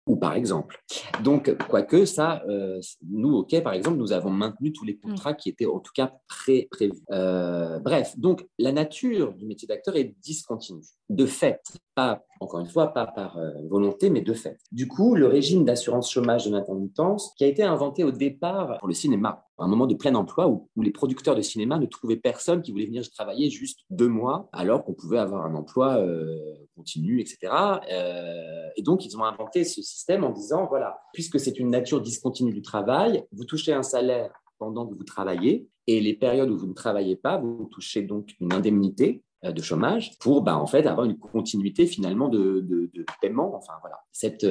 ou 0.07 0.17
par 0.17 0.35
exemple. 0.35 0.83
Donc, 1.23 1.55
quoique 1.69 2.05
ça, 2.07 2.43
euh, 2.49 2.81
nous, 3.09 3.35
au 3.35 3.45
par 3.45 3.75
exemple, 3.75 3.99
nous 3.99 4.13
avons 4.13 4.31
maintenu 4.31 4.73
tous 4.73 4.85
les 4.85 4.95
mm. 4.95 5.01
contrats 5.01 5.35
qui 5.35 5.51
étaient 5.51 5.67
en 5.67 5.81
tout 5.81 5.93
cas 5.95 6.15
pré 6.29 6.67
prévus. 6.71 6.99
Euh, 7.13 7.79
bref, 7.79 8.19
donc 8.19 8.47
la 8.59 8.73
nature 8.73 9.35
du 9.35 9.47
métier 9.47 9.69
d'acteur 9.69 9.97
est 9.97 10.17
discontinue. 10.23 10.83
De 11.09 11.25
fait, 11.25 11.63
pas, 11.95 12.23
encore 12.41 12.61
une 12.61 12.67
fois, 12.67 12.89
pas 12.89 13.07
par 13.07 13.39
euh, 13.39 13.51
volonté, 13.69 14.11
mais 14.11 14.21
de 14.21 14.35
fait. 14.35 14.59
Du 14.73 14.87
coup, 14.87 15.15
le 15.15 15.27
régime 15.27 15.65
d'assurance 15.65 16.11
chômage 16.11 16.45
de 16.47 16.53
l'intermittence, 16.53 17.33
qui 17.37 17.45
a 17.45 17.47
été 17.47 17.63
inventé 17.63 18.05
au 18.05 18.11
départ 18.11 18.79
pour 18.79 18.89
le 18.89 18.95
cinéma, 18.95 19.47
un 19.59 19.69
moment 19.69 19.87
de 19.87 19.95
plein 19.95 20.15
emploi 20.15 20.49
où, 20.49 20.69
les 20.77 20.91
producteurs 20.91 21.35
de 21.35 21.43
cinéma 21.43 21.79
ne 21.79 21.87
trouvaient 21.87 22.17
personne 22.17 22.63
qui 22.63 22.73
voulait 22.73 22.87
venir 22.87 23.09
travailler 23.11 23.51
juste 23.51 23.81
deux 23.91 24.09
mois, 24.09 24.49
alors 24.53 24.85
qu'on 24.85 24.93
pouvait 24.93 25.19
avoir 25.19 25.47
un 25.47 25.55
emploi 25.55 25.97
euh, 25.97 26.37
continu, 26.77 27.21
etc. 27.21 27.53
Euh, 27.91 28.69
et 28.77 28.83
donc, 28.83 29.05
ils 29.05 29.17
ont 29.17 29.25
inventé 29.25 29.65
ce 29.65 29.83
système 29.83 30.25
en 30.25 30.31
disant, 30.31 30.67
voilà, 30.67 31.01
puisque 31.13 31.41
c'est 31.41 31.59
une 31.59 31.71
nature 31.71 32.01
discontinue 32.01 32.53
du 32.53 32.63
travail, 32.63 33.25
vous 33.33 33.45
touchez 33.45 33.73
un 33.73 33.83
salaire 33.83 34.33
pendant 34.59 34.87
que 34.87 34.95
vous 34.95 35.05
travaillez, 35.05 35.69
et 35.87 36.01
les 36.01 36.15
périodes 36.15 36.51
où 36.51 36.57
vous 36.57 36.67
ne 36.67 36.75
travaillez 36.75 37.17
pas, 37.17 37.39
vous 37.39 37.69
touchez 37.73 38.03
donc 38.03 38.35
une 38.41 38.53
indemnité 38.53 39.23
de 39.45 39.63
chômage 39.63 40.19
pour 40.19 40.43
bah, 40.43 40.57
en 40.57 40.67
fait 40.67 40.87
avoir 40.87 41.07
une 41.07 41.17
continuité 41.19 41.87
finalement 41.87 42.29
de, 42.29 42.61
de, 42.61 42.91
de 42.93 43.07
paiement. 43.21 43.55
Enfin 43.57 43.75
voilà, 43.81 44.01
cette 44.13 44.45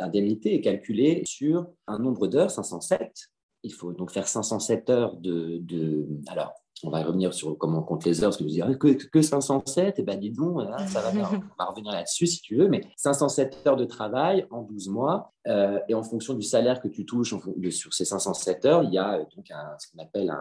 indemnité 0.00 0.54
est 0.54 0.60
calculée 0.60 1.22
sur 1.26 1.66
un 1.86 1.98
nombre 1.98 2.26
d'heures 2.26 2.50
507 2.50 3.30
il 3.62 3.72
faut 3.72 3.92
donc 3.92 4.10
faire 4.10 4.26
507 4.26 4.90
heures 4.90 5.16
de, 5.16 6.06
alors, 6.28 6.52
on 6.82 6.88
va 6.88 7.02
revenir 7.02 7.34
sur 7.34 7.58
comment 7.58 7.80
on 7.80 7.82
compte 7.82 8.04
les 8.06 8.22
heures, 8.22 8.30
parce 8.30 8.38
que 8.38 8.44
vous 8.44 8.50
direz 8.50 8.78
que, 8.78 8.88
que 8.88 9.20
507, 9.20 9.98
et 9.98 10.02
ben 10.02 10.18
dis 10.18 10.30
donc, 10.30 10.62
hein, 10.62 10.86
ça 10.86 11.02
va, 11.02 11.10
on 11.32 11.62
va 11.62 11.66
revenir 11.66 11.92
là-dessus 11.92 12.26
si 12.26 12.40
tu 12.40 12.56
veux, 12.56 12.68
mais 12.68 12.80
507 12.96 13.66
heures 13.66 13.76
de 13.76 13.84
travail 13.84 14.46
en 14.50 14.62
12 14.62 14.88
mois, 14.88 15.32
euh, 15.46 15.78
et 15.88 15.94
en 15.94 16.02
fonction 16.02 16.32
du 16.32 16.42
salaire 16.42 16.80
que 16.80 16.88
tu 16.88 17.04
touches 17.04 17.34
sur 17.70 17.92
ces 17.92 18.04
507 18.06 18.64
heures, 18.64 18.82
il 18.82 18.94
y 18.94 18.98
a 18.98 19.18
donc 19.18 19.52
ce 19.78 19.90
qu'on 19.92 20.02
appelle 20.02 20.32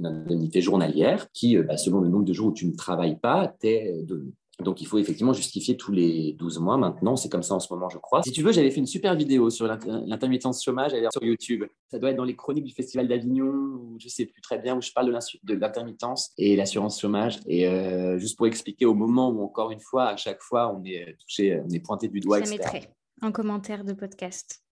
une 0.00 0.06
indemnité 0.06 0.60
journalière 0.60 1.30
qui, 1.32 1.56
bah, 1.56 1.76
selon 1.76 2.00
le 2.00 2.08
nombre 2.08 2.24
de 2.24 2.32
jours 2.32 2.48
où 2.48 2.52
tu 2.52 2.66
ne 2.66 2.74
travailles 2.74 3.18
pas, 3.18 3.54
t'est 3.60 4.02
donnée. 4.04 4.32
Donc, 4.62 4.80
il 4.80 4.86
faut 4.86 4.98
effectivement 4.98 5.32
justifier 5.32 5.76
tous 5.76 5.92
les 5.92 6.34
12 6.34 6.58
mois 6.58 6.76
maintenant. 6.76 7.16
C'est 7.16 7.28
comme 7.28 7.42
ça 7.42 7.54
en 7.54 7.60
ce 7.60 7.72
moment, 7.72 7.88
je 7.88 7.98
crois. 7.98 8.22
Si 8.22 8.32
tu 8.32 8.42
veux, 8.42 8.52
j'avais 8.52 8.70
fait 8.70 8.80
une 8.80 8.86
super 8.86 9.14
vidéo 9.14 9.50
sur 9.50 9.66
l'intermittence 9.66 10.62
chômage 10.62 10.92
sur 11.12 11.24
YouTube. 11.24 11.64
Ça 11.90 11.98
doit 11.98 12.10
être 12.10 12.16
dans 12.16 12.24
les 12.24 12.36
chroniques 12.36 12.64
du 12.64 12.74
Festival 12.74 13.08
d'Avignon, 13.08 13.46
ou 13.46 13.96
je 13.98 14.08
sais 14.08 14.26
plus 14.26 14.42
très 14.42 14.58
bien, 14.58 14.76
où 14.76 14.82
je 14.82 14.92
parle 14.92 15.16
de 15.42 15.54
l'intermittence 15.54 16.32
et 16.36 16.56
l'assurance 16.56 17.00
chômage. 17.00 17.40
Et 17.46 17.66
euh, 17.66 18.18
juste 18.18 18.36
pour 18.36 18.46
expliquer 18.46 18.86
au 18.86 18.94
moment 18.94 19.30
où, 19.30 19.42
encore 19.42 19.70
une 19.70 19.80
fois, 19.80 20.08
à 20.08 20.16
chaque 20.16 20.42
fois, 20.42 20.74
on 20.74 20.84
est 20.84 21.16
touché, 21.18 21.60
on 21.64 21.70
est 21.70 21.80
pointé 21.80 22.08
du 22.08 22.20
doigt. 22.20 22.42
Je 22.42 22.50
mettrai 22.50 22.88
en 23.22 23.32
commentaire 23.32 23.84
de 23.84 23.92
podcast. 23.92 24.62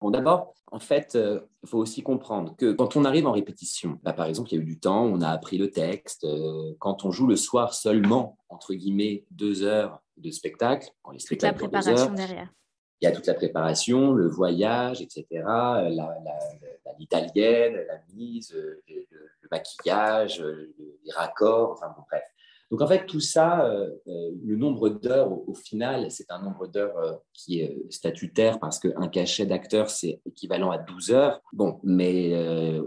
Bon, 0.00 0.10
d'abord, 0.10 0.54
en 0.70 0.78
fait, 0.78 1.12
il 1.14 1.20
euh, 1.20 1.40
faut 1.66 1.78
aussi 1.78 2.02
comprendre 2.02 2.54
que 2.56 2.72
quand 2.72 2.96
on 2.96 3.04
arrive 3.04 3.26
en 3.26 3.32
répétition, 3.32 3.98
là, 4.04 4.12
par 4.12 4.26
exemple, 4.26 4.50
il 4.52 4.56
y 4.56 4.58
a 4.58 4.62
eu 4.62 4.66
du 4.66 4.78
temps, 4.78 5.04
on 5.04 5.20
a 5.20 5.28
appris 5.28 5.58
le 5.58 5.70
texte. 5.70 6.24
Euh, 6.24 6.74
quand 6.78 7.04
on 7.04 7.10
joue 7.10 7.26
le 7.26 7.36
soir 7.36 7.74
seulement, 7.74 8.38
entre 8.48 8.74
guillemets, 8.74 9.24
deux 9.30 9.64
heures 9.64 10.00
de 10.16 10.30
spectacle, 10.30 10.88
quand 11.02 11.12
les 11.12 11.18
toute 11.18 11.42
la 11.42 11.52
préparation 11.52 12.12
derrière. 12.12 12.52
Il 13.00 13.04
y 13.04 13.08
a 13.08 13.12
toute 13.12 13.26
la 13.26 13.34
préparation, 13.34 14.12
le 14.12 14.28
voyage, 14.28 15.00
etc., 15.00 15.24
l'italienne, 16.98 17.74
la, 17.74 17.84
la, 17.84 18.00
mise, 18.12 18.52
le, 18.52 18.82
le 18.88 19.48
maquillage, 19.52 20.42
les 20.42 21.12
raccords, 21.12 21.72
enfin 21.72 21.94
bon, 21.96 22.02
bref. 22.10 22.24
Donc 22.70 22.82
en 22.82 22.86
fait, 22.86 23.06
tout 23.06 23.20
ça, 23.20 23.64
euh, 23.64 23.88
euh, 24.08 24.30
le 24.44 24.56
nombre 24.56 24.90
d'heures 24.90 25.32
au, 25.48 25.54
final, 25.54 26.10
c'est 26.10 26.30
un 26.30 26.42
nombre 26.42 26.66
d'heures 26.66 26.98
euh, 26.98 27.12
qui 27.32 27.60
est 27.60 27.78
statutaire 27.88 28.60
parce 28.60 28.78
qu'un 28.78 29.08
cachet 29.08 29.46
d'acteur, 29.46 29.88
c'est 29.88 30.20
équivalent 30.26 30.70
à 30.70 30.76
12 30.76 31.10
heures. 31.12 31.40
Bon, 31.52 31.80
mais 31.82 32.34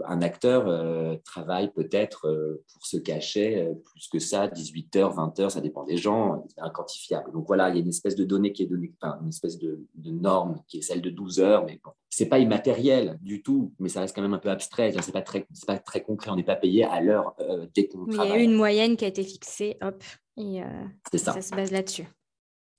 un 0.06 0.22
acteur 0.22 1.18
travaille 1.24 1.72
peut-être 1.72 2.60
pour 2.72 2.86
ce 2.86 2.96
cachet 2.96 3.72
plus 3.82 4.08
que 4.08 4.18
ça, 4.18 4.48
18 4.48 4.96
heures, 4.96 5.14
20 5.14 5.40
heures, 5.40 5.50
ça 5.50 5.60
dépend 5.60 5.84
des 5.84 5.96
gens, 5.96 6.44
c'est 6.48 6.60
inquantifiable. 6.60 7.32
Donc 7.32 7.46
voilà, 7.46 7.70
il 7.70 7.76
y 7.76 7.78
a 7.78 7.80
une 7.80 7.88
espèce 7.88 8.14
de 8.14 8.24
donnée 8.24 8.52
qui 8.52 8.62
est 8.62 8.66
donnée, 8.66 8.92
enfin, 9.00 9.18
une 9.22 9.28
espèce 9.28 9.58
de, 9.58 9.84
de 9.94 10.10
norme 10.10 10.62
qui 10.68 10.78
est 10.78 10.82
celle 10.82 11.02
de 11.02 11.10
12 11.10 11.40
heures, 11.40 11.64
mais 11.64 11.80
bon, 11.82 11.90
c'est 12.14 12.26
pas 12.26 12.38
immatériel 12.38 13.18
du 13.22 13.42
tout, 13.42 13.72
mais 13.78 13.88
ça 13.88 14.00
reste 14.00 14.14
quand 14.14 14.20
même 14.20 14.34
un 14.34 14.38
peu 14.38 14.50
abstrait. 14.50 14.92
C'est 15.00 15.12
pas 15.12 15.22
très, 15.22 15.46
pas 15.66 15.78
très 15.78 16.02
concret. 16.02 16.30
On 16.30 16.36
n'est 16.36 16.42
pas 16.42 16.56
payé 16.56 16.84
à 16.84 17.00
l'heure 17.00 17.34
dès 17.74 17.88
qu'on 17.88 18.06
Il 18.06 18.16
y 18.16 18.20
a 18.20 18.38
eu 18.38 18.42
une 18.42 18.54
moyenne 18.54 18.98
qui 18.98 19.06
a 19.06 19.08
été 19.08 19.22
fixée, 19.22 19.71
hop, 19.80 20.02
et 20.36 20.62
euh, 20.62 20.66
ça. 21.14 21.40
se 21.40 21.54
base 21.54 21.70
là-dessus. 21.70 22.06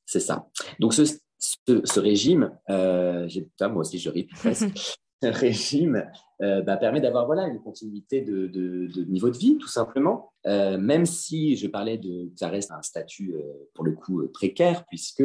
C'est 0.05 0.19
ça. 0.19 0.49
Donc 0.79 0.93
ce, 0.93 1.03
ce, 1.37 1.99
régime, 1.99 2.57
euh, 2.69 3.27
moi 3.61 3.77
aussi 3.77 3.99
je 3.99 4.09
ris 4.09 4.23
presque. 4.35 4.99
ce 5.21 5.27
régime 5.27 6.05
euh, 6.41 6.61
bah, 6.61 6.77
permet 6.77 6.99
d'avoir 6.99 7.25
voilà 7.25 7.47
une 7.47 7.61
continuité 7.61 8.21
de, 8.21 8.47
de, 8.47 9.03
niveau 9.05 9.29
de 9.29 9.37
vie, 9.37 9.57
tout 9.57 9.67
simplement. 9.67 10.33
même 10.45 11.05
si 11.05 11.55
je 11.55 11.67
parlais 11.67 11.97
de, 11.97 12.31
ça 12.35 12.49
reste 12.49 12.71
un 12.71 12.81
statut 12.81 13.35
pour 13.73 13.85
le 13.85 13.93
coup 13.93 14.27
précaire, 14.33 14.85
puisque 14.87 15.23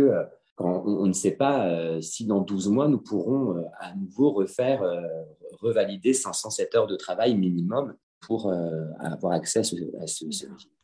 on, 0.59 1.07
ne 1.07 1.13
sait 1.13 1.37
pas 1.37 2.01
si 2.01 2.27
dans 2.27 2.41
12 2.41 2.69
mois, 2.69 2.89
nous 2.89 3.01
pourrons 3.01 3.65
à 3.81 3.95
nouveau 3.97 4.31
refaire, 4.31 4.83
revalider 5.61 6.13
507 6.13 6.75
heures 6.77 6.87
de 6.87 6.97
travail 6.97 7.37
minimum 7.37 7.95
pour 8.21 8.53
avoir 9.01 9.33
accès 9.33 9.61
à 9.61 9.63
ce. 9.63 9.77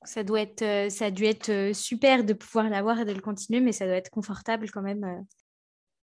Ça 0.04 0.22
doit 0.22 0.40
être, 0.40 0.90
ça 0.90 1.06
a 1.06 1.10
dû 1.10 1.24
être 1.24 1.74
super 1.74 2.24
de 2.24 2.32
pouvoir 2.32 2.68
l'avoir 2.68 3.00
et 3.00 3.04
de 3.04 3.12
le 3.12 3.20
continuer, 3.20 3.60
mais 3.60 3.72
ça 3.72 3.86
doit 3.86 3.96
être 3.96 4.10
confortable 4.10 4.70
quand 4.70 4.82
même. 4.82 5.24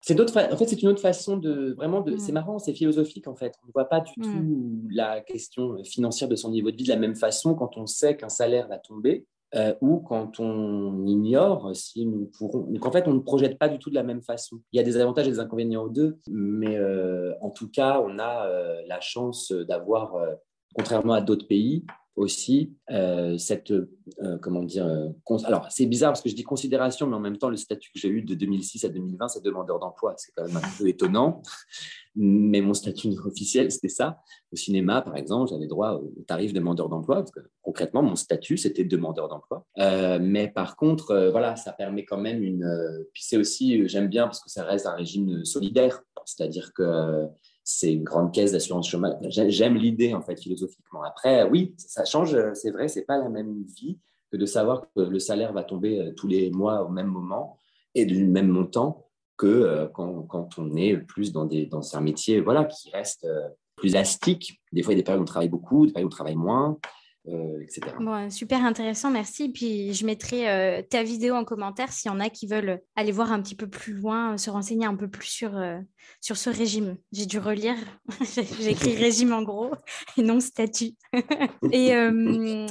C'est 0.01 0.19
en 0.19 0.57
fait, 0.57 0.67
c'est 0.67 0.81
une 0.81 0.89
autre 0.89 1.01
façon 1.01 1.37
de 1.37 1.73
vraiment 1.75 2.01
de. 2.01 2.17
C'est 2.17 2.31
mm. 2.31 2.35
marrant, 2.35 2.59
c'est 2.59 2.73
philosophique 2.73 3.27
en 3.27 3.35
fait. 3.35 3.53
On 3.63 3.67
ne 3.67 3.71
voit 3.73 3.89
pas 3.89 3.99
du 3.99 4.11
mm. 4.15 4.23
tout 4.23 4.87
la 4.89 5.21
question 5.21 5.83
financière 5.83 6.29
de 6.29 6.35
son 6.35 6.51
niveau 6.51 6.71
de 6.71 6.77
vie 6.77 6.83
de 6.83 6.89
la 6.89 6.97
même 6.97 7.15
façon 7.15 7.55
quand 7.55 7.77
on 7.77 7.85
sait 7.87 8.15
qu'un 8.15 8.29
salaire 8.29 8.67
va 8.67 8.77
tomber 8.77 9.25
euh, 9.55 9.73
ou 9.81 9.99
quand 9.99 10.39
on 10.39 11.05
ignore 11.05 11.75
si 11.75 12.05
nous 12.05 12.29
pourrons. 12.37 12.67
Donc 12.69 12.85
en 12.85 12.91
fait, 12.91 13.07
on 13.07 13.13
ne 13.13 13.19
projette 13.19 13.57
pas 13.57 13.69
du 13.69 13.79
tout 13.79 13.89
de 13.89 13.95
la 13.95 14.03
même 14.03 14.21
façon. 14.21 14.59
Il 14.71 14.77
y 14.77 14.79
a 14.79 14.83
des 14.83 14.97
avantages 14.97 15.27
et 15.27 15.31
des 15.31 15.39
inconvénients 15.39 15.83
aux 15.83 15.89
deux, 15.89 16.19
mais 16.29 16.77
euh, 16.77 17.33
en 17.41 17.49
tout 17.49 17.69
cas, 17.69 18.01
on 18.01 18.19
a 18.19 18.47
euh, 18.47 18.81
la 18.87 18.99
chance 18.99 19.51
d'avoir, 19.51 20.15
contrairement 20.77 21.13
à 21.13 21.21
d'autres 21.21 21.47
pays, 21.47 21.85
aussi 22.15 22.73
cette, 23.37 23.71
comment 24.41 24.63
dire, 24.63 24.87
alors 25.45 25.67
c'est 25.69 25.85
bizarre 25.85 26.11
parce 26.11 26.21
que 26.21 26.29
je 26.29 26.35
dis 26.35 26.43
considération, 26.43 27.05
mais 27.05 27.15
en 27.15 27.19
même 27.19 27.37
temps, 27.37 27.49
le 27.49 27.57
statut 27.57 27.91
que 27.93 27.99
j'ai 27.99 28.09
eu 28.09 28.23
de 28.23 28.33
2006 28.33 28.85
à 28.85 28.89
2020, 28.89 29.27
c'est 29.27 29.43
demandeur 29.43 29.77
d'emploi. 29.77 30.15
C'est 30.17 30.31
quand 30.35 30.47
même 30.47 30.57
un 30.57 30.61
peu 30.79 30.87
étonnant 30.87 31.43
mais 32.19 32.61
mon 32.61 32.73
statut 32.73 33.09
officiel, 33.25 33.71
c'était 33.71 33.89
ça. 33.89 34.17
Au 34.51 34.55
cinéma, 34.55 35.03
par 35.03 35.15
exemple, 35.15 35.51
j'avais 35.51 35.67
droit 35.67 35.93
au 35.93 36.11
tarif 36.27 36.51
demandeur 36.51 36.89
d'emploi, 36.89 37.17
parce 37.17 37.31
que 37.31 37.41
concrètement, 37.61 38.01
mon 38.01 38.15
statut, 38.15 38.57
c'était 38.57 38.83
demandeur 38.83 39.29
d'emploi. 39.29 39.65
Euh, 39.77 40.17
mais 40.19 40.47
par 40.47 40.75
contre, 40.75 41.11
euh, 41.11 41.29
voilà, 41.29 41.55
ça 41.55 41.73
permet 41.73 42.05
quand 42.05 42.17
même 42.17 42.41
une... 42.41 42.63
Euh, 42.63 43.07
puis 43.13 43.23
c'est 43.23 43.37
aussi, 43.37 43.87
j'aime 43.87 44.07
bien, 44.07 44.23
parce 44.23 44.39
que 44.39 44.49
ça 44.49 44.63
reste 44.63 44.87
un 44.87 44.95
régime 44.95 45.45
solidaire, 45.45 46.01
c'est-à-dire 46.25 46.73
que 46.73 47.27
c'est 47.69 47.91
une 47.91 48.05
grande 48.05 48.33
caisse 48.33 48.53
d'assurance 48.53 48.87
chômage. 48.87 49.17
J'aime 49.27 49.75
l'idée, 49.75 50.13
en 50.13 50.21
fait, 50.21 50.39
philosophiquement. 50.39 51.03
Après, 51.03 51.43
oui, 51.43 51.73
ça 51.75 52.05
change, 52.05 52.37
c'est 52.53 52.71
vrai, 52.71 52.87
c'est 52.87 53.03
pas 53.03 53.17
la 53.17 53.27
même 53.27 53.65
vie 53.65 53.99
que 54.31 54.37
de 54.37 54.45
savoir 54.45 54.87
que 54.95 55.01
le 55.01 55.19
salaire 55.19 55.51
va 55.51 55.63
tomber 55.63 56.13
tous 56.15 56.27
les 56.27 56.49
mois 56.49 56.85
au 56.85 56.87
même 56.87 57.07
moment 57.07 57.57
et 57.93 58.05
du 58.05 58.25
même 58.25 58.47
montant 58.47 59.09
que 59.35 59.47
euh, 59.47 59.87
quand, 59.87 60.23
quand, 60.23 60.57
on 60.57 60.77
est 60.77 60.95
plus 60.95 61.33
dans, 61.33 61.43
des, 61.43 61.65
dans 61.65 61.97
un 61.97 61.99
métier 61.99 62.39
voilà, 62.39 62.63
qui 62.63 62.89
reste 62.91 63.25
euh, 63.25 63.49
plus 63.75 63.89
élastique. 63.89 64.61
Des 64.71 64.81
fois, 64.81 64.93
il 64.93 64.95
y 64.95 64.99
a 64.99 65.01
des 65.01 65.03
périodes 65.03 65.19
où 65.19 65.23
on 65.23 65.25
travaille 65.25 65.49
beaucoup, 65.49 65.85
des 65.85 65.91
périodes 65.91 66.05
où 66.05 66.13
on 66.13 66.15
travaille 66.15 66.37
moins. 66.37 66.77
Euh, 67.29 67.61
etc. 67.61 67.81
Bon, 67.99 68.29
super 68.29 68.63
intéressant, 68.63 69.11
merci. 69.11 69.49
Puis 69.49 69.93
je 69.93 70.05
mettrai 70.05 70.49
euh, 70.49 70.81
ta 70.81 71.03
vidéo 71.03 71.35
en 71.35 71.43
commentaire 71.43 71.91
s'il 71.91 72.09
y 72.09 72.13
en 72.13 72.19
a 72.19 72.29
qui 72.29 72.47
veulent 72.47 72.81
aller 72.95 73.11
voir 73.11 73.31
un 73.31 73.41
petit 73.41 73.55
peu 73.55 73.67
plus 73.67 73.93
loin, 73.93 74.37
se 74.37 74.49
renseigner 74.49 74.85
un 74.85 74.95
peu 74.95 75.09
plus 75.09 75.27
sur, 75.27 75.57
euh, 75.57 75.79
sur 76.21 76.37
ce 76.37 76.49
régime. 76.49 76.97
J'ai 77.11 77.25
dû 77.25 77.39
relire, 77.39 77.75
j'ai 78.35 78.69
écrit 78.69 78.95
régime 78.97 79.33
en 79.33 79.41
gros 79.41 79.71
et 80.17 80.21
non 80.21 80.39
statut. 80.39 80.93
et 81.71 81.91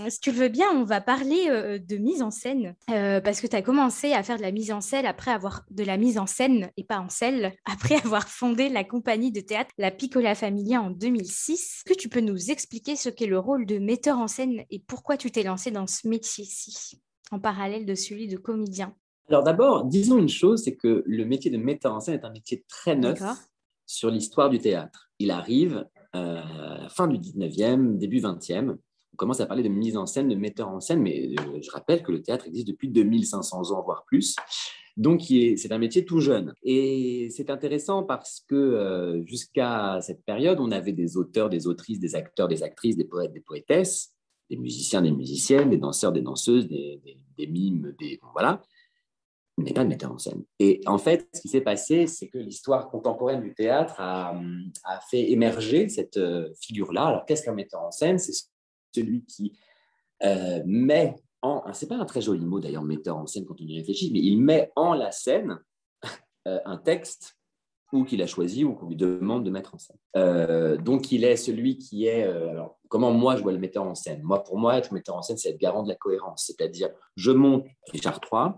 si 0.09 0.21
tu 0.21 0.33
le 0.33 0.37
veux 0.37 0.49
bien, 0.49 0.69
on 0.73 0.85
va 0.85 1.01
parler 1.01 1.81
de 1.81 1.97
mise 1.97 2.23
en 2.23 2.31
scène 2.31 2.75
parce 2.87 3.41
que 3.41 3.47
tu 3.47 3.57
as 3.57 3.63
commencé 3.63 4.13
à 4.13 4.23
faire 4.23 4.37
de 4.37 4.43
la 4.43 4.53
mise 4.53 4.73
en 4.73 4.81
scène 4.81 5.07
après 5.07 5.31
avoir 5.31 5.65
de 5.71 5.85
la 5.85 5.97
mise 5.97 6.19
en 6.19 6.27
scène 6.27 6.71
et 6.77 6.85
pas 6.85 6.99
en 6.99 7.09
selle, 7.09 7.53
après 7.65 7.97
avoir 7.97 8.29
fondé 8.29 8.69
la 8.69 8.85
compagnie 8.85 9.33
de 9.33 9.41
théâtre 9.41 9.71
La 9.79 9.91
Piccola 9.91 10.35
Familia 10.35 10.81
en 10.81 10.91
2006. 10.91 11.53
Est-ce 11.53 11.85
que 11.85 11.99
tu 11.99 12.09
peux 12.09 12.21
nous 12.21 12.51
expliquer 12.51 12.97
ce 12.97 13.09
qu'est 13.09 13.27
le 13.27 13.39
rôle 13.39 13.67
de 13.67 13.79
metteur 13.79 14.19
en 14.19 14.29
scène 14.29 14.46
et 14.71 14.79
pourquoi 14.81 15.17
tu 15.17 15.31
t'es 15.31 15.43
lancé 15.43 15.71
dans 15.71 15.87
ce 15.87 16.09
métier-ci, 16.09 17.01
en 17.31 17.41
parallèle 17.41 17.87
de 17.87 17.95
celui 17.95 18.29
de 18.29 18.37
comédien? 18.37 18.95
Alors 19.29 19.43
d'abord, 19.43 19.85
disons 19.85 20.19
une 20.19 20.29
chose, 20.29 20.63
c'est 20.63 20.77
que 20.77 21.03
le 21.05 21.25
métier 21.25 21.51
de 21.51 21.57
metteur 21.57 21.93
en 21.93 22.01
scène 22.01 22.15
est 22.15 22.25
un 22.25 22.31
métier 22.31 22.65
très 22.69 22.95
neuf 22.95 23.21
sur 23.87 24.11
l'histoire 24.11 24.51
du 24.51 24.59
théâtre. 24.59 25.11
Il 25.19 25.31
arrive 25.31 25.87
euh, 26.15 26.41
à 26.43 26.83
la 26.83 26.89
fin 26.89 27.09
du 27.09 27.19
19e, 27.19 27.99
début 27.99 28.21
20e. 28.21 28.71
On 28.71 29.17
commence 29.17 29.41
à 29.41 29.47
parler 29.47 29.63
de 29.63 29.69
mise 29.69 29.97
en 29.97 30.07
scène, 30.07 30.29
de 30.29 30.35
metteur 30.35 30.69
en 30.69 30.81
scène, 30.81 31.01
mais 31.01 31.35
euh, 31.41 31.61
je 31.61 31.71
rappelle 31.71 32.03
que 32.03 32.13
le 32.13 32.23
théâtre 32.23 32.47
existe 32.47 32.69
depuis 32.69 32.89
2500 32.89 33.73
ans, 33.73 33.83
voire 33.83 34.05
plus. 34.07 34.37
Donc, 34.97 35.23
c'est 35.29 35.73
un 35.73 35.79
métier 35.79 36.05
tout 36.05 36.21
jeune. 36.21 36.55
Et 36.63 37.29
c'est 37.31 37.51
intéressant 37.51 38.03
parce 38.03 38.43
que 38.49 38.55
euh, 38.55 39.27
jusqu'à 39.27 39.99
cette 40.01 40.25
période, 40.25 40.59
on 40.59 40.71
avait 40.71 40.93
des 40.93 41.17
auteurs, 41.17 41.51
des 41.51 41.67
autrices, 41.67 42.01
des 42.01 42.15
acteurs, 42.15 42.49
des 42.49 42.63
actrices, 42.63 42.97
des 42.97 43.05
poètes, 43.05 43.33
des 43.33 43.41
poétesses 43.41 44.16
des 44.51 44.57
musiciens, 44.57 45.03
des 45.03 45.11
musiciennes, 45.11 45.71
des 45.71 45.79
danseurs, 45.79 46.13
des 46.13 46.23
danseuses, 46.23 46.69
des, 46.69 47.19
mimes, 47.47 47.95
des 47.99 48.21
voilà, 48.33 48.63
mais 49.59 49.73
pas 49.73 49.85
de 49.85 49.89
metteur 49.89 50.13
en 50.13 50.19
scène. 50.19 50.45
Et 50.59 50.81
en 50.87 50.99
fait, 50.99 51.29
ce 51.35 51.41
qui 51.41 51.49
s'est 51.49 51.61
passé, 51.61 52.07
c'est 52.07 52.29
que 52.29 52.39
l'histoire 52.39 52.89
contemporaine 52.89 53.43
du 53.43 53.55
théâtre 53.55 53.97
a, 53.99 54.39
fait 55.11 55.31
émerger 55.31 55.89
cette 55.89 56.17
euh, 56.17 56.53
figure-là. 56.61 57.07
Alors, 57.07 57.27
qu'est-ce 57.27 57.45
qu'un 57.45 57.55
metteur 57.55 57.83
en 57.83 57.91
scène? 57.91 58.19
C'est 58.19 58.33
celui 58.95 59.25
qui 59.25 59.53
euh, 60.23 60.63
met 60.65 61.15
en, 61.43 61.73
c'est 61.73 61.89
pas 61.89 61.97
un 61.97 62.05
très 62.05 62.23
joli 62.23 62.45
mot 62.45 62.61
d'ailleurs, 62.61 62.83
metteur 62.83 63.17
en 63.17 63.27
scène 63.27 63.45
quand 63.45 63.61
on 63.61 63.67
y 63.67 63.79
réfléchit, 63.79 64.11
mais 64.13 64.21
il 64.21 64.39
met 64.39 64.73
en 64.77 64.95
la 64.95 65.13
scène 65.13 65.59
euh, 66.49 66.59
un 66.65 66.77
texte 66.77 67.36
qu'il 68.05 68.23
a 68.23 68.27
choisi 68.27 68.65
ou 68.65 68.75
qu'on 68.75 68.89
lui 68.89 68.97
demande 68.97 69.45
de 69.45 69.51
mettre 69.51 69.75
en 69.75 69.79
scène. 69.79 69.97
Euh, 70.17 70.77
donc, 70.77 71.13
il 71.13 71.25
est 71.25 71.37
celui 71.37 71.79
qui 71.79 72.07
est. 72.07 72.25
Euh, 72.25 72.51
alors, 72.51 72.79
comment 72.89 73.13
moi 73.13 73.37
je 73.37 73.43
vois 73.43 73.53
le 73.53 73.59
metteur 73.59 73.85
en 73.85 73.95
scène? 73.95 74.23
Moi, 74.23 74.43
pour 74.43 74.59
moi, 74.59 74.77
être 74.79 74.93
metteur 74.93 75.17
en 75.17 75.23
scène, 75.23 75.37
c'est 75.37 75.51
être 75.51 75.59
garant 75.59 75.83
de 75.83 75.89
la 75.89 75.95
cohérence. 75.95 76.45
C'est-à-dire, 76.47 76.91
je 77.17 77.31
monte 77.31 77.67
Richard 77.93 78.21
III. 78.31 78.53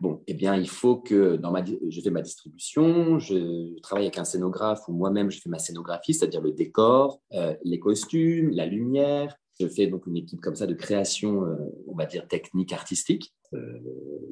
Bon, 0.00 0.22
eh 0.26 0.34
bien, 0.34 0.56
il 0.56 0.68
faut 0.68 0.96
que 0.96 1.36
dans 1.36 1.50
ma, 1.50 1.64
je 1.64 2.00
fais 2.00 2.10
ma 2.10 2.22
distribution, 2.22 3.18
je 3.18 3.78
travaille 3.80 4.04
avec 4.04 4.18
un 4.18 4.24
scénographe 4.24 4.88
ou 4.88 4.92
moi-même 4.92 5.30
je 5.30 5.40
fais 5.40 5.50
ma 5.50 5.58
scénographie, 5.58 6.14
c'est-à-dire 6.14 6.40
le 6.40 6.52
décor, 6.52 7.20
euh, 7.32 7.54
les 7.64 7.78
costumes, 7.78 8.50
la 8.50 8.66
lumière, 8.66 9.36
Je 9.60 9.68
fais 9.68 9.86
donc 9.86 10.06
une 10.06 10.16
équipe 10.16 10.40
comme 10.40 10.56
ça 10.56 10.66
de 10.66 10.74
création, 10.74 11.44
euh, 11.44 11.56
on 11.86 11.94
va 11.94 12.06
dire 12.06 12.26
technique, 12.26 12.72
artistique. 12.72 13.34
Euh, 13.52 13.78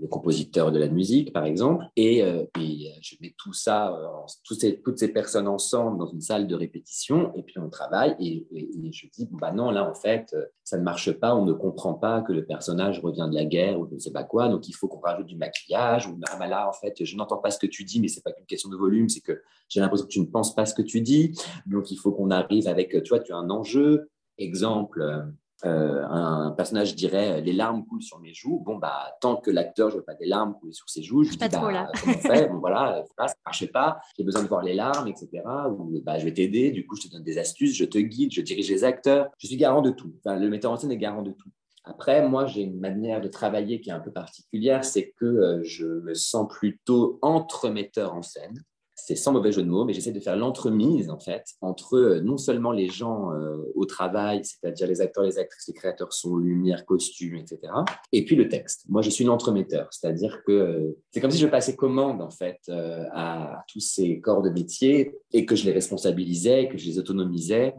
le 0.00 0.08
compositeur 0.08 0.72
de 0.72 0.80
la 0.80 0.88
musique, 0.88 1.32
par 1.32 1.44
exemple, 1.44 1.84
et, 1.94 2.24
euh, 2.24 2.44
je 2.56 3.14
mets 3.20 3.32
tout 3.38 3.52
ça, 3.52 3.96
toutes 4.42 4.98
ces 4.98 5.08
personnes 5.12 5.46
ensemble 5.46 5.98
dans 5.98 6.08
une 6.08 6.20
salle 6.20 6.48
de 6.48 6.56
répétition, 6.56 7.32
et 7.36 7.44
puis 7.44 7.56
on 7.60 7.70
travaille, 7.70 8.16
et, 8.18 8.44
je 8.90 9.06
dis, 9.14 9.28
bah 9.30 9.52
non, 9.52 9.70
là, 9.70 9.88
en 9.88 9.94
fait, 9.94 10.34
ça 10.64 10.76
ne 10.76 10.82
marche 10.82 11.12
pas, 11.12 11.36
on 11.36 11.44
ne 11.44 11.52
comprend 11.52 11.94
pas 11.94 12.20
que 12.22 12.32
le 12.32 12.44
personnage 12.44 12.98
revient 12.98 13.28
de 13.30 13.34
la 13.36 13.44
guerre 13.44 13.78
ou 13.78 13.86
je 13.88 13.94
ne 13.94 14.00
sais 14.00 14.10
pas 14.10 14.24
quoi, 14.24 14.48
donc 14.48 14.68
il 14.68 14.72
faut 14.72 14.88
qu'on 14.88 14.98
rajoute 14.98 15.26
du 15.26 15.36
maquillage, 15.36 16.08
ou 16.08 16.18
ah, 16.28 16.36
bah 16.36 16.48
là, 16.48 16.68
en 16.68 16.72
fait, 16.72 17.04
je 17.04 17.16
n'entends 17.16 17.38
pas 17.38 17.52
ce 17.52 17.58
que 17.58 17.68
tu 17.68 17.84
dis, 17.84 18.00
mais 18.00 18.08
c'est 18.08 18.22
pas 18.22 18.32
qu'une 18.32 18.46
question 18.46 18.70
de 18.70 18.76
volume, 18.76 19.08
c'est 19.08 19.20
que 19.20 19.40
j'ai 19.68 19.78
l'impression 19.78 20.06
que 20.06 20.12
tu 20.12 20.20
ne 20.20 20.26
penses 20.26 20.52
pas 20.52 20.66
ce 20.66 20.74
que 20.74 20.82
tu 20.82 21.00
dis, 21.00 21.38
donc 21.66 21.92
il 21.92 21.96
faut 21.96 22.10
qu'on 22.10 22.32
arrive 22.32 22.66
avec, 22.66 22.90
tu 22.90 23.08
vois, 23.10 23.20
tu 23.20 23.32
as 23.32 23.36
un 23.36 23.50
enjeu, 23.50 24.10
Exemple, 24.38 25.32
euh, 25.64 26.04
un 26.08 26.50
personnage 26.56 26.96
dirait 26.96 27.40
les 27.40 27.52
larmes 27.52 27.86
coulent 27.86 28.02
sur 28.02 28.18
mes 28.18 28.34
joues. 28.34 28.60
Bon, 28.64 28.76
bah, 28.78 29.16
tant 29.20 29.36
que 29.36 29.50
l'acteur, 29.50 29.90
je 29.90 29.96
veux 29.96 30.02
pas 30.02 30.14
des 30.14 30.26
larmes 30.26 30.54
couler 30.58 30.72
sur 30.72 30.88
ses 30.88 31.02
joues, 31.02 31.22
je 31.22 31.30
dis, 31.30 31.38
bah, 31.38 31.48
comment 31.48 31.86
on 32.06 32.12
fait? 32.12 32.48
Bon, 32.48 32.58
voilà, 32.58 33.04
ça 33.16 33.26
ne 33.26 33.32
marche 33.46 33.70
pas, 33.70 34.00
j'ai 34.16 34.24
besoin 34.24 34.42
de 34.42 34.48
voir 34.48 34.62
les 34.62 34.74
larmes, 34.74 35.06
etc. 35.06 35.28
Ou, 35.70 36.00
bah, 36.02 36.18
je 36.18 36.24
vais 36.24 36.34
t'aider, 36.34 36.72
du 36.72 36.84
coup, 36.84 36.96
je 36.96 37.02
te 37.02 37.12
donne 37.12 37.22
des 37.22 37.38
astuces, 37.38 37.76
je 37.76 37.84
te 37.84 37.98
guide, 37.98 38.32
je 38.32 38.40
dirige 38.40 38.70
les 38.70 38.82
acteurs. 38.82 39.28
Je 39.38 39.46
suis 39.46 39.56
garant 39.56 39.82
de 39.82 39.90
tout. 39.90 40.12
Enfin, 40.24 40.36
le 40.36 40.48
metteur 40.48 40.72
en 40.72 40.76
scène 40.76 40.90
est 40.90 40.98
garant 40.98 41.22
de 41.22 41.32
tout. 41.32 41.50
Après, 41.84 42.28
moi, 42.28 42.46
j'ai 42.46 42.62
une 42.62 42.78
manière 42.78 43.20
de 43.20 43.28
travailler 43.28 43.80
qui 43.80 43.90
est 43.90 43.92
un 43.92 44.00
peu 44.00 44.12
particulière, 44.12 44.84
c'est 44.84 45.12
que 45.16 45.24
euh, 45.24 45.62
je 45.64 45.86
me 45.86 46.14
sens 46.14 46.48
plutôt 46.48 47.18
entre 47.22 47.68
metteurs 47.68 48.14
en 48.14 48.22
scène 48.22 48.62
c'est 48.94 49.16
sans 49.16 49.32
mauvais 49.32 49.52
jeu 49.52 49.62
de 49.62 49.68
mots, 49.68 49.84
mais 49.84 49.94
j'essaie 49.94 50.12
de 50.12 50.20
faire 50.20 50.36
l'entremise 50.36 51.08
en 51.10 51.18
fait 51.18 51.54
entre 51.60 51.96
euh, 51.96 52.20
non 52.20 52.36
seulement 52.36 52.72
les 52.72 52.88
gens 52.88 53.32
euh, 53.32 53.56
au 53.74 53.86
travail, 53.86 54.44
c'est-à-dire 54.44 54.86
les 54.86 55.00
acteurs, 55.00 55.24
les 55.24 55.38
actrices, 55.38 55.66
les 55.68 55.74
créateurs 55.74 56.12
son, 56.12 56.36
lumière, 56.36 56.84
costume, 56.84 57.36
etc. 57.36 57.72
Et 58.12 58.24
puis 58.24 58.36
le 58.36 58.48
texte. 58.48 58.84
Moi, 58.88 59.02
je 59.02 59.10
suis 59.10 59.24
l'entremetteur, 59.24 59.88
c'est-à-dire 59.90 60.42
que 60.46 60.52
euh, 60.52 60.98
c'est 61.10 61.20
comme 61.20 61.30
si 61.30 61.38
je 61.38 61.46
passais 61.46 61.74
commande 61.74 62.20
en 62.20 62.30
fait 62.30 62.60
à 62.68 63.64
tous 63.68 63.80
ces 63.80 64.20
corps 64.20 64.42
de 64.42 64.50
métier 64.50 65.14
et 65.32 65.46
que 65.46 65.56
je 65.56 65.64
les 65.64 65.72
responsabilisais, 65.72 66.68
que 66.68 66.78
je 66.78 66.86
les 66.86 66.98
autonomisais 66.98 67.74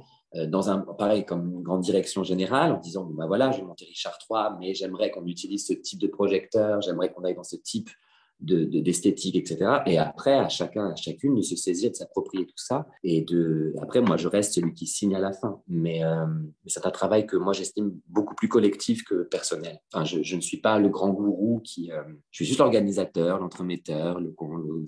dans 0.47 0.69
un 0.69 0.79
pareil 0.79 1.25
comme 1.25 1.53
une 1.53 1.61
grande 1.61 1.81
direction 1.81 2.23
générale 2.23 2.71
en 2.71 2.79
disant 2.79 3.03
bon 3.03 3.13
ben 3.13 3.27
voilà 3.27 3.51
je 3.51 3.57
vais 3.59 3.63
monter 3.63 3.85
Richard 3.85 4.17
III 4.29 4.57
mais 4.59 4.73
j'aimerais 4.73 5.11
qu'on 5.11 5.25
utilise 5.27 5.67
ce 5.67 5.73
type 5.73 5.99
de 5.99 6.07
projecteur 6.07 6.81
j'aimerais 6.81 7.13
qu'on 7.13 7.23
aille 7.23 7.35
dans 7.35 7.43
ce 7.43 7.55
type 7.55 7.89
d'esthétique, 8.43 9.35
etc. 9.35 9.79
Et 9.85 9.97
après, 9.97 10.33
à 10.33 10.49
chacun, 10.49 10.91
à 10.91 10.95
chacune 10.95 11.35
de 11.35 11.41
se 11.41 11.55
saisir, 11.55 11.89
de 11.91 11.95
s'approprier 11.95 12.45
tout 12.45 12.57
ça. 12.57 12.87
Et 13.03 13.21
de, 13.21 13.73
après, 13.81 14.01
moi, 14.01 14.17
je 14.17 14.27
reste 14.27 14.53
celui 14.53 14.73
qui 14.73 14.85
signe 14.85 15.15
à 15.15 15.19
la 15.19 15.31
fin. 15.31 15.61
Mais, 15.67 16.03
euh, 16.03 16.25
c'est 16.65 16.85
un 16.85 16.91
travail 16.91 17.25
que 17.25 17.37
moi, 17.37 17.53
j'estime 17.53 17.97
beaucoup 18.07 18.35
plus 18.35 18.49
collectif 18.49 19.03
que 19.03 19.23
personnel. 19.23 19.79
Enfin, 19.93 20.05
je, 20.05 20.35
ne 20.35 20.41
suis 20.41 20.57
pas 20.57 20.79
le 20.79 20.89
grand 20.89 21.09
gourou 21.09 21.61
qui. 21.63 21.91
Euh, 21.91 22.03
je 22.31 22.37
suis 22.37 22.45
juste 22.45 22.59
l'organisateur, 22.59 23.39
l'entremetteur, 23.39 24.19
le, 24.19 24.35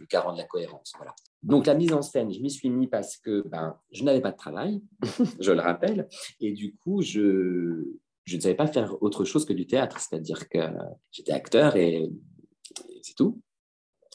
garant 0.09 0.33
de 0.33 0.37
la 0.37 0.45
cohérence. 0.45 0.93
Voilà. 0.97 1.13
Donc, 1.43 1.65
la 1.67 1.75
mise 1.75 1.93
en 1.93 2.01
scène, 2.01 2.31
je 2.33 2.41
m'y 2.41 2.49
suis 2.49 2.69
mis 2.69 2.87
parce 2.87 3.17
que 3.17 3.47
ben, 3.47 3.77
je 3.91 4.03
n'avais 4.03 4.21
pas 4.21 4.31
de 4.31 4.37
travail, 4.37 4.81
je 5.39 5.51
le 5.51 5.61
rappelle. 5.61 6.07
Et 6.41 6.51
du 6.51 6.75
coup, 6.75 7.01
je, 7.01 7.85
je 8.25 8.35
ne 8.35 8.41
savais 8.41 8.55
pas 8.55 8.67
faire 8.67 9.01
autre 9.01 9.23
chose 9.23 9.45
que 9.45 9.53
du 9.53 9.67
théâtre. 9.67 9.99
C'est-à-dire 9.99 10.49
que 10.49 10.59
j'étais 11.11 11.31
acteur 11.31 11.75
et 11.75 12.09
c'est 13.01 13.15
tout. 13.15 13.39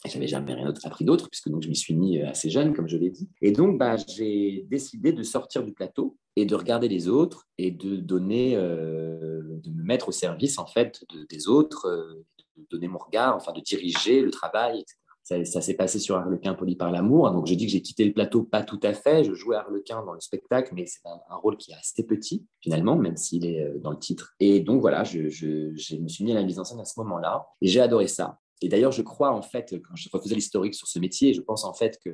Je 0.06 0.14
n'avais 0.14 0.28
jamais 0.28 0.54
rien 0.54 0.72
appris 0.84 1.04
d'autre, 1.04 1.28
puisque 1.28 1.50
donc 1.50 1.62
je 1.62 1.68
m'y 1.68 1.76
suis 1.76 1.94
mis 1.94 2.18
euh, 2.18 2.30
assez 2.30 2.48
jeune, 2.48 2.74
comme 2.74 2.88
je 2.88 2.96
l'ai 2.96 3.10
dit. 3.10 3.28
Et 3.42 3.52
donc, 3.52 3.78
bah, 3.78 3.96
j'ai 3.96 4.66
décidé 4.70 5.12
de 5.12 5.22
sortir 5.22 5.62
du 5.62 5.72
plateau 5.72 6.16
et 6.36 6.46
de 6.46 6.54
regarder 6.54 6.88
les 6.88 7.08
autres 7.08 7.46
et 7.58 7.70
de 7.70 7.96
donner, 7.96 8.56
euh, 8.56 9.42
de 9.62 9.70
me 9.70 9.82
mettre 9.82 10.08
au 10.08 10.12
service 10.12 10.58
en 10.58 10.66
fait 10.66 11.04
des 11.28 11.48
autres, 11.48 11.86
euh, 11.86 12.24
de 12.56 12.66
donner 12.70 12.88
mon 12.88 12.98
regard, 12.98 13.36
enfin 13.36 13.52
de 13.52 13.60
diriger 13.60 14.22
le 14.22 14.30
travail, 14.30 14.84
ça, 15.22 15.60
s'est 15.60 15.74
passé 15.74 16.00
sur 16.00 16.16
Harlequin 16.16 16.54
poli 16.54 16.74
par 16.74 16.90
l'amour. 16.90 17.30
Donc, 17.30 17.46
je 17.46 17.54
dis 17.54 17.66
que 17.66 17.70
j'ai 17.70 17.82
quitté 17.82 18.04
le 18.04 18.12
plateau, 18.12 18.42
pas 18.42 18.64
tout 18.64 18.80
à 18.82 18.94
fait. 18.94 19.22
Je 19.22 19.32
jouais 19.32 19.54
Harlequin 19.54 20.02
dans 20.04 20.14
le 20.14 20.18
spectacle, 20.18 20.72
mais 20.74 20.86
c'est 20.86 20.98
un, 21.04 21.36
rôle 21.36 21.56
qui 21.56 21.70
est 21.70 21.76
assez 21.76 22.04
petit, 22.04 22.44
finalement, 22.60 22.96
même 22.96 23.16
s'il 23.16 23.46
est 23.46 23.78
dans 23.78 23.92
le 23.92 23.98
titre. 23.98 24.34
Et 24.40 24.58
donc, 24.58 24.80
voilà, 24.80 25.04
je, 25.04 25.20
me 25.20 26.08
suis 26.08 26.24
mis 26.24 26.32
à 26.32 26.34
la 26.34 26.42
mise 26.42 26.58
en 26.58 26.64
scène 26.64 26.80
à 26.80 26.84
ce 26.84 26.98
moment-là. 26.98 27.46
Et 27.60 27.68
j'ai 27.68 27.80
adoré 27.80 28.08
ça. 28.08 28.40
Et 28.60 28.68
d'ailleurs, 28.68 28.92
je 28.92 29.02
crois, 29.02 29.32
en 29.32 29.42
fait, 29.42 29.74
quand 29.82 29.96
je 29.96 30.08
refaisais 30.12 30.34
l'historique 30.34 30.74
sur 30.74 30.86
ce 30.86 30.98
métier, 30.98 31.32
je 31.34 31.40
pense, 31.40 31.64
en 31.64 31.72
fait, 31.72 31.98
que 32.04 32.10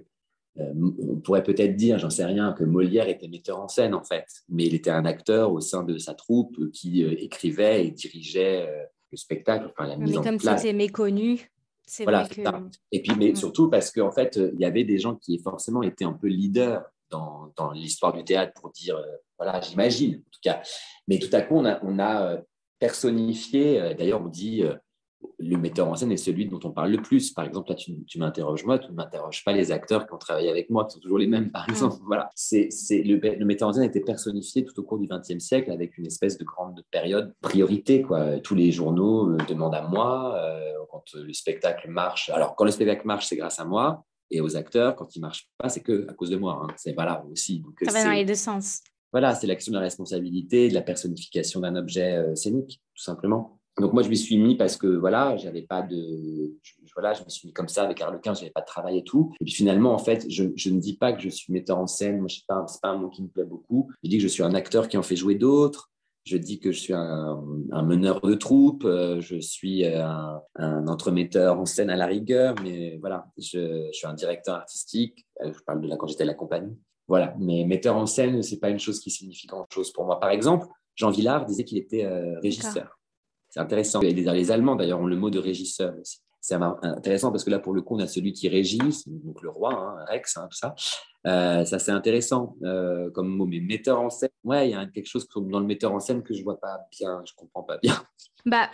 euh, 0.58 0.72
on 0.98 1.16
pourrait 1.16 1.42
peut-être 1.42 1.76
dire, 1.76 1.98
j'en 1.98 2.10
sais 2.10 2.24
rien, 2.24 2.52
que 2.52 2.64
Molière 2.64 3.08
était 3.08 3.28
metteur 3.28 3.60
en 3.60 3.68
scène, 3.68 3.94
en 3.94 4.04
fait. 4.04 4.26
Mais 4.48 4.64
il 4.64 4.74
était 4.74 4.90
un 4.90 5.04
acteur 5.04 5.52
au 5.52 5.60
sein 5.60 5.82
de 5.82 5.98
sa 5.98 6.14
troupe 6.14 6.70
qui 6.72 7.04
euh, 7.04 7.14
écrivait 7.18 7.86
et 7.86 7.90
dirigeait 7.90 8.66
le 9.10 9.16
spectacle, 9.16 9.70
enfin 9.70 9.88
la 9.88 9.96
mise 9.96 10.16
mais 10.16 10.24
comme 10.24 10.38
c'était 10.38 10.72
méconnu, 10.72 11.50
voilà, 12.02 12.28
Et 12.90 13.00
puis, 13.00 13.12
mais 13.16 13.32
mm. 13.32 13.36
surtout 13.36 13.70
parce 13.70 13.92
qu'en 13.92 14.10
fait, 14.10 14.36
il 14.36 14.60
y 14.60 14.64
avait 14.64 14.84
des 14.84 14.98
gens 14.98 15.14
qui 15.14 15.38
forcément 15.38 15.82
étaient 15.82 16.04
un 16.04 16.12
peu 16.12 16.26
leaders 16.26 16.82
dans, 17.10 17.52
dans 17.56 17.70
l'histoire 17.70 18.12
du 18.12 18.24
théâtre 18.24 18.52
pour 18.60 18.70
dire, 18.70 18.96
euh, 18.96 19.16
voilà, 19.38 19.60
j'imagine, 19.60 20.16
en 20.16 20.30
tout 20.30 20.40
cas. 20.42 20.62
Mais 21.06 21.18
tout 21.18 21.34
à 21.34 21.42
coup, 21.42 21.54
on 21.56 21.64
a, 21.64 21.78
on 21.84 21.98
a 21.98 22.32
euh, 22.32 22.40
personnifié, 22.78 23.80
euh, 23.80 23.94
d'ailleurs, 23.94 24.22
on 24.22 24.28
dit, 24.28 24.64
le 25.38 25.56
metteur 25.56 25.88
en 25.88 25.94
scène 25.94 26.12
est 26.12 26.16
celui 26.16 26.46
dont 26.46 26.60
on 26.64 26.70
parle 26.70 26.90
le 26.90 27.02
plus. 27.02 27.32
Par 27.32 27.44
exemple, 27.44 27.70
là, 27.70 27.74
tu, 27.74 28.18
m'interroges 28.18 28.64
moi, 28.64 28.78
tu 28.78 28.90
ne 28.90 28.96
m'interroges 28.96 29.44
pas 29.44 29.52
les 29.52 29.72
acteurs 29.72 30.06
qui 30.06 30.14
ont 30.14 30.18
travaillé 30.18 30.50
avec 30.50 30.70
moi, 30.70 30.84
qui 30.86 30.94
sont 30.94 31.00
toujours 31.00 31.18
les 31.18 31.26
mêmes, 31.26 31.50
par 31.50 31.68
exemple. 31.68 31.96
Voilà. 32.06 32.30
C'est, 32.34 32.68
le, 32.90 33.16
le, 33.16 33.44
metteur 33.44 33.68
en 33.68 33.72
scène 33.72 33.82
a 33.82 33.86
été 33.86 34.00
personnifié 34.00 34.64
tout 34.64 34.78
au 34.80 34.82
cours 34.82 34.98
du 34.98 35.08
XXe 35.08 35.38
siècle 35.38 35.70
avec 35.70 35.98
une 35.98 36.06
espèce 36.06 36.38
de 36.38 36.44
grande 36.44 36.82
période 36.90 37.34
priorité. 37.40 38.02
Quoi. 38.02 38.38
Tous 38.40 38.54
les 38.54 38.72
journaux 38.72 39.26
me 39.26 39.46
demandent 39.46 39.74
à 39.74 39.82
moi 39.82 40.34
euh, 40.36 40.72
quand 40.90 41.04
le 41.14 41.32
spectacle 41.32 41.90
marche. 41.90 42.30
Alors, 42.30 42.54
quand 42.56 42.64
le 42.64 42.70
spectacle 42.70 43.06
marche, 43.06 43.26
c'est 43.26 43.36
grâce 43.36 43.60
à 43.60 43.64
moi. 43.64 44.04
Et 44.30 44.40
aux 44.40 44.56
acteurs, 44.56 44.96
quand 44.96 45.14
il 45.14 45.20
ne 45.20 45.26
marche 45.26 45.48
pas, 45.56 45.68
c'est 45.68 45.80
que 45.80 46.06
à 46.08 46.14
cause 46.14 46.30
de 46.30 46.36
moi. 46.36 46.60
Hein. 46.62 46.74
C'est 46.76 46.94
voilà 46.94 47.24
aussi. 47.30 47.60
Donc, 47.60 47.78
Ça 47.84 47.92
va 47.92 48.04
dans 48.04 48.10
les 48.10 48.24
deux 48.24 48.34
sens. 48.34 48.80
Voilà, 49.12 49.34
c'est 49.34 49.46
l'action 49.46 49.72
de 49.72 49.76
la 49.76 49.82
responsabilité, 49.82 50.68
de 50.68 50.74
la 50.74 50.82
personnification 50.82 51.60
d'un 51.60 51.76
objet 51.76 52.16
euh, 52.16 52.34
scénique, 52.34 52.82
tout 52.94 53.02
simplement. 53.02 53.55
Donc 53.80 53.92
moi, 53.92 54.02
je 54.02 54.08
m'y 54.08 54.16
suis 54.16 54.38
mis 54.38 54.56
parce 54.56 54.76
que 54.76 54.86
voilà, 54.86 55.36
j'avais 55.36 55.62
pas 55.62 55.82
de, 55.82 56.54
je, 56.62 56.72
voilà, 56.94 57.12
je 57.12 57.22
me 57.22 57.28
suis 57.28 57.48
mis 57.48 57.52
comme 57.52 57.68
ça 57.68 57.82
avec 57.82 58.00
Harlequin, 58.00 58.32
j'avais 58.32 58.50
pas 58.50 58.62
de 58.62 58.66
travail 58.66 58.98
et 58.98 59.04
tout. 59.04 59.32
Et 59.40 59.44
puis 59.44 59.52
finalement, 59.52 59.92
en 59.92 59.98
fait, 59.98 60.26
je, 60.30 60.44
je 60.56 60.70
ne 60.70 60.80
dis 60.80 60.96
pas 60.96 61.12
que 61.12 61.20
je 61.20 61.28
suis 61.28 61.52
metteur 61.52 61.78
en 61.78 61.86
scène. 61.86 62.18
Moi, 62.18 62.28
je 62.28 62.36
sais 62.36 62.44
pas, 62.48 62.64
c'est 62.68 62.80
pas 62.80 62.88
un 62.88 62.96
mot 62.96 63.10
qui 63.10 63.22
me 63.22 63.28
plaît 63.28 63.44
beaucoup. 63.44 63.90
Je 64.02 64.08
dis 64.08 64.16
que 64.16 64.22
je 64.22 64.28
suis 64.28 64.42
un 64.42 64.54
acteur 64.54 64.88
qui 64.88 64.96
en 64.96 65.02
fait 65.02 65.16
jouer 65.16 65.34
d'autres. 65.34 65.90
Je 66.24 66.36
dis 66.36 66.58
que 66.58 66.72
je 66.72 66.80
suis 66.80 66.94
un, 66.94 67.40
un 67.70 67.82
meneur 67.82 68.20
de 68.20 68.34
troupe. 68.34 68.84
Euh, 68.84 69.20
je 69.20 69.38
suis 69.38 69.84
un, 69.86 70.40
un, 70.56 70.88
entremetteur 70.88 71.60
en 71.60 71.66
scène 71.66 71.90
à 71.90 71.96
la 71.96 72.06
rigueur. 72.06 72.54
Mais 72.62 72.96
voilà, 73.00 73.26
je, 73.36 73.88
je 73.92 73.96
suis 73.96 74.06
un 74.06 74.14
directeur 74.14 74.56
artistique. 74.56 75.26
Euh, 75.44 75.52
je 75.52 75.62
parle 75.64 75.82
de 75.82 75.86
la 75.86 75.96
quand 75.96 76.06
j'étais 76.06 76.24
à 76.24 76.26
la 76.26 76.34
compagnie. 76.34 76.76
Voilà, 77.08 77.36
mais 77.38 77.64
metteur 77.64 77.96
en 77.96 78.06
scène, 78.06 78.42
c'est 78.42 78.58
pas 78.58 78.70
une 78.70 78.80
chose 78.80 78.98
qui 78.98 79.10
signifie 79.10 79.46
grand 79.46 79.66
chose 79.72 79.92
pour 79.92 80.04
moi. 80.04 80.18
Par 80.18 80.30
exemple, 80.30 80.66
Jean 80.96 81.10
Villard 81.10 81.44
disait 81.46 81.62
qu'il 81.62 81.78
était 81.78 82.04
euh, 82.04 82.40
régisseur. 82.40 82.95
C'est 83.56 83.62
intéressant. 83.62 84.00
Les, 84.00 84.50
Allemands, 84.50 84.76
d'ailleurs, 84.76 85.00
ont 85.00 85.06
le 85.06 85.16
mot 85.16 85.30
de 85.30 85.38
régisseur 85.38 85.94
aussi. 85.98 86.18
C'est 86.42 86.56
intéressant 86.82 87.32
parce 87.32 87.42
que 87.42 87.48
là, 87.48 87.58
pour 87.58 87.72
le 87.72 87.80
coup, 87.80 87.96
on 87.96 88.00
a 88.00 88.06
celui 88.06 88.34
qui 88.34 88.50
régit, 88.50 88.78
donc 89.06 89.40
le 89.40 89.48
roi, 89.48 89.72
hein, 89.72 90.04
Rex, 90.06 90.36
hein, 90.36 90.46
tout 90.50 90.58
ça. 90.58 90.74
Euh, 91.26 91.64
ça, 91.64 91.78
c'est 91.78 91.90
intéressant 91.90 92.54
euh, 92.64 93.10
comme 93.10 93.28
mot. 93.28 93.46
Mais 93.46 93.60
metteur 93.60 93.98
en 93.98 94.10
scène, 94.10 94.28
ouais, 94.44 94.68
il 94.68 94.72
y 94.72 94.74
a 94.74 94.84
quelque 94.84 95.08
chose 95.08 95.26
dans 95.34 95.58
le 95.58 95.64
metteur 95.64 95.92
en 95.92 96.00
scène 96.00 96.22
que 96.22 96.34
je 96.34 96.44
vois 96.44 96.60
pas 96.60 96.86
bien, 96.92 97.22
je 97.26 97.32
comprends 97.34 97.62
pas 97.62 97.78
bien. 97.78 97.96
Bah, 98.44 98.70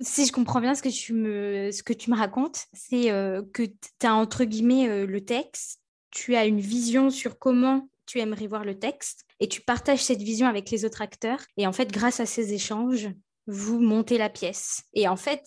si 0.00 0.26
je 0.26 0.32
comprends 0.32 0.60
bien 0.60 0.74
ce 0.74 0.82
que 0.82 0.90
tu 0.90 1.14
me, 1.14 1.70
ce 1.70 1.82
que 1.82 1.94
tu 1.94 2.10
me 2.10 2.16
racontes, 2.16 2.64
c'est 2.74 3.12
euh, 3.12 3.40
que 3.54 3.62
tu 3.62 4.06
as 4.06 4.14
entre 4.14 4.44
guillemets 4.44 5.06
le 5.06 5.24
texte, 5.24 5.80
tu 6.10 6.34
as 6.34 6.44
une 6.44 6.60
vision 6.60 7.08
sur 7.08 7.38
comment 7.38 7.88
tu 8.04 8.18
aimerais 8.18 8.48
voir 8.48 8.64
le 8.66 8.78
texte 8.78 9.24
et 9.40 9.48
tu 9.48 9.62
partages 9.62 10.02
cette 10.02 10.20
vision 10.20 10.46
avec 10.46 10.70
les 10.70 10.84
autres 10.84 11.00
acteurs. 11.00 11.40
Et 11.56 11.66
en 11.66 11.72
fait, 11.72 11.90
grâce 11.90 12.20
à 12.20 12.26
ces 12.26 12.52
échanges, 12.52 13.08
vous 13.46 13.80
montez 13.80 14.18
la 14.18 14.30
pièce. 14.30 14.84
Et 14.94 15.08
en 15.08 15.16
fait, 15.16 15.44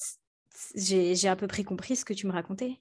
j'ai 0.75 1.27
à 1.27 1.35
peu 1.35 1.47
près 1.47 1.63
compris 1.63 1.95
ce 1.95 2.05
que 2.05 2.13
tu 2.13 2.27
me 2.27 2.31
racontais. 2.31 2.79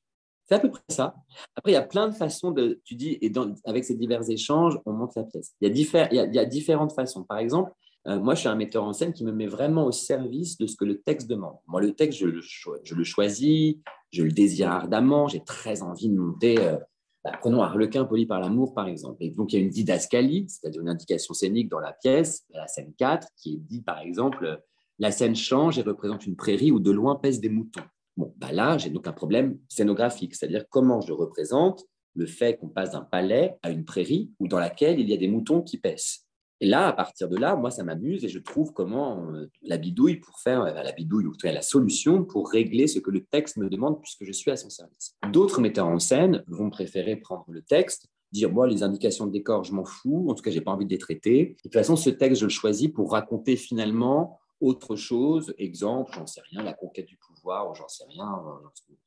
C'est 0.49 0.55
à 0.55 0.59
peu 0.61 0.71
près 0.71 0.83
ça. 0.89 1.17
Après, 1.57 1.73
il 1.73 1.75
y 1.75 1.79
a 1.79 1.83
plein 1.83 2.09
de 2.09 2.15
façons 2.15 2.53
de. 2.53 2.81
Tu 2.85 2.95
dis, 2.95 3.19
et 3.21 3.33
avec 3.65 3.85
ces 3.85 3.97
divers 3.97 4.29
échanges, 4.31 4.79
on 4.87 4.93
monte 4.93 5.17
la 5.17 5.25
pièce. 5.25 5.55
Il 5.61 5.69
y 5.69 5.97
a, 5.97 6.09
il 6.13 6.35
y 6.35 6.39
a, 6.39 6.45
différentes 6.45 6.93
façons. 6.93 7.25
Par 7.25 7.39
exemple, 7.39 7.73
euh, 8.07 8.21
moi, 8.21 8.35
je 8.35 8.41
suis 8.41 8.49
un 8.49 8.55
metteur 8.55 8.85
en 8.85 8.93
scène 8.93 9.13
qui 9.13 9.25
me 9.25 9.33
met 9.33 9.47
vraiment 9.47 9.85
au 9.87 9.93
service 9.93 10.57
de 10.59 10.69
ce 10.69 10.77
que 10.77 10.85
le 10.85 11.01
texte 11.01 11.29
demande. 11.29 11.57
Moi, 11.67 11.81
le 11.81 11.93
texte, 11.93 12.21
je 12.21 12.27
le, 12.27 12.41
je 12.41 12.95
le 12.95 13.05
choisis, 13.05 13.77
je 14.13 14.23
le 14.23 14.31
désire 14.31 14.71
ardemment, 14.71 15.27
j'ai 15.27 15.43
très 15.43 15.83
envie 15.83 16.09
de 16.09 16.15
monter. 16.15 16.61
Euh, 16.61 16.77
bah, 17.25 17.33
prenons 17.41 17.61
Harlequin 17.63 18.05
poli 18.05 18.25
par 18.25 18.39
l'amour, 18.39 18.73
par 18.73 18.87
exemple. 18.87 19.17
Et 19.25 19.31
donc, 19.31 19.53
il 19.53 19.57
y 19.57 19.59
a 19.59 19.65
une 19.65 19.71
didascalie, 19.71 20.47
c'est-à-dire 20.49 20.81
une 20.81 20.89
indication 20.89 21.35
scénique 21.35 21.69
dans 21.69 21.81
la 21.81 21.93
pièce, 21.93 22.45
la 22.51 22.69
scène 22.69 22.93
4, 22.97 23.27
qui 23.37 23.55
est 23.55 23.59
dit, 23.59 23.83
par 23.83 23.99
exemple, 23.99 24.63
la 24.99 25.11
scène 25.11 25.37
change 25.37 25.79
et 25.79 25.83
représente 25.83 26.27
une 26.27 26.37
prairie 26.37 26.73
où 26.73 26.81
de 26.81 26.91
loin 26.91 27.17
pèsent 27.17 27.41
des 27.41 27.49
moutons. 27.49 27.83
Bon, 28.17 28.33
bah 28.39 28.53
là, 28.53 28.79
j'ai 28.79 28.91
donc 28.91 29.07
un 29.07 29.13
problème 29.13 29.59
scénographique, 29.69 30.35
c'est-à-dire 30.35 30.65
comment 30.71 31.01
je 31.01 31.13
représente 31.13 31.85
le 32.15 32.27
fait 32.27 32.57
qu'on 32.57 32.69
passe 32.69 32.93
d'un 32.93 33.03
palais 33.03 33.57
à 33.63 33.71
une 33.71 33.85
prairie 33.85 34.31
où 34.41 34.49
dans 34.49 34.59
laquelle 34.59 34.99
il 34.99 35.09
y 35.09 35.13
a 35.13 35.19
des 35.19 35.29
moutons 35.29 35.61
qui 35.61 35.79
pèsent. 35.79 36.27
Et 36.61 36.67
là, 36.67 36.89
à 36.89 36.93
partir 36.95 37.29
de 37.29 37.37
là, 37.37 37.55
moi, 37.55 37.71
ça 37.71 37.85
m'amuse 37.85 38.25
et 38.25 38.31
je 38.31 38.39
trouve 38.39 38.73
comment 38.73 39.31
euh, 39.31 39.51
la 39.63 39.77
bidouille 39.77 40.17
pour 40.17 40.39
faire 40.39 40.63
euh, 40.63 40.73
la 40.73 40.93
bidouille 40.93 41.27
ou 41.27 41.35
la 41.45 41.61
solution 41.61 42.25
pour 42.25 42.51
régler 42.51 42.87
ce 42.87 42.99
que 42.99 43.11
le 43.11 43.25
texte 43.25 43.59
me 43.59 43.69
demande 43.69 44.01
puisque 44.01 44.25
je 44.25 44.33
suis 44.33 44.51
à 44.51 44.57
son 44.57 44.71
service. 44.71 45.15
D'autres 45.31 45.61
metteurs 45.61 45.87
en 45.87 45.99
scène 45.99 46.43
vont 46.47 46.71
préférer 46.71 47.17
prendre 47.17 47.45
le 47.49 47.61
texte, 47.61 48.09
dire 48.33 48.51
moi 48.51 48.67
les 48.67 48.83
indications 48.83 49.27
de 49.27 49.33
décor, 49.33 49.65
je 49.65 49.75
m'en 49.75 49.85
fous, 49.85 50.27
en 50.31 50.35
tout 50.35 50.43
cas, 50.43 50.51
j'ai 50.51 50.63
pas 50.63 50.71
envie 50.71 50.87
de 50.87 50.91
les 50.91 50.99
traiter. 50.99 51.57
De 51.59 51.63
toute 51.65 51.75
façon, 51.75 51.95
ce 51.95 52.09
texte, 52.09 52.41
je 52.41 52.47
le 52.47 52.51
choisis 52.51 52.89
pour 52.89 53.13
raconter 53.13 53.57
finalement 53.57 54.39
autre 54.61 54.97
chose, 54.97 55.55
exemple, 55.59 56.13
j'en 56.15 56.27
sais 56.27 56.41
rien, 56.51 56.63
la 56.63 56.73
conquête 56.73 57.07
du 57.07 57.19
pouvoir, 57.19 57.71
ou 57.71 57.75
j'en 57.75 57.89
sais 57.89 58.05
rien, 58.09 58.43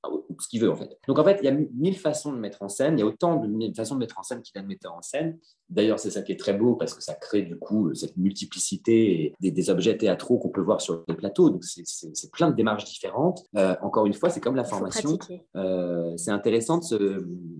ou 0.09 0.35
ce 0.39 0.47
qu'il 0.47 0.61
veut 0.61 0.71
en 0.71 0.75
fait. 0.75 0.97
Donc 1.07 1.19
en 1.19 1.23
fait, 1.23 1.39
il 1.41 1.45
y 1.45 1.47
a 1.47 1.51
mille 1.51 1.97
façons 1.97 2.31
de 2.31 2.37
mettre 2.37 2.61
en 2.61 2.69
scène, 2.69 2.97
il 2.97 3.01
y 3.01 3.03
a 3.03 3.05
autant 3.05 3.37
de 3.37 3.75
façons 3.75 3.95
de 3.95 3.99
mettre 3.99 4.19
en 4.19 4.23
scène 4.23 4.41
qu'il 4.41 4.55
y 4.55 4.59
a 4.59 4.61
de 4.61 4.67
metteurs 4.67 4.93
en 4.93 5.01
scène. 5.01 5.37
D'ailleurs, 5.69 5.99
c'est 5.99 6.09
ça 6.09 6.21
qui 6.21 6.31
est 6.31 6.39
très 6.39 6.53
beau 6.53 6.75
parce 6.75 6.93
que 6.93 7.03
ça 7.03 7.13
crée 7.13 7.43
du 7.43 7.57
coup 7.57 7.93
cette 7.93 8.17
multiplicité 8.17 9.33
des, 9.39 9.51
des 9.51 9.69
objets 9.69 9.97
théâtraux 9.97 10.39
qu'on 10.39 10.49
peut 10.49 10.61
voir 10.61 10.81
sur 10.81 11.03
les 11.07 11.15
plateaux. 11.15 11.49
Donc 11.49 11.63
c'est 11.63 12.31
plein 12.31 12.49
de 12.49 12.55
démarches 12.55 12.85
différentes. 12.85 13.43
Euh, 13.55 13.75
encore 13.81 14.05
une 14.05 14.13
fois, 14.13 14.29
c'est 14.29 14.41
comme 14.41 14.55
la 14.55 14.63
formation. 14.63 15.17
Euh, 15.55 16.15
c'est 16.17 16.31
intéressant 16.31 16.79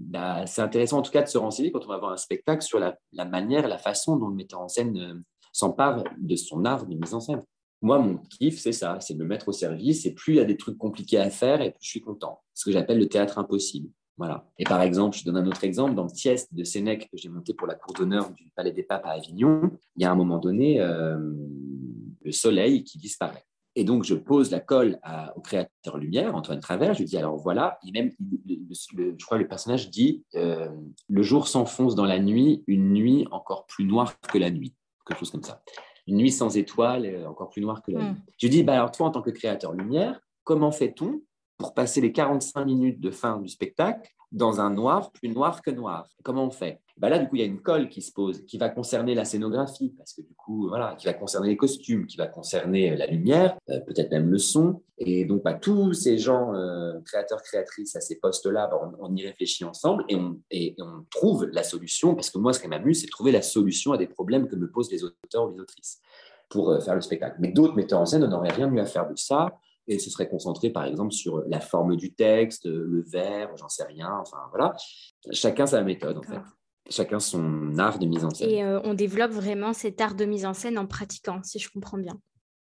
bah, 0.09 0.45
c'est 0.47 0.61
intéressant 0.61 0.99
en 0.99 1.01
tout 1.01 1.11
cas 1.11 1.21
de 1.21 1.27
se 1.27 1.37
renseigner 1.37 1.71
quand 1.71 1.85
on 1.85 1.89
va 1.89 1.97
voir 1.97 2.11
un 2.11 2.17
spectacle 2.17 2.63
sur 2.63 2.79
la, 2.79 2.97
la 3.13 3.25
manière, 3.25 3.67
la 3.67 3.77
façon 3.77 4.17
dont 4.17 4.27
le 4.27 4.35
metteur 4.35 4.61
en 4.61 4.67
scène 4.67 4.97
euh, 4.97 5.13
s'empare 5.53 6.03
de 6.17 6.35
son 6.35 6.65
art 6.65 6.85
de 6.85 6.95
mise 6.95 7.13
en 7.13 7.19
scène. 7.19 7.41
Moi, 7.81 7.99
mon 7.99 8.17
kiff, 8.17 8.59
c'est 8.59 8.73
ça, 8.73 8.99
c'est 8.99 9.13
de 9.13 9.19
me 9.19 9.27
mettre 9.27 9.47
au 9.47 9.53
service. 9.53 10.05
Et 10.05 10.13
plus 10.13 10.33
il 10.33 10.37
y 10.37 10.41
a 10.41 10.45
des 10.45 10.57
trucs 10.57 10.77
compliqués 10.77 11.17
à 11.17 11.29
faire, 11.29 11.61
et 11.61 11.71
plus 11.71 11.83
je 11.83 11.89
suis 11.89 12.01
content. 12.01 12.41
Ce 12.53 12.65
que 12.65 12.71
j'appelle 12.71 12.99
le 12.99 13.07
théâtre 13.07 13.37
impossible. 13.37 13.89
Voilà. 14.17 14.45
Et 14.57 14.65
par 14.65 14.81
exemple, 14.81 15.17
je 15.17 15.23
donne 15.23 15.37
un 15.37 15.47
autre 15.47 15.63
exemple. 15.63 15.95
Dans 15.95 16.03
le 16.03 16.11
Tieste 16.11 16.53
de 16.53 16.65
Sénèque 16.65 17.09
que 17.09 17.17
j'ai 17.17 17.29
monté 17.29 17.53
pour 17.53 17.67
la 17.67 17.75
cour 17.75 17.93
d'honneur 17.93 18.31
du 18.31 18.51
Palais 18.53 18.73
des 18.73 18.83
Papes 18.83 19.05
à 19.05 19.11
Avignon, 19.11 19.71
il 19.95 20.03
y 20.03 20.05
a 20.05 20.11
un 20.11 20.15
moment 20.15 20.39
donné 20.39 20.81
euh, 20.81 21.17
le 22.21 22.31
soleil 22.33 22.83
qui 22.83 22.97
disparaît. 22.97 23.45
Et 23.75 23.85
donc, 23.85 24.03
je 24.03 24.15
pose 24.15 24.51
la 24.51 24.59
colle 24.59 24.99
au 25.37 25.41
créateur 25.41 25.97
lumière, 25.97 26.35
Antoine 26.35 26.59
Travers. 26.59 26.95
Je 26.95 26.99
lui 26.99 27.05
dis 27.05 27.15
alors 27.15 27.37
voilà, 27.37 27.79
et 27.87 27.91
même, 27.91 28.11
je 28.45 29.25
crois 29.25 29.37
le 29.37 29.47
personnage 29.47 29.89
dit 29.89 30.25
euh, 30.35 30.67
le 31.07 31.21
jour 31.21 31.47
s'enfonce 31.47 31.95
dans 31.95 32.03
la 32.03 32.19
nuit, 32.19 32.63
une 32.67 32.91
nuit 32.91 33.25
encore 33.31 33.67
plus 33.67 33.85
noire 33.85 34.19
que 34.19 34.37
la 34.37 34.51
nuit, 34.51 34.75
quelque 35.07 35.19
chose 35.19 35.31
comme 35.31 35.43
ça 35.43 35.63
une 36.09 36.17
nuit 36.17 36.31
sans 36.31 36.57
étoiles, 36.57 37.05
euh, 37.05 37.29
encore 37.29 37.49
plus 37.49 37.61
noire 37.61 37.81
que 37.81 37.91
la 37.91 37.99
nuit. 37.99 38.09
Hmm. 38.09 38.21
Je 38.37 38.47
dis, 38.47 38.63
bah, 38.63 38.73
alors 38.73 38.91
toi, 38.91 39.07
en 39.07 39.11
tant 39.11 39.21
que 39.21 39.29
créateur 39.29 39.73
lumière, 39.73 40.19
comment 40.43 40.71
fait-on 40.71 41.21
pour 41.57 41.73
passer 41.73 42.01
les 42.01 42.11
45 42.11 42.65
minutes 42.65 42.99
de 42.99 43.11
fin 43.11 43.37
du 43.37 43.47
spectacle 43.47 44.09
dans 44.31 44.61
un 44.61 44.69
noir 44.69 45.11
plus 45.11 45.29
noir 45.29 45.61
que 45.61 45.71
noir. 45.71 46.07
Comment 46.23 46.45
on 46.45 46.51
fait? 46.51 46.79
Bah 46.97 47.09
Là, 47.09 47.17
du 47.17 47.27
coup, 47.27 47.37
il 47.37 47.39
y 47.39 47.43
a 47.43 47.47
une 47.47 47.61
colle 47.61 47.89
qui 47.89 48.01
se 48.01 48.11
pose, 48.11 48.45
qui 48.45 48.57
va 48.57 48.69
concerner 48.69 49.15
la 49.15 49.25
scénographie, 49.25 49.93
parce 49.97 50.13
que 50.13 50.21
du 50.21 50.33
coup, 50.35 50.67
voilà, 50.67 50.95
qui 50.97 51.07
va 51.07 51.13
concerner 51.13 51.49
les 51.49 51.57
costumes, 51.57 52.05
qui 52.05 52.17
va 52.17 52.27
concerner 52.27 52.91
euh, 52.91 52.95
la 52.97 53.07
lumière, 53.07 53.57
euh, 53.69 53.79
peut-être 53.79 54.11
même 54.11 54.29
le 54.29 54.37
son. 54.37 54.83
Et 54.97 55.25
donc, 55.25 55.43
bah, 55.43 55.53
tous 55.53 55.93
ces 55.93 56.17
gens, 56.17 56.53
euh, 56.53 56.99
créateurs, 57.05 57.41
créatrices 57.41 57.95
à 57.95 58.01
ces 58.01 58.19
postes-là, 58.19 58.67
bah, 58.67 58.79
on, 58.99 59.15
y 59.15 59.25
réfléchit 59.25 59.63
ensemble 59.63 60.03
et 60.09 60.75
on, 60.79 61.05
trouve 61.09 61.45
la 61.45 61.63
solution, 61.63 62.15
parce 62.15 62.29
que 62.29 62.37
moi, 62.37 62.53
ce 62.53 62.59
qui 62.59 62.67
m'amuse, 62.67 63.01
c'est 63.01 63.07
trouver 63.07 63.31
la 63.31 63.41
solution 63.41 63.93
à 63.93 63.97
des 63.97 64.07
problèmes 64.07 64.47
que 64.47 64.55
me 64.55 64.69
posent 64.69 64.91
les 64.91 65.03
auteurs 65.03 65.47
ou 65.47 65.53
les 65.53 65.61
autrices 65.61 66.01
pour 66.49 66.81
faire 66.83 66.95
le 66.95 67.01
spectacle. 67.01 67.37
Mais 67.39 67.51
d'autres 67.51 67.75
metteurs 67.75 68.01
en 68.01 68.05
scène 68.05 68.25
n'auraient 68.25 68.51
rien 68.51 68.67
mieux 68.67 68.81
à 68.81 68.85
faire 68.85 69.09
de 69.09 69.15
ça 69.15 69.57
et 69.89 69.99
se 69.99 70.09
serait 70.09 70.29
concentré 70.29 70.69
par 70.69 70.85
exemple 70.85 71.11
sur 71.11 71.43
la 71.47 71.59
forme 71.59 71.97
du 71.97 72.13
texte, 72.13 72.65
le 72.65 73.03
vers, 73.11 73.55
j'en 73.57 73.69
sais 73.69 73.83
rien, 73.83 74.17
enfin 74.21 74.37
voilà. 74.49 74.75
Chacun 75.31 75.65
sa 75.65 75.81
méthode 75.81 76.17
en 76.17 76.23
fait. 76.23 76.39
Chacun 76.89 77.19
son 77.19 77.77
art 77.77 77.99
de 77.99 78.05
mise 78.05 78.25
en 78.25 78.29
scène. 78.29 78.49
Et 78.49 78.63
euh, 78.63 78.79
on 78.83 78.93
développe 78.93 79.31
vraiment 79.31 79.73
cet 79.73 80.01
art 80.01 80.15
de 80.15 80.25
mise 80.25 80.45
en 80.45 80.53
scène 80.53 80.77
en 80.77 80.87
pratiquant, 80.87 81.41
si 81.43 81.59
je 81.59 81.69
comprends 81.71 81.97
bien. 81.97 82.19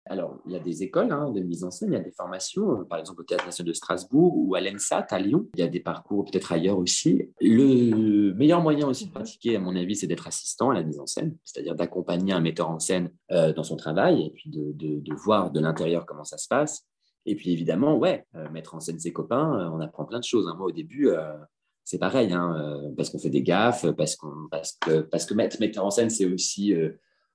Alors, 0.10 0.40
il 0.48 0.54
y 0.54 0.56
a 0.56 0.60
des 0.60 0.82
écoles 0.82 1.12
hein, 1.12 1.32
de 1.32 1.40
mise 1.40 1.64
en 1.64 1.70
scène, 1.70 1.92
il 1.92 1.96
y 1.96 2.00
a 2.00 2.04
des 2.04 2.12
formations, 2.12 2.82
euh, 2.82 2.84
par 2.84 2.98
exemple 2.98 3.22
au 3.22 3.24
Théâtre 3.24 3.46
national 3.46 3.68
de 3.68 3.74
Strasbourg 3.74 4.34
ou 4.36 4.56
à 4.56 4.62
l'ENSAT 4.62 5.06
à 5.12 5.20
Lyon. 5.20 5.48
Il 5.54 5.60
y 5.60 5.64
a 5.64 5.68
des 5.68 5.80
parcours 5.80 6.26
peut-être 6.26 6.52
ailleurs 6.52 6.80
aussi. 6.80 7.30
Le 7.40 8.34
meilleur 8.34 8.62
moyen 8.62 8.88
aussi 8.88 9.06
de 9.06 9.10
mhm. 9.10 9.14
pratiquer, 9.14 9.56
à 9.56 9.60
mon 9.60 9.76
avis, 9.76 9.96
c'est 9.96 10.08
d'être 10.08 10.28
assistant 10.28 10.72
à 10.72 10.74
la 10.74 10.84
mise 10.84 11.00
en 11.00 11.06
scène, 11.06 11.38
c'est-à-dire 11.44 11.76
d'accompagner 11.76 12.34
un 12.34 12.40
metteur 12.40 12.70
en 12.70 12.80
scène 12.80 13.12
euh, 13.32 13.54
dans 13.54 13.64
son 13.64 13.78
travail 13.78 14.26
et 14.26 14.30
puis 14.32 14.50
de, 14.50 14.74
de 14.74 15.14
voir 15.14 15.52
de 15.52 15.60
l'intérieur 15.60 16.08
comment 16.08 16.24
ça 16.24 16.38
se 16.38 16.48
passe. 16.48 16.88
Et 17.26 17.36
puis 17.36 17.52
évidemment, 17.52 17.98
ouais, 17.98 18.26
euh, 18.36 18.50
mettre 18.50 18.76
en 18.76 18.80
scène 18.80 19.00
ses 19.00 19.14
copains, 19.14 19.60
euh, 19.60 19.70
on 19.72 19.80
apprend 19.80 20.06
plein 20.06 20.20
de 20.20 20.24
choses. 20.24 20.48
Hein. 20.48 20.56
Moi, 20.58 20.68
au 20.68 20.72
début, 20.72 21.10
euh, 21.10 21.34
c'est 21.84 22.00
pareil, 22.00 22.32
hein, 22.34 22.82
parce 22.98 23.10
qu'on 23.10 23.20
fait 23.20 23.30
des 23.30 23.44
gaffes, 23.44 23.90
parce, 23.92 24.16
qu'on, 24.16 24.48
parce, 24.52 24.74
que, 24.74 25.02
parce 25.02 25.26
que 25.26 25.34
mettre, 25.34 25.60
mettre 25.60 25.84
en 25.84 25.90
scène, 25.90 26.12
c'est 26.12 26.26
aussi, 26.26 26.76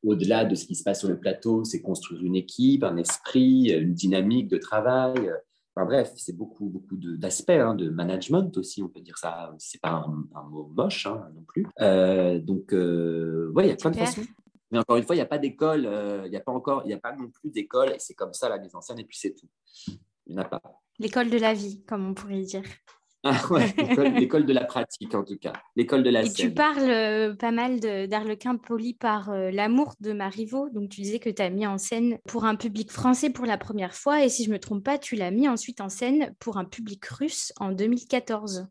au-delà 0.05 0.45
de 0.45 0.55
ce 0.55 0.65
qui 0.65 0.77
se 0.77 0.85
passe 0.85 1.01
sur 1.01 1.09
le 1.09 1.19
plateau, 1.19 1.65
c'est 1.65 1.83
construire 1.83 2.23
une 2.23 2.37
équipe, 2.37 2.85
un 2.85 2.97
esprit, 2.97 3.71
une 3.71 3.95
dynamique 3.95 4.47
de 4.47 4.59
travail. 4.59 5.33
Enfin, 5.75 5.87
bref, 5.87 6.13
c'est 6.15 6.37
beaucoup, 6.37 6.69
beaucoup 6.69 6.97
d'aspects, 6.97 7.51
hein, 7.51 7.75
de 7.75 7.91
management 7.91 8.57
aussi, 8.57 8.81
on 8.81 8.89
peut 8.89 9.01
dire 9.01 9.19
ça. 9.19 9.53
C'est 9.59 9.81
pas 9.81 10.07
un, 10.35 10.49
mot 10.49 10.71
moche 10.73 11.09
non 11.09 11.43
plus. 11.49 11.65
donc, 12.45 12.71
ouais, 12.71 13.67
il 13.67 13.71
y 13.71 13.73
a 13.73 13.77
plein 13.77 13.91
de 13.91 13.97
façons. 13.97 14.23
Mais 14.71 14.79
encore 14.79 14.97
une 14.97 15.05
fois, 15.05 15.15
il 15.15 15.19
n'y 15.19 15.23
a 15.23 15.27
pas 15.27 15.39
d'école, 15.39 15.87
euh, 15.87 16.23
il 16.25 16.31
n'y 16.31 16.37
a 16.37 16.41
pas 16.41 16.53
encore, 16.53 16.83
il 16.85 16.89
n'y 16.89 16.95
a 16.95 16.99
pas 16.99 17.15
non 17.15 17.29
plus 17.29 17.51
d'école, 17.51 17.93
et 17.93 17.99
c'est 17.99 18.15
comme 18.15 18.33
ça 18.33 18.49
la 18.49 18.59
mise 18.59 18.75
en 18.75 18.81
scène, 18.81 18.99
et 18.99 19.05
puis 19.05 19.17
c'est 19.17 19.35
tout. 19.35 19.49
Il 20.27 20.35
n'y 20.35 20.39
en 20.39 20.43
a 20.43 20.45
pas. 20.47 20.61
L'école 20.99 21.31
de 21.31 21.39
la 21.39 21.55
vie, 21.55 21.83
comme 21.85 22.07
on 22.09 22.15
pourrait 22.15 22.41
dire. 22.41 22.63
Ah 23.27 23.41
ouais, 23.51 23.75
l'école 24.19 24.45
de 24.47 24.53
la 24.53 24.65
pratique 24.65 25.15
en 25.15 25.25
tout 25.25 25.39
cas, 25.39 25.55
l'école 25.77 26.03
de 26.03 26.11
la 26.11 26.25
et 26.25 26.31
Tu 26.31 26.53
parles 26.53 26.91
euh, 26.91 27.35
pas 27.35 27.53
mal 27.53 27.81
d'Arlequin 27.81 28.57
poli 28.57 28.93
par 28.93 29.31
euh, 29.31 29.51
l'amour 29.51 29.95
de 30.01 30.13
Marivaux. 30.13 30.69
Donc 30.69 30.91
tu 30.91 31.01
disais 31.01 31.19
que 31.19 31.31
tu 31.31 31.41
as 31.41 31.49
mis 31.49 31.67
en 31.67 31.79
scène 31.79 32.19
pour 32.27 32.45
un 32.45 32.55
public 32.55 32.93
français 32.93 33.31
pour 33.31 33.47
la 33.47 33.57
première 33.57 33.95
fois. 33.95 34.23
Et 34.23 34.29
si 34.29 34.45
je 34.45 34.51
ne 34.51 34.55
me 34.55 34.59
trompe 34.59 34.85
pas, 34.85 34.99
tu 34.99 35.17
l'as 35.17 35.31
mis 35.31 35.49
ensuite 35.49 35.81
en 35.81 35.89
scène 35.89 36.35
pour 36.39 36.59
un 36.59 36.67
public 36.67 37.03
russe 37.07 37.55
en 37.59 37.73
2014. 37.73 38.67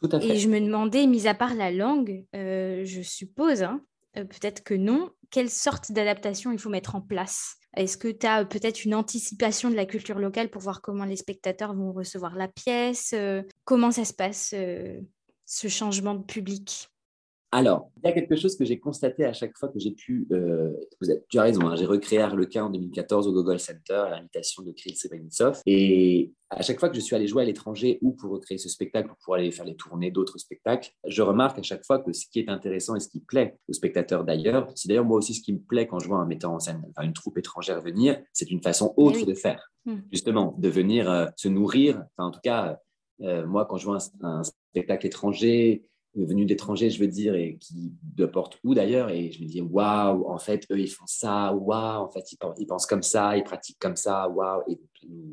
Tout 0.00 0.08
à 0.12 0.20
fait. 0.20 0.28
Et 0.28 0.36
je 0.36 0.48
me 0.48 0.60
demandais, 0.60 1.08
mis 1.08 1.26
à 1.26 1.34
part 1.34 1.54
la 1.54 1.72
langue, 1.72 2.24
je 2.32 3.00
suppose, 3.02 3.64
hein, 3.64 3.80
peut-être 4.14 4.62
que 4.62 4.74
non, 4.74 5.10
quelle 5.30 5.50
sorte 5.50 5.92
d'adaptation 5.92 6.52
il 6.52 6.58
faut 6.58 6.70
mettre 6.70 6.94
en 6.94 7.00
place? 7.00 7.56
Est-ce 7.76 7.98
que 7.98 8.08
tu 8.08 8.26
as 8.26 8.44
peut-être 8.44 8.84
une 8.84 8.94
anticipation 8.94 9.70
de 9.70 9.76
la 9.76 9.86
culture 9.86 10.18
locale 10.18 10.50
pour 10.50 10.62
voir 10.62 10.80
comment 10.80 11.04
les 11.04 11.16
spectateurs 11.16 11.74
vont 11.74 11.92
recevoir 11.92 12.34
la 12.34 12.48
pièce 12.48 13.12
euh, 13.14 13.42
Comment 13.64 13.90
ça 13.90 14.04
se 14.04 14.14
passe, 14.14 14.54
euh, 14.54 15.00
ce 15.44 15.68
changement 15.68 16.14
de 16.14 16.24
public? 16.24 16.88
Alors, 17.56 17.90
il 17.96 18.06
y 18.06 18.10
a 18.10 18.12
quelque 18.12 18.36
chose 18.36 18.54
que 18.54 18.66
j'ai 18.66 18.78
constaté 18.78 19.24
à 19.24 19.32
chaque 19.32 19.56
fois 19.56 19.70
que 19.70 19.78
j'ai 19.78 19.92
pu. 19.92 20.28
Euh, 20.30 20.74
vous 21.00 21.08
tu 21.26 21.38
as 21.38 21.42
raison, 21.42 21.66
hein, 21.66 21.74
j'ai 21.74 21.86
recréé 21.86 22.20
Arlequin 22.20 22.66
en 22.66 22.70
2014 22.70 23.26
au 23.26 23.32
Google 23.32 23.58
Center 23.58 23.94
à 23.94 24.10
l'invitation 24.10 24.62
de 24.62 24.72
Kirill 24.72 24.94
Semenitsov. 24.94 25.62
Et 25.64 26.34
à 26.50 26.60
chaque 26.60 26.78
fois 26.78 26.90
que 26.90 26.96
je 26.96 27.00
suis 27.00 27.16
allé 27.16 27.26
jouer 27.26 27.44
à 27.44 27.46
l'étranger 27.46 27.98
ou 28.02 28.12
pour 28.12 28.32
recréer 28.32 28.58
ce 28.58 28.68
spectacle, 28.68 29.10
ou 29.10 29.14
pour 29.24 29.36
aller 29.36 29.50
faire 29.50 29.64
les 29.64 29.74
tournées 29.74 30.10
d'autres 30.10 30.36
spectacles, 30.36 30.90
je 31.06 31.22
remarque 31.22 31.58
à 31.58 31.62
chaque 31.62 31.82
fois 31.86 31.98
que 31.98 32.12
ce 32.12 32.26
qui 32.30 32.40
est 32.40 32.50
intéressant 32.50 32.94
et 32.94 33.00
ce 33.00 33.08
qui 33.08 33.20
plaît 33.20 33.56
aux 33.68 33.72
spectateurs 33.72 34.24
d'ailleurs, 34.24 34.70
c'est 34.74 34.88
d'ailleurs 34.88 35.06
moi 35.06 35.16
aussi 35.16 35.32
ce 35.32 35.40
qui 35.40 35.54
me 35.54 35.60
plaît 35.60 35.86
quand 35.86 35.98
je 35.98 36.08
vois 36.08 36.18
un 36.18 36.26
metteur 36.26 36.50
en 36.50 36.60
scène, 36.60 36.84
enfin 36.90 37.06
une 37.06 37.14
troupe 37.14 37.38
étrangère 37.38 37.80
venir, 37.80 38.20
c'est 38.34 38.50
une 38.50 38.60
façon 38.60 38.92
autre 38.98 39.24
de 39.24 39.32
faire, 39.32 39.72
hmm. 39.86 40.00
justement, 40.12 40.54
de 40.58 40.68
venir 40.68 41.10
euh, 41.10 41.24
se 41.36 41.48
nourrir. 41.48 42.04
Enfin, 42.18 42.28
en 42.28 42.30
tout 42.32 42.40
cas, 42.42 42.78
euh, 43.22 43.46
moi, 43.46 43.64
quand 43.64 43.78
je 43.78 43.86
vois 43.86 43.98
un 44.20 44.42
spectacle 44.44 45.06
étranger, 45.06 45.88
venu 46.24 46.46
d'étrangers, 46.46 46.90
je 46.90 46.98
veux 47.00 47.08
dire, 47.08 47.34
et 47.34 47.58
qui 47.58 47.92
de 48.02 48.26
porte 48.26 48.58
où 48.64 48.74
d'ailleurs, 48.74 49.10
et 49.10 49.30
je 49.30 49.42
me 49.42 49.48
dis, 49.48 49.60
waouh, 49.60 50.28
en 50.30 50.38
fait, 50.38 50.66
eux, 50.70 50.78
ils 50.78 50.90
font 50.90 51.06
ça, 51.06 51.52
waouh, 51.52 52.04
en 52.04 52.10
fait, 52.10 52.32
ils, 52.32 52.66
pensent 52.66 52.86
comme 52.86 53.02
ça, 53.02 53.36
ils 53.36 53.44
pratiquent 53.44 53.78
comme 53.78 53.96
ça, 53.96 54.28
waouh, 54.28 54.62
et 54.68 54.78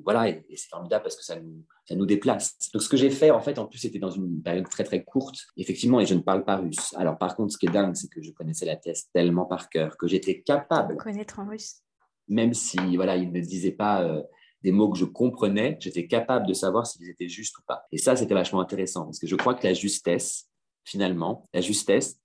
voilà, 0.04 0.30
et, 0.30 0.44
c'est 0.56 0.70
formidable 0.70 1.04
parce 1.04 1.16
que 1.16 1.24
ça 1.24 1.40
nous, 1.40 1.64
ça 1.88 1.96
nous 1.96 2.06
déplace. 2.06 2.58
Donc, 2.74 2.82
ce 2.82 2.90
que 2.90 2.98
j'ai 2.98 3.10
fait, 3.10 3.32
en 3.32 3.40
fait, 3.40 3.58
en 3.60 3.66
plus, 3.66 3.80
c'était 3.80 4.00
dans 4.00 4.12
une 4.12 4.42
période 4.42 4.68
très, 4.68 4.84
très 4.84 5.04
courte, 5.04 5.38
effectivement, 5.58 6.00
et 6.00 6.06
je 6.06 6.16
ne 6.16 6.22
parle 6.22 6.44
pas 6.44 6.58
russe. 6.58 6.94
Alors, 6.98 7.18
par 7.18 7.36
contre, 7.36 7.54
ce 7.54 7.58
qui 7.58 7.68
est 7.68 7.72
dingue, 7.72 7.96
c'est 7.96 8.10
que 8.10 8.22
je 8.22 8.32
connaissais 8.32 8.66
la 8.66 8.76
thèse 8.76 9.06
tellement 9.14 9.46
par 9.46 9.70
cœur 9.70 9.98
que 9.98 10.08
j'étais 10.08 10.42
capable. 10.42 10.98
Connaître 10.98 11.40
en 11.40 11.48
russe. 11.48 11.78
Même 12.28 12.54
si, 12.54 12.96
voilà, 12.96 13.16
ils 13.16 13.32
ne 13.32 13.40
disaient 13.40 13.72
pas. 13.72 14.04
Euh, 14.04 14.22
des 14.64 14.72
mots 14.72 14.90
que 14.90 14.98
je 14.98 15.06
comprenais, 15.06 15.78
j'étais 15.80 16.08
capable 16.08 16.48
de 16.48 16.54
savoir 16.54 16.88
s'ils 16.88 17.10
étaient 17.10 17.28
justes 17.28 17.58
ou 17.58 17.62
pas. 17.68 17.86
Et 17.92 17.98
ça, 17.98 18.16
c'était 18.16 18.34
vachement 18.34 18.62
intéressant 18.62 19.04
parce 19.04 19.20
que 19.20 19.28
je 19.28 19.36
crois 19.36 19.54
que 19.56 19.68
la 19.68 19.74
justesse, 19.74 20.50
finalement. 20.84 21.48
La 21.54 21.62
justesse, 21.62 22.20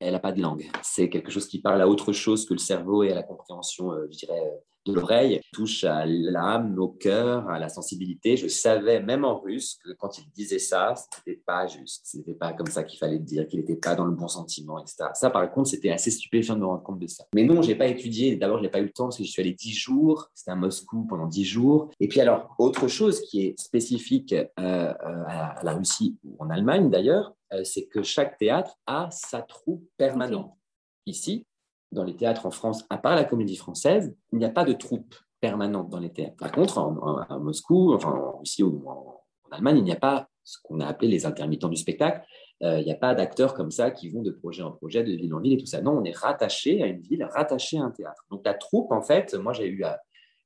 elle 0.00 0.12
n'a 0.12 0.18
pas 0.18 0.32
de 0.32 0.40
langue. 0.40 0.70
C'est 0.82 1.08
quelque 1.08 1.30
chose 1.30 1.46
qui 1.46 1.60
parle 1.60 1.80
à 1.80 1.88
autre 1.88 2.12
chose 2.12 2.44
que 2.46 2.54
le 2.54 2.58
cerveau 2.58 3.02
et 3.02 3.12
à 3.12 3.14
la 3.14 3.22
compréhension, 3.22 3.92
euh, 3.92 4.06
je 4.10 4.18
dirais, 4.18 4.40
euh, 4.40 4.58
de 4.84 4.92
l'oreille, 4.92 5.40
touche 5.52 5.84
à 5.84 6.04
l'âme, 6.06 6.78
au 6.78 6.88
cœur, 6.88 7.48
à 7.48 7.58
la 7.58 7.68
sensibilité. 7.68 8.36
Je 8.36 8.48
savais, 8.48 9.00
même 9.00 9.24
en 9.24 9.38
russe, 9.38 9.78
que 9.84 9.92
quand 9.92 10.18
il 10.18 10.24
disait 10.34 10.58
ça, 10.58 10.94
ce 10.96 11.04
n'était 11.18 11.40
pas 11.44 11.66
juste. 11.66 12.06
Ce 12.06 12.16
n'était 12.16 12.34
pas 12.34 12.52
comme 12.52 12.66
ça 12.66 12.82
qu'il 12.82 12.98
fallait 12.98 13.18
dire, 13.18 13.46
qu'il 13.46 13.60
n'était 13.60 13.76
pas 13.76 13.94
dans 13.94 14.06
le 14.06 14.14
bon 14.14 14.28
sentiment, 14.28 14.80
etc. 14.80 15.10
Ça, 15.14 15.30
par 15.30 15.50
contre, 15.52 15.68
c'était 15.68 15.90
assez 15.90 16.10
stupéfiant 16.10 16.54
de 16.54 16.60
me 16.60 16.66
rendre 16.66 16.82
compte 16.82 16.98
de 16.98 17.06
ça. 17.06 17.24
Mais 17.34 17.44
non, 17.44 17.62
je 17.62 17.68
n'ai 17.68 17.74
pas 17.74 17.86
étudié. 17.86 18.36
D'abord, 18.36 18.58
je 18.58 18.62
n'ai 18.64 18.70
pas 18.70 18.80
eu 18.80 18.84
le 18.84 18.92
temps 18.92 19.04
parce 19.04 19.18
que 19.18 19.24
je 19.24 19.30
suis 19.30 19.42
allé 19.42 19.52
dix 19.52 19.74
jours. 19.74 20.30
C'était 20.34 20.50
à 20.50 20.56
Moscou 20.56 21.04
pendant 21.04 21.26
dix 21.26 21.44
jours. 21.44 21.90
Et 22.00 22.08
puis, 22.08 22.20
alors, 22.20 22.54
autre 22.58 22.88
chose 22.88 23.20
qui 23.20 23.46
est 23.46 23.60
spécifique 23.60 24.32
euh, 24.32 24.92
à 25.26 25.60
la 25.62 25.74
Russie 25.74 26.16
ou 26.24 26.36
en 26.38 26.50
Allemagne 26.50 26.90
d'ailleurs, 26.90 27.34
c'est 27.64 27.84
que 27.84 28.02
chaque 28.02 28.38
théâtre 28.38 28.78
a 28.86 29.10
sa 29.10 29.42
troupe 29.42 29.86
permanente. 29.96 30.56
Ici, 31.06 31.46
dans 31.92 32.04
les 32.04 32.16
théâtres 32.16 32.46
en 32.46 32.50
France, 32.50 32.84
à 32.90 32.98
part 32.98 33.14
la 33.14 33.24
comédie 33.24 33.56
française, 33.56 34.14
il 34.32 34.38
n'y 34.38 34.44
a 34.44 34.50
pas 34.50 34.64
de 34.64 34.72
troupe 34.72 35.14
permanente 35.40 35.90
dans 35.90 35.98
les 35.98 36.10
théâtres. 36.10 36.36
Par 36.36 36.52
contre, 36.52 36.78
en, 36.78 37.40
Moscou, 37.40 37.92
enfin 37.94 38.10
en 38.10 38.38
Russie 38.38 38.62
ou 38.62 38.82
en, 38.88 39.18
Allemagne, 39.50 39.76
il 39.78 39.84
n'y 39.84 39.92
a 39.92 39.96
pas 39.96 40.30
ce 40.44 40.56
qu'on 40.62 40.80
a 40.80 40.86
appelé 40.86 41.08
les 41.08 41.26
intermittents 41.26 41.68
du 41.68 41.76
spectacle. 41.76 42.26
Euh, 42.62 42.78
il 42.80 42.86
n'y 42.86 42.92
a 42.92 42.96
pas 42.96 43.14
d'acteurs 43.14 43.52
comme 43.52 43.70
ça 43.70 43.90
qui 43.90 44.08
vont 44.08 44.22
de 44.22 44.30
projet 44.30 44.62
en 44.62 44.70
projet, 44.70 45.04
de 45.04 45.12
ville 45.12 45.34
en 45.34 45.40
ville 45.40 45.52
et 45.52 45.56
tout 45.58 45.66
ça. 45.66 45.82
Non, 45.82 45.98
on 45.98 46.04
est 46.04 46.16
rattaché 46.16 46.82
à 46.82 46.86
une 46.86 47.00
ville, 47.00 47.22
rattaché 47.24 47.76
à 47.76 47.82
un 47.82 47.90
théâtre. 47.90 48.24
Donc 48.30 48.40
la 48.46 48.54
troupe, 48.54 48.90
en 48.92 49.02
fait, 49.02 49.34
moi 49.34 49.52
j'ai 49.52 49.66
eu 49.66 49.84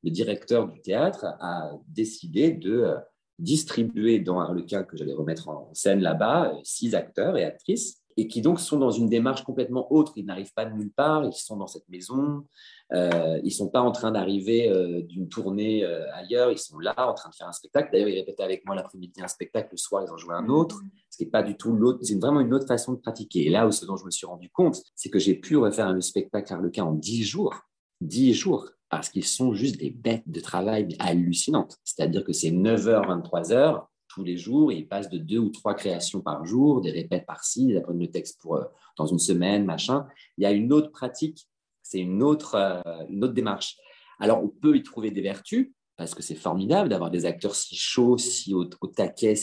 le 0.02 0.10
directeur 0.10 0.66
du 0.66 0.80
théâtre 0.80 1.26
a 1.40 1.70
décidé 1.88 2.50
de 2.50 2.80
euh, 2.80 2.96
distribuer 3.38 4.18
dans 4.18 4.40
Harlequin, 4.40 4.82
que 4.82 4.96
j'allais 4.96 5.12
remettre 5.12 5.48
en 5.48 5.70
scène 5.72 6.00
là-bas, 6.00 6.52
euh, 6.52 6.60
six 6.64 6.94
acteurs 6.94 7.36
et 7.36 7.44
actrices 7.44 8.02
et 8.16 8.28
qui 8.28 8.40
donc 8.40 8.60
sont 8.60 8.78
dans 8.78 8.90
une 8.90 9.08
démarche 9.08 9.44
complètement 9.44 9.92
autre. 9.92 10.12
Ils 10.16 10.24
n'arrivent 10.24 10.54
pas 10.54 10.64
de 10.64 10.74
nulle 10.74 10.90
part, 10.90 11.24
ils 11.24 11.32
sont 11.32 11.56
dans 11.56 11.66
cette 11.66 11.88
maison, 11.88 12.44
euh, 12.92 13.38
ils 13.42 13.46
ne 13.46 13.50
sont 13.50 13.68
pas 13.68 13.80
en 13.80 13.92
train 13.92 14.10
d'arriver 14.10 14.68
euh, 14.68 15.02
d'une 15.02 15.28
tournée 15.28 15.84
euh, 15.84 16.10
ailleurs, 16.14 16.50
ils 16.50 16.58
sont 16.58 16.78
là 16.78 16.94
en 16.96 17.14
train 17.14 17.30
de 17.30 17.34
faire 17.34 17.48
un 17.48 17.52
spectacle. 17.52 17.90
D'ailleurs, 17.92 18.08
ils 18.08 18.18
répétaient 18.18 18.42
avec 18.42 18.64
moi 18.64 18.74
l'après-midi 18.74 19.20
un 19.20 19.28
spectacle, 19.28 19.68
le 19.72 19.76
soir, 19.76 20.04
ils 20.06 20.10
en 20.10 20.16
jouaient 20.16 20.34
un 20.34 20.48
autre, 20.48 20.80
ce 21.10 21.18
qui 21.18 21.24
n'est 21.24 21.30
pas 21.30 21.42
du 21.42 21.56
tout 21.56 21.72
l'autre, 21.72 21.98
c'est 22.02 22.18
vraiment 22.18 22.40
une 22.40 22.54
autre 22.54 22.66
façon 22.66 22.92
de 22.92 22.98
pratiquer. 22.98 23.46
Et 23.46 23.50
là 23.50 23.66
où 23.66 23.70
ce 23.70 23.84
dont 23.84 23.96
je 23.96 24.04
me 24.04 24.10
suis 24.10 24.26
rendu 24.26 24.48
compte, 24.50 24.82
c'est 24.94 25.10
que 25.10 25.18
j'ai 25.18 25.34
pu 25.34 25.56
refaire 25.56 25.92
le 25.92 26.00
spectacle 26.00 26.52
Harlequin 26.52 26.84
en 26.84 26.92
dix 26.92 27.22
jours. 27.22 27.54
Dix 28.00 28.34
jours, 28.34 28.68
parce 28.88 29.08
qu'ils 29.08 29.24
sont 29.24 29.52
juste 29.52 29.78
des 29.78 29.90
bêtes 29.90 30.22
de 30.26 30.40
travail 30.40 30.96
hallucinantes. 30.98 31.76
C'est-à-dire 31.84 32.24
que 32.24 32.32
c'est 32.32 32.50
9h, 32.50 33.06
23h, 33.06 33.86
tous 34.16 34.24
les 34.24 34.36
jours. 34.36 34.72
Et 34.72 34.76
ils 34.76 34.88
passent 34.88 35.10
de 35.10 35.18
deux 35.18 35.38
ou 35.38 35.50
trois 35.50 35.74
créations 35.74 36.20
par 36.20 36.44
jour, 36.44 36.80
des 36.80 36.90
répètes 36.90 37.26
par-ci, 37.26 37.68
ils 37.68 37.76
apprennent 37.76 38.00
le 38.00 38.10
texte 38.10 38.40
pour, 38.40 38.56
euh, 38.56 38.64
dans 38.96 39.06
une 39.06 39.18
semaine, 39.18 39.64
machin. 39.64 40.06
Il 40.38 40.42
y 40.42 40.46
a 40.46 40.52
une 40.52 40.72
autre 40.72 40.90
pratique, 40.90 41.46
c'est 41.82 42.00
une 42.00 42.22
autre, 42.22 42.54
euh, 42.56 43.04
une 43.08 43.22
autre 43.22 43.34
démarche. 43.34 43.76
Alors, 44.18 44.42
on 44.42 44.48
peut 44.48 44.76
y 44.76 44.82
trouver 44.82 45.10
des 45.10 45.20
vertus, 45.20 45.70
parce 45.96 46.14
que 46.14 46.22
c'est 46.22 46.34
formidable 46.34 46.88
d'avoir 46.88 47.10
des 47.10 47.26
acteurs 47.26 47.54
si 47.54 47.76
chauds, 47.76 48.18
si 48.18 48.54
au, 48.54 48.64
taquet, 48.64 49.34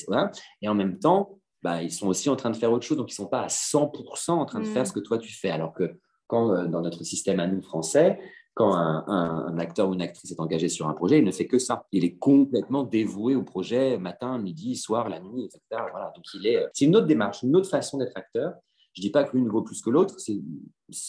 et 0.61 0.67
en 0.67 0.75
même 0.75 0.99
temps, 0.99 1.39
bah, 1.61 1.81
ils 1.81 1.91
sont 1.91 2.07
aussi 2.07 2.29
en 2.29 2.35
train 2.35 2.49
de 2.49 2.57
faire 2.57 2.71
autre 2.71 2.85
chose, 2.85 2.97
donc 2.97 3.09
ils 3.09 3.13
ne 3.13 3.25
sont 3.25 3.27
pas 3.27 3.41
à 3.41 3.47
100% 3.47 4.31
en 4.31 4.45
train 4.45 4.59
de 4.59 4.65
faire 4.65 4.83
mm. 4.83 4.87
ce 4.87 4.91
que 4.91 4.99
toi 4.99 5.17
tu 5.17 5.31
fais. 5.31 5.49
Alors 5.49 5.73
que 5.73 5.99
quand, 6.27 6.51
euh, 6.51 6.65
dans 6.65 6.81
notre 6.81 7.03
système 7.03 7.39
à 7.39 7.47
nous 7.47 7.61
français, 7.61 8.19
quand 8.53 8.75
un, 8.75 9.57
acteur 9.57 9.89
ou 9.89 9.93
une 9.93 10.01
actrice 10.01 10.31
est 10.31 10.39
engagé 10.39 10.69
sur 10.69 10.87
un 10.87 10.93
projet, 10.93 11.17
il 11.17 11.23
ne 11.23 11.31
fait 11.31 11.47
que 11.47 11.57
ça. 11.57 11.85
Il 11.91 12.05
est 12.05 12.17
complètement 12.17 12.83
dévoué 12.83 13.35
au 13.35 13.43
projet 13.43 13.97
matin, 13.97 14.37
midi, 14.37 14.75
soir, 14.75 15.09
la 15.09 15.19
nuit, 15.19 15.45
etc. 15.45 15.59
Voilà. 15.69 16.11
Donc 16.15 16.25
il 16.35 16.45
est, 16.45 16.67
c'est 16.73 16.85
une 16.85 16.95
autre 16.95 17.07
démarche, 17.07 17.41
une 17.43 17.55
autre 17.55 17.69
façon 17.69 17.97
d'être 17.97 18.15
acteur. 18.15 18.53
Je 18.93 19.01
ne 19.01 19.03
dis 19.03 19.09
pas 19.09 19.23
que 19.23 19.35
l'une 19.35 19.49
vaut 19.49 19.63
plus 19.63 19.81
que 19.81 19.89
l'autre, 19.89 20.15
c'est, 20.19 20.33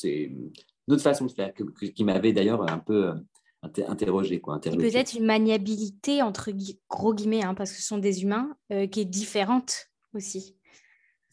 une 0.05 0.51
autre 0.88 1.03
façon 1.03 1.26
de 1.26 1.32
faire 1.32 1.53
qui 1.95 2.05
m'avait 2.05 2.32
d'ailleurs 2.32 2.62
un 2.70 2.78
peu 2.78 3.09
euh, 3.09 3.14
interrogé. 3.88 4.40
Quoi, 4.40 4.59
peut-être 4.59 5.14
une 5.14 5.26
maniabilité, 5.26 6.22
entre 6.22 6.51
gros 6.88 7.12
guillemets, 7.12 7.45
hein, 7.45 7.55
parce 7.55 7.72
que 7.72 7.76
ce 7.76 7.86
sont 7.86 7.99
des 7.99 8.22
humains, 8.22 8.57
euh, 8.72 8.86
qui 8.86 9.01
est 9.01 9.05
différente 9.05 9.90
aussi. 10.14 10.57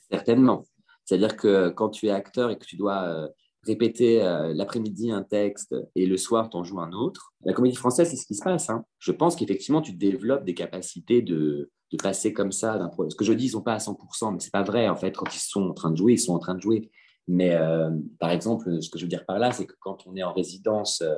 Certainement. 0.10 0.66
C'est-à-dire 1.06 1.38
que 1.38 1.70
quand 1.70 1.90
tu 1.90 2.08
es 2.08 2.12
acteur 2.12 2.52
et 2.52 2.58
que 2.58 2.66
tu 2.66 2.76
dois 2.76 3.04
euh, 3.04 3.28
répéter 3.66 4.24
euh, 4.24 4.54
l'après-midi 4.54 5.12
un 5.12 5.24
texte 5.24 5.76
et 5.96 6.06
le 6.06 6.18
soir, 6.18 6.50
tu 6.50 6.58
en 6.58 6.64
joues 6.64 6.80
un 6.80 6.92
autre. 6.94 7.34
La 7.44 7.54
comédie 7.54 7.76
française, 7.76 8.10
c'est 8.10 8.16
ce 8.16 8.26
qui 8.26 8.36
se 8.36 8.44
passe. 8.44 8.70
Hein. 8.70 8.84
Je 9.00 9.12
pense 9.12 9.36
qu'effectivement, 9.36 9.82
tu 9.82 9.94
développes 9.94 10.44
des 10.44 10.54
capacités 10.54 11.22
de, 11.22 11.70
passer 12.02 12.32
comme 12.32 12.54
ça 12.54 12.80
Ce 13.10 13.16
que 13.16 13.26
je 13.26 13.34
dis, 13.34 13.46
ils 13.46 13.50
sont 13.50 13.62
pas 13.62 13.74
à 13.74 13.78
100%, 13.78 14.32
mais 14.32 14.40
c'est 14.40 14.52
pas 14.52 14.64
vrai. 14.64 14.88
En 14.88 14.96
fait, 14.96 15.12
quand 15.12 15.36
ils 15.36 15.40
sont 15.40 15.70
en 15.70 15.74
train 15.74 15.92
de 15.92 15.98
jouer, 15.98 16.14
ils 16.14 16.20
sont 16.20 16.34
en 16.34 16.40
train 16.40 16.56
de 16.56 16.62
jouer. 16.62 16.90
Mais 17.28 17.54
euh, 17.54 17.92
par 18.18 18.32
exemple, 18.32 18.82
ce 18.82 18.90
que 18.90 18.98
je 18.98 19.04
veux 19.04 19.10
dire 19.10 19.26
par 19.26 19.40
là, 19.40 19.52
c'est 19.52 19.66
que 19.66 19.76
quand 19.82 20.08
on 20.08 20.16
est 20.16 20.24
en 20.24 20.34
résidence 20.34 21.02
euh, 21.02 21.16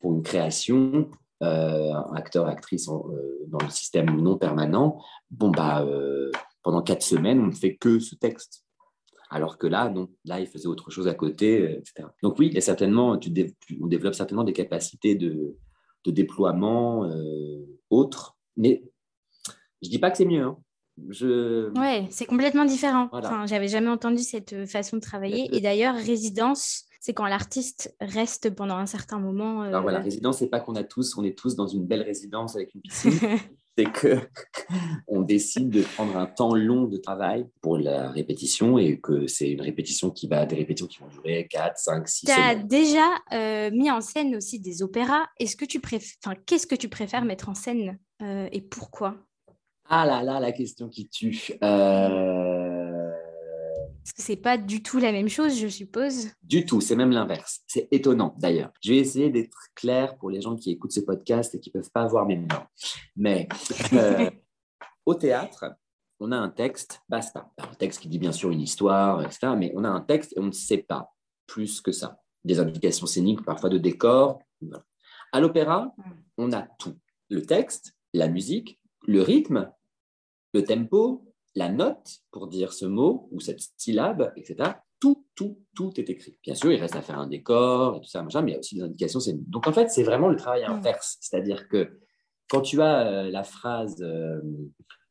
pour 0.00 0.12
une 0.12 0.22
création, 0.22 1.08
acteur, 1.40 2.46
actrice 2.46 2.86
dans 2.86 3.58
le 3.62 3.70
système 3.70 4.06
non 4.20 4.36
permanent, 4.38 5.02
bon, 5.30 5.50
bah, 5.50 5.86
pendant 6.62 6.82
quatre 6.82 7.02
semaines, 7.02 7.40
on 7.40 7.46
ne 7.46 7.52
fait 7.52 7.76
que 7.76 7.98
ce 7.98 8.14
texte. 8.14 8.65
Alors 9.30 9.58
que 9.58 9.66
là, 9.66 9.88
non, 9.88 10.08
là, 10.24 10.40
il 10.40 10.46
faisait 10.46 10.66
autre 10.66 10.90
chose 10.90 11.08
à 11.08 11.14
côté, 11.14 11.60
euh, 11.62 11.78
etc. 11.78 12.08
Donc 12.22 12.38
oui, 12.38 12.54
certainement, 12.60 13.18
tu 13.18 13.32
on 13.80 13.86
développe 13.86 14.14
certainement 14.14 14.44
des 14.44 14.52
capacités 14.52 15.14
de, 15.14 15.56
déploiement 16.06 17.04
euh, 17.04 17.66
autres, 17.90 18.38
mais 18.56 18.84
je 19.82 19.90
dis 19.90 19.98
pas 19.98 20.12
que 20.12 20.18
c'est 20.18 20.24
mieux. 20.24 20.44
Hein. 20.44 20.56
Je... 21.08 21.76
Ouais, 21.76 22.06
c'est 22.10 22.26
complètement 22.26 22.64
différent. 22.64 23.08
Enfin, 23.10 23.44
j'avais 23.46 23.66
jamais 23.66 23.88
entendu 23.88 24.22
cette 24.22 24.52
euh, 24.52 24.66
façon 24.66 24.96
de 24.96 25.00
travailler. 25.00 25.48
Et 25.54 25.60
d'ailleurs, 25.60 25.96
résidence, 25.96 26.84
c'est 27.00 27.12
quand 27.12 27.26
l'artiste 27.26 27.94
reste 28.00 28.54
pendant 28.54 28.76
un 28.76 28.86
certain 28.86 29.18
moment. 29.18 29.62
Alors 29.62 29.82
voilà, 29.82 29.98
résidence, 29.98 30.38
c'est 30.38 30.48
pas 30.48 30.60
qu'on 30.60 30.76
a 30.76 30.84
tous, 30.84 31.18
on 31.18 31.24
est 31.24 31.36
tous 31.36 31.56
dans 31.56 31.66
une 31.66 31.86
belle 31.86 32.02
résidence 32.02 32.54
avec 32.54 32.72
une 32.74 32.82
piscine. 32.82 33.10
c'est 33.76 33.90
que 33.92 34.18
on 35.08 35.22
décide 35.22 35.70
de 35.70 35.82
prendre 35.82 36.16
un 36.16 36.26
temps 36.26 36.54
long 36.54 36.84
de 36.84 36.96
travail 36.96 37.46
pour 37.60 37.78
la 37.78 38.10
répétition 38.10 38.78
et 38.78 38.98
que 39.00 39.26
c'est 39.26 39.50
une 39.50 39.60
répétition 39.60 40.10
qui 40.10 40.28
va 40.28 40.46
des 40.46 40.56
répétitions 40.56 40.86
qui 40.86 40.98
vont 40.98 41.08
durer 41.08 41.46
4, 41.50 41.76
5, 41.76 42.08
6 42.08 42.26
Tu 42.26 42.32
as 42.32 42.54
déjà 42.54 43.06
euh, 43.32 43.70
mis 43.72 43.90
en 43.90 44.00
scène 44.00 44.36
aussi 44.36 44.60
des 44.60 44.82
opéras. 44.82 45.26
Est-ce 45.38 45.56
que 45.56 45.64
tu 45.64 45.80
préfères 45.80 46.34
qu'est-ce 46.46 46.66
que 46.66 46.74
tu 46.74 46.88
préfères 46.88 47.24
mettre 47.24 47.48
en 47.48 47.54
scène 47.54 47.98
euh, 48.22 48.48
et 48.52 48.60
pourquoi? 48.60 49.16
Ah 49.88 50.04
là 50.04 50.22
là, 50.22 50.40
la 50.40 50.52
question 50.52 50.88
qui 50.88 51.08
tue. 51.08 51.52
Euh 51.62 52.55
parce 54.06 54.12
que 54.12 54.22
c'est 54.22 54.36
pas 54.36 54.56
du 54.56 54.84
tout 54.84 54.98
la 54.98 55.10
même 55.10 55.28
chose, 55.28 55.58
je 55.58 55.66
suppose. 55.66 56.28
Du 56.40 56.64
tout, 56.64 56.80
c'est 56.80 56.94
même 56.94 57.10
l'inverse. 57.10 57.62
C'est 57.66 57.88
étonnant 57.90 58.36
d'ailleurs. 58.38 58.70
Je 58.80 58.92
vais 58.92 58.98
essayer 58.98 59.30
d'être 59.30 59.58
clair 59.74 60.16
pour 60.16 60.30
les 60.30 60.40
gens 60.40 60.54
qui 60.54 60.70
écoutent 60.70 60.92
ce 60.92 61.00
podcast 61.00 61.56
et 61.56 61.58
qui 61.58 61.72
peuvent 61.72 61.90
pas 61.90 62.06
voir 62.06 62.24
mes 62.24 62.36
mains. 62.36 62.68
Mais 63.16 63.48
euh, 63.94 64.30
au 65.06 65.14
théâtre, 65.14 65.74
on 66.20 66.30
a 66.30 66.36
un 66.36 66.50
texte, 66.50 67.02
basta. 67.08 67.50
Un 67.58 67.74
texte 67.74 67.98
qui 67.98 68.06
dit 68.06 68.20
bien 68.20 68.30
sûr 68.30 68.50
une 68.50 68.60
histoire, 68.60 69.24
etc. 69.24 69.54
Mais 69.58 69.72
on 69.74 69.82
a 69.82 69.88
un 69.88 70.02
texte 70.02 70.34
et 70.36 70.38
on 70.38 70.46
ne 70.46 70.52
sait 70.52 70.84
pas 70.84 71.12
plus 71.48 71.80
que 71.80 71.90
ça. 71.90 72.22
Des 72.44 72.60
indications 72.60 73.06
scéniques, 73.06 73.44
parfois 73.44 73.70
de 73.70 73.78
décor. 73.78 74.38
À 75.32 75.40
l'opéra, 75.40 75.92
hmm. 75.96 76.12
on 76.38 76.52
a 76.52 76.62
tout. 76.62 76.94
Le 77.28 77.42
texte, 77.42 77.96
la 78.14 78.28
musique, 78.28 78.78
le 79.04 79.20
rythme, 79.20 79.68
le 80.54 80.62
tempo, 80.62 81.25
la 81.56 81.70
note 81.70 82.20
pour 82.30 82.46
dire 82.46 82.72
ce 82.72 82.84
mot 82.84 83.28
ou 83.32 83.40
cette 83.40 83.60
syllabe, 83.76 84.32
etc. 84.36 84.72
Tout, 85.00 85.26
tout, 85.34 85.58
tout 85.74 85.92
est 85.98 86.08
écrit. 86.08 86.38
Bien 86.42 86.54
sûr, 86.54 86.70
il 86.70 86.80
reste 86.80 86.96
à 86.96 87.02
faire 87.02 87.18
un 87.18 87.26
décor 87.26 87.96
et 87.96 88.00
tout 88.00 88.08
ça, 88.08 88.22
mais 88.22 88.50
il 88.50 88.52
y 88.52 88.54
a 88.54 88.58
aussi 88.58 88.76
des 88.76 88.82
indications. 88.82 89.20
Donc 89.48 89.66
en 89.66 89.72
fait, 89.72 89.90
c'est 89.90 90.02
vraiment 90.02 90.28
le 90.28 90.36
travail 90.36 90.64
inverse. 90.64 91.16
C'est-à-dire 91.20 91.66
que 91.68 91.98
quand 92.48 92.60
tu 92.60 92.80
as 92.80 93.06
euh, 93.06 93.30
la 93.30 93.42
phrase 93.42 93.96
euh, 94.02 94.40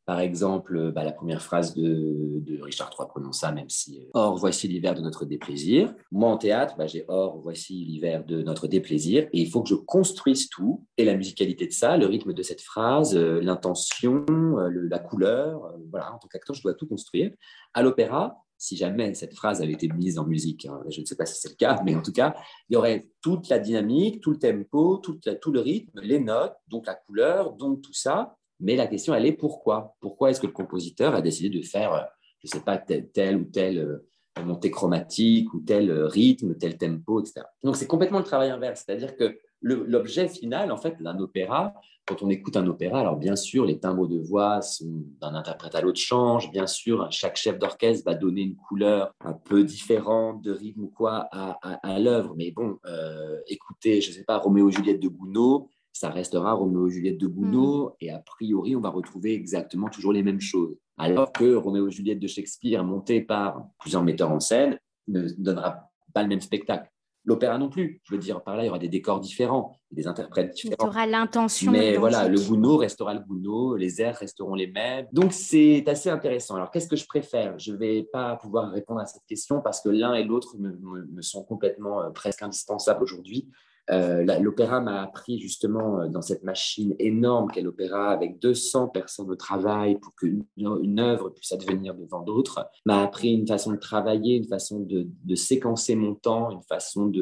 par 0.06 0.20
exemple, 0.20 0.92
bah, 0.92 1.02
la 1.02 1.10
première 1.10 1.42
phrase 1.42 1.74
de, 1.74 2.40
Richard 2.62 2.90
III 2.96 3.08
prononce 3.08 3.40
ça, 3.40 3.50
même 3.50 3.68
si 3.68 3.98
euh, 3.98 4.10
Or, 4.14 4.36
voici 4.36 4.68
l'hiver 4.68 4.94
de 4.94 5.00
notre 5.00 5.24
déplaisir. 5.24 5.92
Moi, 6.12 6.30
en 6.30 6.38
théâtre, 6.38 6.76
bah, 6.78 6.86
j'ai 6.86 7.04
Or, 7.08 7.40
voici 7.40 7.84
l'hiver 7.84 8.24
de 8.24 8.40
notre 8.40 8.68
déplaisir. 8.68 9.24
Et 9.32 9.40
il 9.40 9.50
faut 9.50 9.64
que 9.64 9.68
je 9.68 9.74
construise 9.74 10.48
tout, 10.48 10.86
et 10.96 11.04
la 11.04 11.16
musicalité 11.16 11.66
de 11.66 11.72
ça, 11.72 11.96
le 11.96 12.06
rythme 12.06 12.32
de 12.32 12.42
cette 12.42 12.60
phrase, 12.60 13.16
euh, 13.16 13.40
l'intention, 13.40 14.24
euh, 14.30 14.70
la 14.88 15.00
couleur. 15.00 15.72
voilà, 15.90 16.14
en 16.14 16.18
tant 16.18 16.28
qu'acteur, 16.28 16.54
je 16.54 16.62
dois 16.62 16.74
tout 16.74 16.86
construire. 16.86 17.32
À 17.74 17.82
l'opéra, 17.82 18.44
si 18.58 18.76
jamais 18.76 19.12
cette 19.14 19.34
phrase 19.34 19.60
avait 19.60 19.72
été 19.72 19.88
mise 19.88 20.20
en 20.20 20.24
musique, 20.24 20.66
hein, 20.66 20.82
je 20.88 21.00
ne 21.00 21.04
sais 21.04 21.16
pas 21.16 21.26
si 21.26 21.40
c'est 21.40 21.50
le 21.50 21.56
cas, 21.56 21.82
mais 21.84 21.96
en 21.96 22.02
tout 22.02 22.12
cas, 22.12 22.36
il 22.70 22.74
y 22.74 22.76
aurait 22.76 23.08
toute 23.22 23.48
la 23.48 23.58
dynamique, 23.58 24.20
tout 24.20 24.30
le 24.30 24.38
tempo, 24.38 24.98
tout 24.98 25.52
le 25.52 25.60
rythme, 25.60 26.00
les 26.00 26.20
notes, 26.20 26.54
donc 26.68 26.86
la 26.86 26.94
couleur, 26.94 27.52
donc 27.54 27.82
tout 27.82 27.92
ça. 27.92 28.36
Mais 28.60 28.76
la 28.76 28.86
question, 28.86 29.14
elle 29.14 29.26
est 29.26 29.32
pourquoi? 29.32 29.96
Pourquoi 30.00 30.30
est-ce 30.30 30.40
que 30.40 30.46
le 30.46 30.52
compositeur 30.52 31.14
a 31.14 31.20
décidé 31.20 31.56
de 31.56 31.62
faire, 31.64 31.92
euh, 31.92 32.02
je 32.42 32.48
ne 32.48 32.58
sais 32.58 32.64
pas, 32.64 32.78
tel, 32.78 33.36
ou 33.36 33.44
tel 33.44 33.78
euh, 33.78 34.42
montée 34.42 34.70
chromatique 34.70 35.52
ou 35.52 35.60
tel 35.60 35.90
euh, 35.90 36.06
rythme, 36.06 36.54
tel 36.56 36.78
tempo, 36.78 37.20
etc. 37.20 37.42
Donc, 37.62 37.76
c'est 37.76 37.86
complètement 37.86 38.18
le 38.18 38.24
travail 38.24 38.50
inverse. 38.50 38.84
C'est-à-dire 38.86 39.16
que 39.16 39.38
l'objet 39.62 40.28
final, 40.28 40.70
en 40.70 40.76
fait, 40.76 41.02
d'un 41.02 41.18
opéra, 41.18 41.74
quand 42.06 42.22
on 42.22 42.30
écoute 42.30 42.56
un 42.56 42.66
opéra, 42.68 43.00
alors 43.00 43.16
bien 43.16 43.34
sûr, 43.34 43.64
les 43.64 43.80
timbres 43.80 44.06
de 44.06 44.18
voix 44.18 44.60
d'un 44.80 45.34
interprète 45.34 45.74
à 45.74 45.80
l'autre 45.80 45.98
changent. 45.98 46.52
Bien 46.52 46.68
sûr, 46.68 47.08
chaque 47.10 47.36
chef 47.36 47.58
d'orchestre 47.58 48.04
va 48.04 48.14
donner 48.14 48.42
une 48.42 48.54
couleur 48.54 49.12
un 49.20 49.32
peu 49.32 49.64
différente 49.64 50.40
de 50.42 50.52
rythme 50.52 50.84
ou 50.84 50.92
quoi 50.94 51.26
à, 51.32 51.58
à, 51.62 51.98
l'œuvre. 51.98 52.34
Mais 52.36 52.52
bon, 52.52 52.78
écoutez, 53.48 54.00
je 54.00 54.10
ne 54.10 54.14
sais 54.14 54.24
pas, 54.24 54.38
Roméo 54.38 54.68
et 54.68 54.72
Juliette 54.72 55.00
de 55.00 55.08
Gounod, 55.08 55.64
ça 55.98 56.10
restera 56.10 56.52
Roméo 56.52 56.88
et 56.88 56.90
Juliette 56.90 57.18
de 57.18 57.26
Gounod, 57.26 57.88
mm. 57.88 57.94
et 58.00 58.10
a 58.10 58.18
priori, 58.18 58.76
on 58.76 58.80
va 58.80 58.90
retrouver 58.90 59.32
exactement 59.32 59.88
toujours 59.88 60.12
les 60.12 60.22
mêmes 60.22 60.40
choses. 60.40 60.76
Alors 60.98 61.32
que 61.32 61.54
Roméo 61.54 61.88
et 61.88 61.90
Juliette 61.90 62.20
de 62.20 62.26
Shakespeare, 62.26 62.84
monté 62.84 63.22
par 63.22 63.66
plusieurs 63.78 64.02
metteurs 64.02 64.30
en 64.30 64.40
scène, 64.40 64.78
ne 65.08 65.28
donnera 65.38 65.90
pas 66.12 66.22
le 66.22 66.28
même 66.28 66.40
spectacle. 66.40 66.90
L'opéra 67.24 67.58
non 67.58 67.68
plus. 67.68 68.00
Je 68.04 68.14
veux 68.14 68.20
dire, 68.20 68.40
par 68.42 68.56
là, 68.56 68.62
il 68.62 68.66
y 68.66 68.68
aura 68.68 68.78
des 68.78 68.88
décors 68.88 69.18
différents, 69.18 69.80
des 69.90 70.06
interprètes 70.06 70.54
différents. 70.54 70.76
Tu 70.78 70.86
auras 70.86 71.06
l'intention. 71.06 71.72
Mais 71.72 71.96
voilà, 71.96 72.28
le 72.28 72.38
Gounod 72.38 72.78
restera 72.80 73.14
le 73.14 73.20
Gounod, 73.20 73.80
les 73.80 74.00
airs 74.00 74.16
resteront 74.16 74.54
les 74.54 74.68
mêmes. 74.68 75.06
Donc, 75.12 75.32
c'est 75.32 75.82
assez 75.88 76.08
intéressant. 76.08 76.54
Alors, 76.54 76.70
qu'est-ce 76.70 76.86
que 76.86 76.94
je 76.94 77.06
préfère? 77.06 77.58
Je 77.58 77.72
ne 77.72 77.78
vais 77.78 78.04
pas 78.12 78.36
pouvoir 78.36 78.70
répondre 78.70 79.00
à 79.00 79.06
cette 79.06 79.24
question 79.26 79.60
parce 79.60 79.80
que 79.80 79.88
l'un 79.88 80.14
et 80.14 80.22
l'autre 80.22 80.56
me, 80.58 80.78
me, 81.10 81.22
sont 81.22 81.42
complètement 81.42 82.00
euh, 82.00 82.10
presque 82.10 82.42
indispensables 82.42 83.02
aujourd'hui. 83.02 83.48
Euh, 83.90 84.24
l'opéra 84.40 84.80
m'a 84.80 85.02
appris 85.02 85.38
justement 85.38 86.00
euh, 86.00 86.08
dans 86.08 86.22
cette 86.22 86.42
machine 86.42 86.94
énorme 86.98 87.50
qu'est 87.50 87.62
l'opéra, 87.62 88.10
avec 88.10 88.40
200 88.40 88.88
personnes 88.88 89.30
au 89.30 89.36
travail 89.36 89.98
pour 89.98 90.14
qu'une 90.14 90.44
une 90.56 90.98
œuvre 90.98 91.30
puisse 91.30 91.52
advenir 91.52 91.94
devant 91.94 92.22
d'autres, 92.22 92.68
m'a 92.84 93.02
appris 93.02 93.32
une 93.32 93.46
façon 93.46 93.72
de 93.72 93.76
travailler, 93.76 94.36
une 94.36 94.48
façon 94.48 94.80
de, 94.80 95.06
séquencer 95.34 95.94
mon 95.94 96.14
temps, 96.14 96.50
une 96.50 96.62
façon 96.62 97.12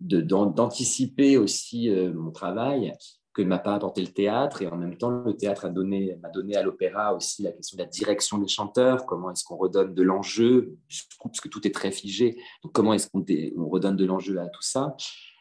d'anticiper 0.00 1.36
aussi 1.36 1.90
euh, 1.90 2.12
mon 2.14 2.30
travail 2.30 2.92
que 3.34 3.42
ne 3.42 3.48
m'a 3.48 3.58
pas 3.58 3.74
apporté 3.74 4.00
le 4.00 4.08
théâtre. 4.08 4.62
Et 4.62 4.66
en 4.66 4.76
même 4.76 4.96
temps, 4.96 5.10
le 5.10 5.36
théâtre 5.36 5.66
m'a 5.66 5.72
donné, 5.72 6.18
donné 6.32 6.56
à 6.56 6.62
l'opéra 6.62 7.14
aussi 7.14 7.42
la 7.42 7.52
question 7.52 7.76
de 7.76 7.82
la 7.82 7.88
direction 7.88 8.38
des 8.38 8.48
chanteurs, 8.48 9.04
comment 9.04 9.30
est-ce 9.30 9.44
qu'on 9.44 9.56
redonne 9.56 9.94
de 9.94 10.02
l'enjeu, 10.02 10.74
parce 11.22 11.40
que 11.40 11.48
tout 11.48 11.66
est 11.66 11.74
très 11.74 11.90
figé. 11.90 12.38
Donc, 12.64 12.72
comment 12.72 12.94
est-ce 12.94 13.10
qu'on 13.10 13.68
redonne 13.68 13.96
de 13.96 14.06
l'enjeu 14.06 14.38
à 14.40 14.46
tout 14.46 14.62
ça? 14.62 14.96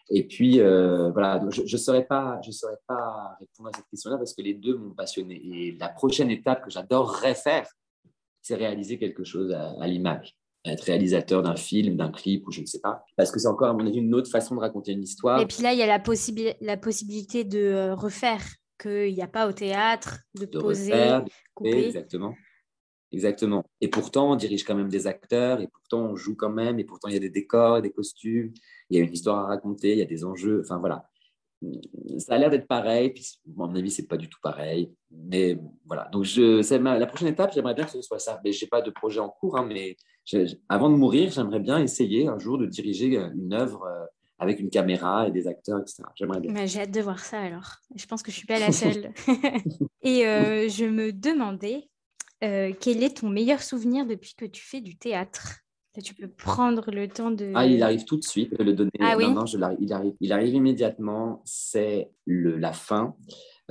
Et 0.10 0.28
puis, 0.28 0.60
euh, 0.60 1.10
voilà, 1.12 1.41
je 1.49 1.62
ne 1.62 1.78
saurais, 1.78 2.06
pas, 2.06 2.39
je 2.45 2.51
saurais 2.51 2.78
pas 2.88 3.36
répondre 3.39 3.70
à 3.70 3.76
cette 3.76 3.88
question-là 3.89 4.18
parce 4.18 4.34
que 4.34 4.41
les 4.41 4.53
deux 4.53 4.78
m'ont 4.78 4.93
passionné. 4.93 5.41
Et 5.43 5.78
la 5.80 5.89
prochaine 5.89 6.30
étape 6.30 6.64
que 6.64 6.70
j'adorerais 6.70 7.34
faire, 7.34 7.68
c'est 8.41 8.56
réaliser 8.56 8.99
quelque 8.99 9.24
chose 9.24 9.51
à, 9.51 9.88
l'image. 9.88 10.38
Être 10.64 10.84
réalisateur 10.84 11.41
d'un 11.41 11.56
film, 11.56 11.95
d'un 11.95 12.12
clip 12.12 12.47
ou 12.47 12.51
je 12.51 12.62
ne 12.62 12.66
sais 12.66 12.80
pas. 12.80 13.03
Parce 13.18 13.32
que 13.32 13.39
c'est 13.39 13.47
encore, 13.47 13.70
à 13.70 13.74
mon 13.74 13.86
avis, 13.86 13.97
une 13.97 14.14
autre 14.14 14.30
façon 14.30 14.56
de 14.56 14.60
raconter 14.60 14.91
une 14.91 15.03
histoire. 15.03 15.39
Et 15.39 15.47
puis 15.47 15.64
là, 15.64 15.74
il 15.74 15.80
y 15.80 15.84
a 15.84 15.88
la, 15.88 16.01
la 16.62 16.78
possibilité 16.78 17.43
de 17.43 17.60
euh, 17.60 17.95
refaire, 17.95 18.43
qu'il 18.80 19.14
n'y 19.14 19.22
a 19.22 19.28
pas 19.28 19.47
au 19.47 19.53
théâtre, 19.53 20.20
de, 20.39 20.45
poser, 20.45 20.91
refaire, 20.91 21.26
couper. 21.56 21.86
Exactement. 21.88 22.36
Exactement. 23.16 23.63
Et 23.80 23.88
pourtant, 23.88 24.34
on 24.34 24.36
dirige 24.36 24.66
quand 24.66 24.76
même 24.76 24.89
des 24.89 25.07
acteurs, 25.07 25.61
et 25.61 25.68
pourtant, 25.68 26.01
on 26.01 26.16
joue 26.18 26.36
quand 26.36 26.49
même, 26.49 26.80
et 26.80 26.84
pourtant, 26.84 27.07
il 27.07 27.13
y 27.13 27.18
a 27.18 27.22
des 27.22 27.30
décors, 27.30 27.82
des 27.82 27.91
costumes, 27.91 28.51
il 28.89 28.97
y 28.97 29.01
a 29.01 29.05
une 29.05 29.13
histoire 29.13 29.45
à 29.45 29.47
raconter, 29.47 29.93
il 29.93 29.99
y 29.99 30.01
a 30.01 30.05
des 30.05 30.26
enjeux. 30.26 30.61
Enfin, 30.66 30.80
voilà. 30.80 31.09
Ça 32.18 32.34
a 32.34 32.38
l'air 32.38 32.49
d'être 32.49 32.68
pareil, 32.68 33.11
puis 33.11 33.39
à 33.47 33.51
mon 33.55 33.74
avis, 33.74 33.89
c'est 33.89 34.05
pas 34.05 34.18
du 34.18 34.28
tout 34.28 34.39
pareil. 34.43 34.91
Mais 35.09 35.57
voilà. 35.86 36.09
Donc, 36.11 36.26
je, 36.26 36.61
la 36.99 37.07
prochaine 37.07 37.30
étape, 37.30 37.53
j'aimerais 37.53 37.74
bien 37.74 37.86
que 37.86 37.91
ce 37.91 38.01
soit 38.01 38.20
ça. 38.20 38.41
Mais 38.43 38.51
je 38.51 38.66
n'ai 38.66 38.70
pas 38.70 38.82
de 38.82 38.91
projet 38.91 39.22
en 39.22 39.30
cours, 39.30 39.57
hein, 39.57 39.66
mais 39.66 39.95
avant 40.68 40.89
de 40.89 40.95
mourir, 40.95 41.32
j'aimerais 41.32 41.61
bien 41.61 41.82
essayer 41.82 42.28
un 42.28 42.38
jour 42.38 42.57
de 42.57 42.66
diriger 42.66 43.16
une 43.34 43.53
œuvre 43.53 43.84
euh, 43.84 44.05
avec 44.39 44.59
une 44.59 44.70
caméra 44.70 45.30
et 45.30 45.32
des 45.32 45.47
acteurs, 45.47 45.80
etc. 45.80 46.03
J'aimerais 46.16 46.41
bien. 46.41 46.66
J'ai 46.66 46.82
hâte 46.82 46.91
de 46.91 46.99
voir 46.99 47.20
ça 47.20 47.39
alors. 47.39 47.78
Je 47.95 48.05
pense 48.07 48.22
que 48.22 48.32
je 48.32 48.36
suis 48.36 48.47
pas 48.47 48.59
la 48.59 48.74
seule. 48.74 49.13
et 50.01 50.28
euh, 50.28 50.68
je 50.68 50.84
me 50.84 51.13
demandais 51.13 51.88
euh, 52.44 52.74
quel 52.80 53.04
est 53.04 53.18
ton 53.18 53.30
meilleur 53.30 53.62
souvenir 53.62 54.06
depuis 54.06 54.36
que 54.36 54.46
tu 54.46 54.64
fais 54.64 54.82
du 54.82 54.98
théâtre? 54.98 55.60
Tu 56.04 56.14
peux 56.14 56.28
prendre 56.28 56.92
le 56.92 57.08
temps 57.08 57.32
de. 57.32 57.54
Ah, 57.56 57.66
il 57.66 57.82
arrive 57.82 58.04
tout 58.04 58.18
de 58.18 58.24
suite, 58.24 58.54
je 58.58 58.64
le 58.64 58.74
donner. 58.74 58.92
Ah, 59.00 59.16
non, 59.16 59.32
non, 59.32 59.46
je 59.46 59.58
il, 59.80 59.94
arrive, 59.94 60.14
il 60.20 60.34
arrive 60.34 60.54
immédiatement. 60.54 61.42
C'est 61.46 62.12
la 62.28 62.74
fin 62.74 63.16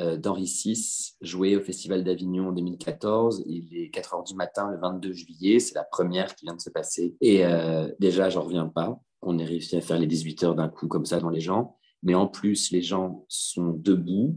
euh, 0.00 0.16
d'Henri 0.16 0.44
VI, 0.44 1.16
joué 1.20 1.54
au 1.54 1.60
Festival 1.60 2.02
d'Avignon 2.02 2.48
en 2.48 2.52
2014. 2.52 3.44
Il 3.46 3.76
est 3.76 3.90
4 3.90 4.14
h 4.14 4.26
du 4.26 4.34
matin 4.34 4.70
le 4.70 4.78
22 4.78 5.12
juillet. 5.12 5.58
C'est 5.58 5.74
la 5.74 5.84
première 5.84 6.34
qui 6.34 6.46
vient 6.46 6.56
de 6.56 6.60
se 6.60 6.70
passer. 6.70 7.14
Et 7.20 7.44
euh, 7.44 7.92
déjà, 7.98 8.30
j'en 8.30 8.42
reviens 8.42 8.66
pas. 8.68 8.98
On 9.20 9.38
est 9.38 9.44
réussi 9.44 9.76
à 9.76 9.82
faire 9.82 9.98
les 9.98 10.06
18 10.06 10.44
heures 10.44 10.54
d'un 10.54 10.68
coup 10.68 10.88
comme 10.88 11.04
ça 11.04 11.20
dans 11.20 11.30
les 11.30 11.40
gens. 11.40 11.76
Mais 12.02 12.14
en 12.14 12.26
plus, 12.26 12.70
les 12.70 12.82
gens 12.82 13.24
sont 13.28 13.70
debout, 13.70 14.36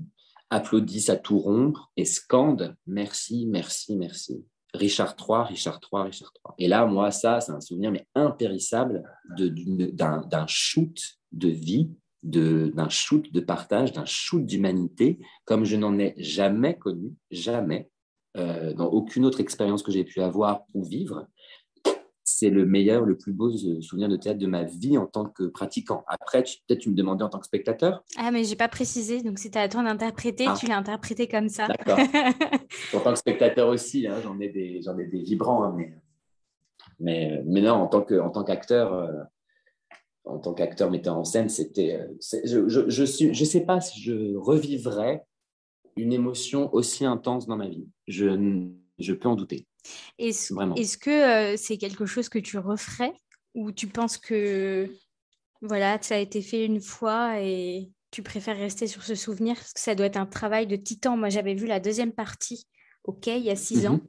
applaudissent 0.49 1.09
à 1.09 1.15
tout 1.15 1.39
rompre 1.39 1.91
et 1.97 2.05
scandent 2.05 2.75
merci, 2.85 3.45
merci, 3.47 3.95
merci. 3.95 4.45
Richard 4.73 5.15
III, 5.19 5.47
Richard 5.47 5.79
III, 5.91 6.03
Richard 6.03 6.31
III. 6.35 6.53
Et 6.59 6.67
là, 6.67 6.85
moi, 6.85 7.11
ça, 7.11 7.41
c'est 7.41 7.51
un 7.51 7.61
souvenir 7.61 7.91
mais 7.91 8.05
impérissable 8.15 9.03
d'un 9.37 10.45
shoot 10.47 10.97
de 11.31 11.49
vie, 11.49 11.89
d'un 12.23 12.89
shoot 12.89 13.31
de 13.31 13.39
partage, 13.39 13.91
d'un 13.91 14.05
shoot 14.05 14.45
d'humanité, 14.45 15.19
comme 15.45 15.63
je 15.63 15.75
n'en 15.77 15.97
ai 15.97 16.13
jamais 16.17 16.77
connu, 16.77 17.13
jamais, 17.31 17.89
euh, 18.37 18.73
dans 18.73 18.87
aucune 18.87 19.25
autre 19.25 19.39
expérience 19.39 19.81
que 19.81 19.91
j'ai 19.91 20.03
pu 20.03 20.21
avoir 20.21 20.61
ou 20.73 20.83
vivre 20.83 21.27
c'est 22.37 22.51
le 22.51 22.67
meilleur, 22.67 23.03
le 23.03 23.17
plus 23.17 23.33
beau 23.33 23.49
souvenir 23.81 24.07
de 24.09 24.15
théâtre 24.15 24.37
de 24.37 24.45
ma 24.45 24.63
vie 24.63 24.95
en 24.99 25.07
tant 25.07 25.25
que 25.25 25.45
pratiquant. 25.45 26.03
Après, 26.07 26.43
peut-être 26.43 26.81
tu 26.81 26.91
me 26.91 26.95
demandais 26.95 27.23
en 27.23 27.29
tant 27.29 27.39
que 27.39 27.47
spectateur. 27.47 28.03
Ah, 28.15 28.29
mais 28.29 28.43
j'ai 28.43 28.55
pas 28.55 28.67
précisé, 28.67 29.23
donc 29.23 29.39
c'était 29.39 29.57
à 29.57 29.67
toi 29.67 29.81
d'interpréter, 29.81 30.45
ah. 30.47 30.53
tu 30.55 30.67
l'as 30.67 30.77
interprété 30.77 31.27
comme 31.27 31.49
ça. 31.49 31.65
D'accord. 31.67 31.97
en 32.93 32.99
tant 32.99 33.13
que 33.13 33.17
spectateur 33.17 33.69
aussi, 33.69 34.05
hein, 34.05 34.17
j'en 34.21 34.39
ai 34.39 34.49
des, 34.49 34.83
j'en 34.83 34.95
ai 34.99 35.05
des 35.05 35.23
vibrants, 35.23 35.63
hein, 35.63 35.73
mais, 35.75 35.93
mais, 36.99 37.41
mais, 37.43 37.61
non, 37.61 37.73
en 37.73 37.87
tant 37.87 38.03
que, 38.03 38.19
en 38.19 38.29
tant 38.29 38.43
qu'acteur. 38.43 38.93
Euh, 38.93 39.11
en 40.25 40.39
tant 40.39 40.53
qu'acteur 40.53 40.91
metteur 40.91 41.17
en 41.17 41.23
scène, 41.23 41.49
c'était. 41.49 41.95
Euh, 41.95 42.39
je, 42.43 42.67
je, 42.67 42.87
je, 42.87 43.03
suis, 43.03 43.33
je 43.33 43.45
sais 43.45 43.61
pas 43.61 43.81
si 43.81 43.99
je 43.99 44.35
revivrais 44.35 45.25
une 45.95 46.13
émotion 46.13 46.71
aussi 46.75 47.03
intense 47.03 47.47
dans 47.47 47.57
ma 47.57 47.67
vie. 47.67 47.87
Je, 48.07 48.69
je 48.99 49.13
peux 49.13 49.29
en 49.29 49.35
douter. 49.35 49.65
Est-ce 50.19 50.97
que 50.97 51.09
euh, 51.09 51.57
c'est 51.57 51.77
quelque 51.77 52.05
chose 52.05 52.29
que 52.29 52.39
tu 52.39 52.57
referais 52.57 53.13
ou 53.53 53.71
tu 53.71 53.87
penses 53.87 54.17
que 54.17 54.89
voilà, 55.61 55.97
ça 56.01 56.15
a 56.15 56.19
été 56.19 56.41
fait 56.41 56.65
une 56.65 56.81
fois 56.81 57.41
et 57.41 57.89
tu 58.11 58.23
préfères 58.23 58.57
rester 58.57 58.87
sur 58.87 59.03
ce 59.03 59.15
souvenir? 59.15 59.55
Parce 59.55 59.73
que 59.73 59.79
ça 59.79 59.95
doit 59.95 60.05
être 60.05 60.17
un 60.17 60.25
travail 60.25 60.67
de 60.67 60.75
titan. 60.75 61.17
Moi, 61.17 61.29
j'avais 61.29 61.55
vu 61.55 61.65
la 61.65 61.79
deuxième 61.79 62.11
partie, 62.11 62.67
ok, 63.03 63.27
il 63.27 63.43
y 63.43 63.49
a 63.49 63.55
six 63.55 63.83
mmh 63.83 63.87
ans. 63.87 63.99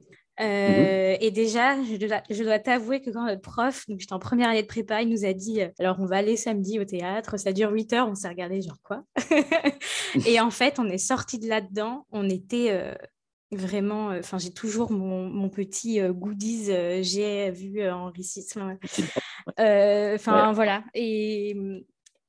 Euh, 0.40 1.14
mmh 1.14 1.18
et 1.20 1.30
déjà, 1.32 1.82
je 1.82 2.42
dois, 2.44 2.58
t'avouer 2.60 3.00
que 3.00 3.10
quand 3.10 3.26
notre 3.26 3.40
prof, 3.40 3.84
donc 3.88 3.98
j'étais 3.98 4.12
en 4.12 4.20
première 4.20 4.50
année 4.50 4.62
de 4.62 4.68
prépa, 4.68 5.02
il 5.02 5.08
nous 5.08 5.24
a 5.24 5.32
dit 5.32 5.62
euh, 5.62 5.68
alors 5.80 5.96
on 5.98 6.06
va 6.06 6.18
aller 6.18 6.36
samedi 6.36 6.78
au 6.78 6.84
théâtre, 6.84 7.38
ça 7.38 7.52
dure 7.52 7.72
8 7.72 7.92
heures, 7.94 8.08
on 8.08 8.14
s'est 8.14 8.28
regardé 8.28 8.62
genre 8.62 8.80
quoi? 8.84 9.02
Et 10.26 10.38
en 10.38 10.50
fait, 10.50 10.78
on 10.78 10.88
est 10.88 10.98
sorti 10.98 11.40
de 11.40 11.48
là-dedans, 11.48 12.06
on 12.12 12.28
était 12.30 12.70
Vraiment, 13.50 14.10
euh, 14.10 14.18
enfin, 14.20 14.36
j'ai 14.36 14.52
toujours 14.52 14.92
mon, 14.92 15.48
petit 15.48 16.00
euh, 16.00 16.12
goodies, 16.12 16.70
euh, 16.70 17.02
j'ai 17.02 17.50
vu 17.50 17.86
enrichissement. 17.88 18.76
Enfin, 19.58 20.52
voilà. 20.52 20.84
Et, 20.92 21.56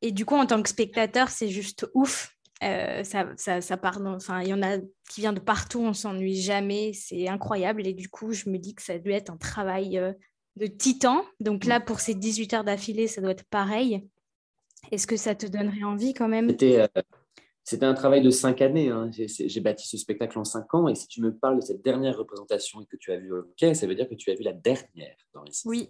et, 0.01 0.11
du 0.11 0.25
coup, 0.25 0.35
en 0.35 0.45
tant 0.45 0.61
que 0.63 0.69
spectateur, 0.69 1.29
c'est 1.29 1.49
juste 1.49 1.87
ouf. 1.93 2.35
ça, 2.61 3.27
ça, 3.35 3.61
ça 3.61 3.77
part 3.77 3.99
enfin, 4.05 4.41
il 4.41 4.47
y 4.47 4.53
en 4.53 4.63
a 4.63 4.77
qui 5.09 5.21
vient 5.21 5.33
de 5.33 5.41
partout, 5.41 5.81
on 5.81 5.93
s'ennuie 5.93 6.41
jamais, 6.41 6.93
c'est 6.93 7.27
incroyable. 7.27 7.85
Et 7.85 7.93
du 7.93 8.07
coup, 8.07 8.31
je 8.31 8.49
me 8.49 8.57
dis 8.57 8.73
que 8.73 8.81
ça 8.81 8.97
doit 8.97 9.15
être 9.15 9.29
un 9.29 9.37
travail 9.37 10.01
de 10.55 10.67
titan. 10.67 11.25
Donc 11.41 11.65
là, 11.65 11.81
pour 11.81 11.99
ces 11.99 12.15
18 12.15 12.53
heures 12.53 12.63
d'affilée, 12.63 13.07
ça 13.07 13.19
doit 13.19 13.31
être 13.31 13.45
pareil. 13.45 14.07
Est-ce 14.91 15.05
que 15.05 15.17
ça 15.17 15.35
te 15.35 15.45
donnerait 15.45 15.83
envie 15.83 16.13
quand 16.13 16.29
même? 16.29 16.49
C'était 16.49 16.87
un 17.81 17.93
travail 17.93 18.21
de 18.21 18.29
cinq 18.29 18.61
années. 18.61 18.89
Hein. 18.89 19.09
J'ai 19.11 19.59
bâti 19.61 19.87
ce 19.87 19.97
spectacle 19.97 20.37
en 20.39 20.43
cinq 20.43 20.73
ans. 20.73 20.87
Et 20.87 20.95
si 20.95 21.07
tu 21.07 21.21
me 21.21 21.35
parles 21.35 21.57
de 21.57 21.61
cette 21.61 21.83
dernière 21.83 22.17
représentation 22.17 22.81
et 22.81 22.85
que 22.85 22.97
tu 22.97 23.11
as 23.11 23.17
vu 23.17 23.33
OK, 23.33 23.75
ça 23.75 23.87
veut 23.87 23.95
dire 23.95 24.07
que 24.07 24.15
tu 24.15 24.31
as 24.31 24.35
vu 24.35 24.43
la 24.43 24.53
dernière 24.53 25.15
dans 25.33 25.43
Oui. 25.65 25.87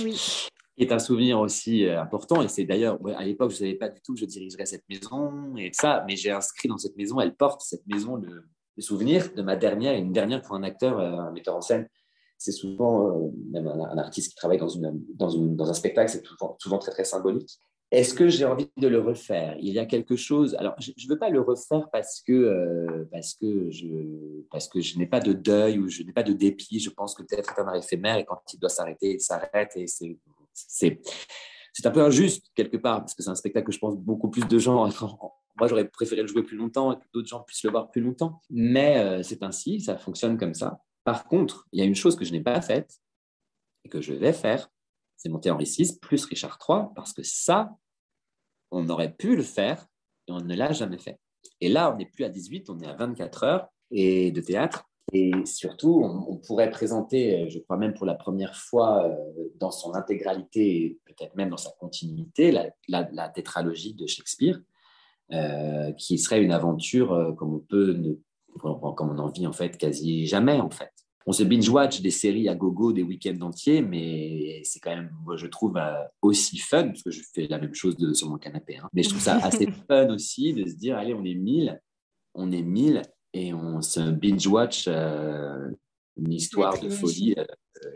Oui. 0.00 0.48
Qui 0.76 0.84
est 0.84 0.92
un 0.92 0.98
souvenir 0.98 1.40
aussi 1.40 1.86
euh, 1.86 2.00
important. 2.00 2.42
Et 2.42 2.48
c'est 2.48 2.64
d'ailleurs, 2.64 2.98
à 3.16 3.24
l'époque, 3.24 3.50
je 3.50 3.56
ne 3.56 3.58
savais 3.58 3.74
pas 3.74 3.88
du 3.88 4.00
tout 4.00 4.14
que 4.14 4.20
je 4.20 4.24
dirigerais 4.24 4.66
cette 4.66 4.84
maison 4.88 5.56
et 5.56 5.70
ça. 5.72 6.04
Mais 6.06 6.16
j'ai 6.16 6.30
inscrit 6.30 6.68
dans 6.68 6.78
cette 6.78 6.96
maison, 6.96 7.20
elle 7.20 7.34
porte 7.34 7.62
cette 7.62 7.86
maison 7.86 8.16
le, 8.16 8.44
souvenir 8.78 9.34
de 9.34 9.42
ma 9.42 9.56
dernière. 9.56 9.94
Et 9.94 9.98
une 9.98 10.12
dernière 10.12 10.40
pour 10.40 10.54
un 10.54 10.62
acteur, 10.62 10.98
euh, 10.98 11.18
un 11.18 11.32
metteur 11.32 11.56
en 11.56 11.60
scène. 11.60 11.88
C'est 12.38 12.52
souvent, 12.52 13.08
euh, 13.08 13.30
même 13.50 13.66
un, 13.66 13.98
artiste 13.98 14.30
qui 14.30 14.36
travaille 14.36 14.56
dans, 14.56 14.68
une, 14.68 15.04
dans, 15.14 15.28
une, 15.28 15.56
dans 15.56 15.68
un 15.68 15.74
spectacle, 15.74 16.10
c'est 16.10 16.24
souvent, 16.24 16.56
souvent 16.58 16.78
très, 16.78 16.92
très 16.92 17.04
symbolique. 17.04 17.60
Est-ce 17.90 18.14
que 18.14 18.28
j'ai 18.28 18.44
envie 18.44 18.70
de 18.76 18.86
le 18.86 19.00
refaire? 19.00 19.56
Il 19.58 19.72
y 19.72 19.78
a 19.80 19.86
quelque 19.86 20.14
chose. 20.14 20.54
Alors, 20.60 20.76
je 20.78 20.92
ne 20.92 21.08
veux 21.08 21.18
pas 21.18 21.28
le 21.28 21.40
refaire 21.40 21.88
parce 21.90 22.20
que, 22.20 22.32
euh, 22.32 23.08
parce 23.10 23.34
que 23.34 23.68
je, 23.70 24.42
parce 24.50 24.68
que 24.68 24.80
je 24.80 24.96
n'ai 24.96 25.06
pas 25.06 25.18
de 25.18 25.32
deuil 25.32 25.78
ou 25.78 25.88
je 25.88 26.04
n'ai 26.04 26.12
pas 26.12 26.22
de 26.22 26.32
dépit. 26.32 26.78
Je 26.78 26.90
pense 26.90 27.14
que 27.14 27.24
peut-être 27.24 27.52
est 27.52 27.60
un 27.60 27.66
art 27.66 27.76
éphémère 27.76 28.16
et 28.18 28.24
quand 28.24 28.40
il 28.52 28.60
doit 28.60 28.68
s'arrêter, 28.68 29.14
il 29.14 29.20
s'arrête. 29.20 29.72
Et 29.74 29.88
c'est, 29.88 30.16
c'est, 30.54 31.00
c'est 31.72 31.86
un 31.86 31.90
peu 31.90 32.02
injuste 32.02 32.46
quelque 32.54 32.76
part 32.76 33.00
parce 33.00 33.14
que 33.14 33.24
c'est 33.24 33.30
un 33.30 33.34
spectacle 33.34 33.66
que 33.66 33.72
je 33.72 33.80
pense 33.80 33.96
beaucoup 33.96 34.30
plus 34.30 34.46
de 34.46 34.58
gens. 34.58 34.88
Moi, 35.58 35.66
j'aurais 35.66 35.88
préféré 35.88 36.22
le 36.22 36.28
jouer 36.28 36.44
plus 36.44 36.56
longtemps 36.56 36.92
et 36.92 36.96
que 36.96 37.04
d'autres 37.12 37.28
gens 37.28 37.40
puissent 37.40 37.64
le 37.64 37.70
voir 37.70 37.90
plus 37.90 38.00
longtemps. 38.00 38.40
Mais 38.50 38.98
euh, 38.98 39.22
c'est 39.24 39.42
ainsi, 39.42 39.80
ça 39.80 39.98
fonctionne 39.98 40.38
comme 40.38 40.54
ça. 40.54 40.80
Par 41.02 41.24
contre, 41.24 41.66
il 41.72 41.80
y 41.80 41.82
a 41.82 41.86
une 41.86 41.96
chose 41.96 42.14
que 42.14 42.24
je 42.24 42.30
n'ai 42.30 42.40
pas 42.40 42.60
faite 42.60 43.00
et 43.84 43.88
que 43.88 44.00
je 44.00 44.12
vais 44.12 44.32
faire, 44.32 44.70
c'est 45.16 45.28
monter 45.28 45.50
Henri 45.50 45.64
VI 45.64 45.98
plus 46.00 46.24
Richard 46.24 46.58
III, 46.66 46.84
parce 46.94 47.12
que 47.12 47.22
ça, 47.22 47.76
on 48.70 48.88
aurait 48.88 49.12
pu 49.12 49.36
le 49.36 49.42
faire 49.42 49.86
et 50.28 50.32
on 50.32 50.40
ne 50.40 50.54
l'a 50.54 50.72
jamais 50.72 50.98
fait. 50.98 51.18
Et 51.60 51.68
là, 51.68 51.92
on 51.92 51.96
n'est 51.96 52.06
plus 52.06 52.24
à 52.24 52.28
18, 52.28 52.70
on 52.70 52.80
est 52.80 52.86
à 52.86 52.94
24 52.94 53.44
heures 53.44 53.68
et 53.90 54.30
de 54.30 54.40
théâtre. 54.40 54.84
Et 55.12 55.32
surtout, 55.44 56.02
on, 56.04 56.36
pourrait 56.36 56.70
présenter, 56.70 57.50
je 57.50 57.58
crois 57.58 57.76
même 57.76 57.94
pour 57.94 58.06
la 58.06 58.14
première 58.14 58.54
fois 58.54 59.12
dans 59.56 59.72
son 59.72 59.94
intégralité, 59.94 61.00
peut-être 61.04 61.34
même 61.34 61.50
dans 61.50 61.56
sa 61.56 61.72
continuité, 61.80 62.56
la, 62.86 63.28
tétralogie 63.30 63.94
de 63.94 64.06
Shakespeare, 64.06 64.60
qui 65.98 66.16
serait 66.16 66.42
une 66.42 66.52
aventure 66.52 67.34
comme 67.36 67.54
on 67.54 67.58
peut 67.58 67.94
ne, 67.94 68.14
comme 68.60 69.10
on 69.10 69.18
en 69.18 69.28
vit 69.28 69.48
en 69.48 69.52
fait 69.52 69.76
quasi 69.76 70.26
jamais 70.26 70.60
en 70.60 70.70
fait 70.70 70.92
on 71.26 71.32
se 71.32 71.42
binge-watch 71.42 72.00
des 72.00 72.10
séries 72.10 72.48
à 72.48 72.54
gogo 72.54 72.92
des 72.92 73.02
week-ends 73.02 73.40
entiers, 73.42 73.82
mais 73.82 74.62
c'est 74.64 74.80
quand 74.80 74.94
même, 74.94 75.10
moi, 75.24 75.36
je 75.36 75.46
trouve, 75.46 75.76
euh, 75.76 76.02
aussi 76.22 76.58
fun, 76.58 76.88
parce 76.88 77.02
que 77.02 77.10
je 77.10 77.22
fais 77.34 77.46
la 77.46 77.58
même 77.58 77.74
chose 77.74 77.96
de, 77.96 78.12
sur 78.14 78.28
mon 78.28 78.38
canapé. 78.38 78.78
Hein. 78.78 78.88
Mais 78.92 79.02
je 79.02 79.10
trouve 79.10 79.20
ça 79.20 79.36
assez 79.36 79.66
fun 79.88 80.08
aussi 80.10 80.54
de 80.54 80.66
se 80.66 80.74
dire, 80.74 80.96
allez, 80.96 81.14
on 81.14 81.24
est 81.24 81.34
mille, 81.34 81.80
on 82.34 82.50
est 82.50 82.62
mille, 82.62 83.02
et 83.32 83.52
on 83.52 83.82
se 83.82 84.00
binge-watch 84.00 84.86
euh, 84.88 85.70
une 86.16 86.32
histoire 86.32 86.80
de 86.80 86.88
folie, 86.88 87.34
euh, 87.36 87.44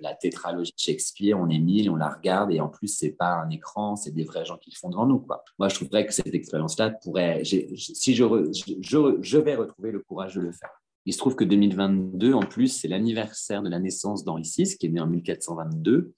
la 0.01 0.15
tétralogie 0.15 0.73
de 0.73 0.79
Shakespeare, 0.79 1.39
on 1.39 1.49
est 1.49 1.59
mille, 1.59 1.91
on 1.91 1.97
la 1.97 2.11
regarde, 2.11 2.53
et 2.53 2.61
en 2.61 2.69
plus, 2.69 2.89
c'est 2.89 3.13
pas 3.13 3.43
un 3.43 3.51
écran, 3.51 3.97
c'est 3.97 4.13
des 4.13 4.25
vrais 4.25 4.45
gens 4.45 4.59
qui 4.59 4.71
le 4.71 4.77
font 4.77 4.91
devant 4.91 5.07
nous. 5.07 5.19
Quoi. 5.19 5.43
Moi, 5.59 5.69
je 5.69 5.77
trouverais 5.77 6.07
que 6.07 6.13
cette 6.13 6.35
expérience-là 6.35 6.91
pourrait, 6.91 7.43
si 7.45 8.15
je, 8.15 9.19
je 9.21 9.39
vais 9.39 9.55
retrouver 9.57 9.93
le 9.93 10.01
courage 10.01 10.35
de 10.35 10.43
le 10.43 10.53
faire. 10.53 10.84
Il 11.07 11.13
se 11.13 11.19
trouve 11.19 11.37
que 11.37 11.45
2022, 11.45 12.33
en 12.33 12.41
plus, 12.41 12.69
c'est 12.69 12.89
l'anniversaire 12.89 13.63
de 13.63 13.69
la 13.69 13.79
naissance 13.79 14.25
d'Henri 14.25 14.43
VI, 14.43 14.77
qui 14.79 14.87
est 14.87 14.89
né 14.89 15.01
en 15.01 15.07
1422. 15.07 16.15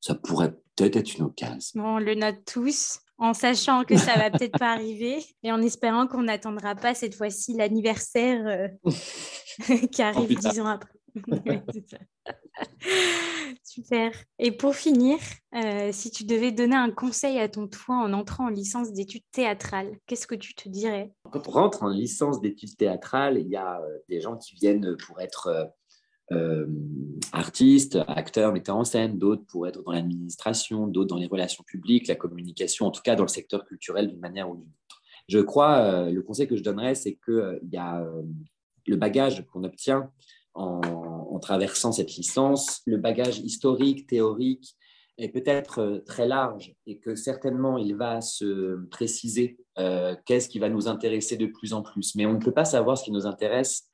Ça 0.00 0.14
pourrait 0.14 0.52
peut-être 0.74 0.96
être 0.96 1.16
une 1.16 1.24
occasion. 1.24 1.82
on 1.84 1.98
le 1.98 2.14
note 2.14 2.38
tous, 2.46 3.00
en 3.18 3.34
sachant 3.34 3.84
que 3.84 3.96
ça 3.96 4.16
va 4.16 4.30
peut-être 4.30 4.58
pas 4.58 4.72
arriver 4.74 5.24
et 5.42 5.52
en 5.52 5.60
espérant 5.60 6.06
qu'on 6.06 6.22
n'attendra 6.22 6.74
pas 6.74 6.94
cette 6.94 7.14
fois-ci 7.14 7.54
l'anniversaire 7.54 8.46
euh, 8.46 8.90
qui 9.92 10.02
arrive 10.02 10.38
dix 10.38 10.60
ans 10.60 10.66
après. 10.66 10.95
Super. 13.62 14.12
Et 14.38 14.52
pour 14.52 14.74
finir, 14.74 15.18
euh, 15.54 15.90
si 15.92 16.10
tu 16.10 16.24
devais 16.24 16.52
donner 16.52 16.76
un 16.76 16.90
conseil 16.90 17.38
à 17.38 17.48
ton 17.48 17.68
toi 17.68 17.96
en 17.96 18.12
entrant 18.12 18.46
en 18.46 18.50
licence 18.50 18.92
d'études 18.92 19.24
théâtrales, 19.32 19.98
qu'est-ce 20.06 20.26
que 20.26 20.34
tu 20.34 20.54
te 20.54 20.68
dirais? 20.68 21.12
Quand 21.30 21.48
on 21.48 21.50
rentre 21.50 21.82
en 21.82 21.88
licence 21.88 22.40
d'études 22.40 22.76
théâtrales, 22.76 23.38
il 23.38 23.48
y 23.48 23.56
a 23.56 23.80
euh, 23.80 23.98
des 24.08 24.20
gens 24.20 24.36
qui 24.36 24.54
viennent 24.54 24.96
pour 24.96 25.20
être 25.20 25.72
euh, 26.32 26.66
artistes, 27.32 27.98
acteurs, 28.08 28.52
metteurs 28.52 28.76
en 28.76 28.84
scène, 28.84 29.18
d'autres 29.18 29.44
pour 29.46 29.66
être 29.66 29.82
dans 29.82 29.92
l'administration, 29.92 30.86
d'autres 30.86 31.10
dans 31.10 31.20
les 31.20 31.26
relations 31.26 31.64
publiques, 31.64 32.08
la 32.08 32.16
communication, 32.16 32.86
en 32.86 32.90
tout 32.90 33.02
cas 33.02 33.14
dans 33.14 33.24
le 33.24 33.28
secteur 33.28 33.64
culturel 33.64 34.08
d'une 34.08 34.20
manière 34.20 34.48
ou 34.48 34.56
d'une 34.56 34.64
autre. 34.64 35.02
Je 35.28 35.40
crois, 35.40 36.08
le 36.08 36.22
conseil 36.22 36.46
que 36.46 36.56
je 36.56 36.62
donnerais, 36.62 36.94
c'est 36.94 37.18
qu'il 37.24 37.68
y 37.72 37.76
a 37.76 38.06
le 38.86 38.96
bagage 38.96 39.44
qu'on 39.46 39.64
obtient 39.64 40.10
en, 40.56 41.38
traversant 41.38 41.92
cette 41.92 42.16
licence, 42.16 42.80
le 42.86 42.96
bagage 42.96 43.38
historique, 43.40 44.06
théorique 44.06 44.74
est 45.18 45.28
peut-être 45.28 45.80
euh, 45.80 45.98
très 46.00 46.26
large 46.26 46.74
et 46.86 46.98
que 46.98 47.14
certainement 47.14 47.78
il 47.78 47.94
va 47.94 48.20
se 48.22 48.84
préciser 48.86 49.58
euh, 49.78 50.16
qu'est-ce 50.24 50.48
qui 50.48 50.58
va 50.58 50.70
nous 50.70 50.88
intéresser 50.88 51.36
de 51.36 51.46
plus 51.46 51.72
en 51.72 51.82
plus. 51.82 52.14
Mais 52.14 52.26
on 52.26 52.32
ne 52.32 52.38
peut 52.38 52.52
pas 52.52 52.64
savoir 52.64 52.96
ce 52.98 53.04
qui 53.04 53.12
nous 53.12 53.26
intéresse. 53.26 53.88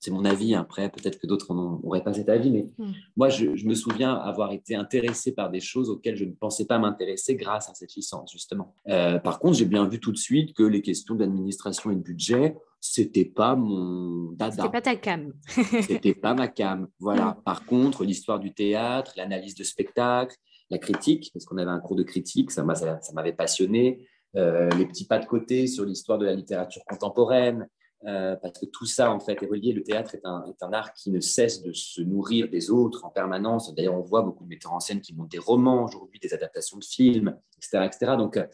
C'est 0.00 0.10
mon 0.12 0.24
avis, 0.24 0.54
après 0.54 0.90
peut-être 0.90 1.18
que 1.18 1.26
d'autres 1.26 1.52
n'auraient 1.54 2.04
pas 2.04 2.12
cet 2.12 2.28
avis, 2.28 2.50
mais 2.50 2.66
hmm. 2.78 2.92
moi 3.16 3.28
je, 3.28 3.46
me 3.66 3.74
souviens 3.74 4.14
avoir 4.14 4.52
été 4.52 4.74
intéressé 4.76 5.32
par 5.32 5.50
des 5.50 5.60
choses 5.60 5.90
auxquelles 5.90 6.16
je 6.16 6.24
ne 6.24 6.32
pensais 6.32 6.66
pas 6.66 6.78
m'intéresser 6.78 7.34
grâce 7.34 7.68
à 7.68 7.74
cette 7.74 7.94
licence, 7.94 8.32
justement. 8.32 8.74
Euh, 8.88 9.18
par 9.18 9.38
contre, 9.38 9.56
j'ai 9.58 9.64
bien 9.64 9.88
vu 9.88 9.98
tout 9.98 10.12
de 10.12 10.16
suite 10.16 10.54
que 10.54 10.62
les 10.62 10.82
questions 10.82 11.14
d'administration 11.14 11.90
et 11.90 11.96
de 11.96 12.00
budget, 12.00 12.56
c'était 12.80 13.24
pas 13.24 13.56
mon 13.56 14.32
dada. 14.32 14.62
C'était 14.62 14.68
pas 14.68 14.80
ta 14.80 14.96
cam. 14.96 15.32
c'était 15.82 16.14
pas 16.14 16.34
ma 16.34 16.48
cam. 16.48 16.88
Voilà. 17.00 17.36
Mm. 17.38 17.42
Par 17.44 17.66
contre, 17.66 18.04
l'histoire 18.04 18.38
du 18.38 18.54
théâtre, 18.54 19.12
l'analyse 19.16 19.56
de 19.56 19.64
spectacle, 19.64 20.36
la 20.70 20.78
critique, 20.78 21.30
parce 21.32 21.44
qu'on 21.44 21.58
avait 21.58 21.70
un 21.70 21.80
cours 21.80 21.96
de 21.96 22.02
critique, 22.02 22.50
ça 22.50 22.62
m'avait 22.64 23.32
passionné. 23.32 24.06
Euh, 24.36 24.68
les 24.76 24.86
petits 24.86 25.06
pas 25.06 25.18
de 25.18 25.24
côté 25.24 25.66
sur 25.66 25.84
l'histoire 25.84 26.18
de 26.18 26.26
la 26.26 26.34
littérature 26.34 26.82
contemporaine, 26.84 27.66
euh, 28.06 28.36
parce 28.36 28.60
que 28.60 28.66
tout 28.66 28.86
ça, 28.86 29.10
en 29.10 29.18
fait, 29.18 29.42
est 29.42 29.46
relié. 29.46 29.72
Le 29.72 29.82
théâtre 29.82 30.14
est 30.14 30.24
un, 30.24 30.44
est 30.46 30.62
un, 30.62 30.72
art 30.72 30.92
qui 30.94 31.10
ne 31.10 31.20
cesse 31.20 31.62
de 31.62 31.72
se 31.72 32.00
nourrir 32.00 32.48
des 32.48 32.70
autres 32.70 33.04
en 33.04 33.10
permanence. 33.10 33.74
D'ailleurs, 33.74 33.96
on 33.96 34.02
voit 34.02 34.22
beaucoup 34.22 34.44
de 34.44 34.48
metteurs 34.48 34.72
en 34.72 34.80
scène 34.80 35.00
qui 35.00 35.14
montent 35.14 35.30
des 35.30 35.38
romans 35.38 35.84
aujourd'hui, 35.84 36.20
des 36.20 36.32
adaptations 36.32 36.78
de 36.78 36.84
films, 36.84 37.36
etc. 37.56 37.86
etc. 37.86 38.12
Donc, 38.16 38.36
euh, 38.36 38.46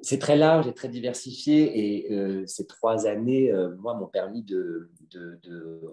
c'est 0.00 0.20
très 0.20 0.36
large 0.36 0.68
et 0.68 0.74
très 0.74 0.88
diversifié. 0.88 2.04
Et 2.06 2.12
euh, 2.12 2.44
ces 2.46 2.66
trois 2.66 3.06
années, 3.06 3.52
moi, 3.78 3.94
m'ont 3.94 4.06
permis 4.06 4.42
de, 4.42 4.90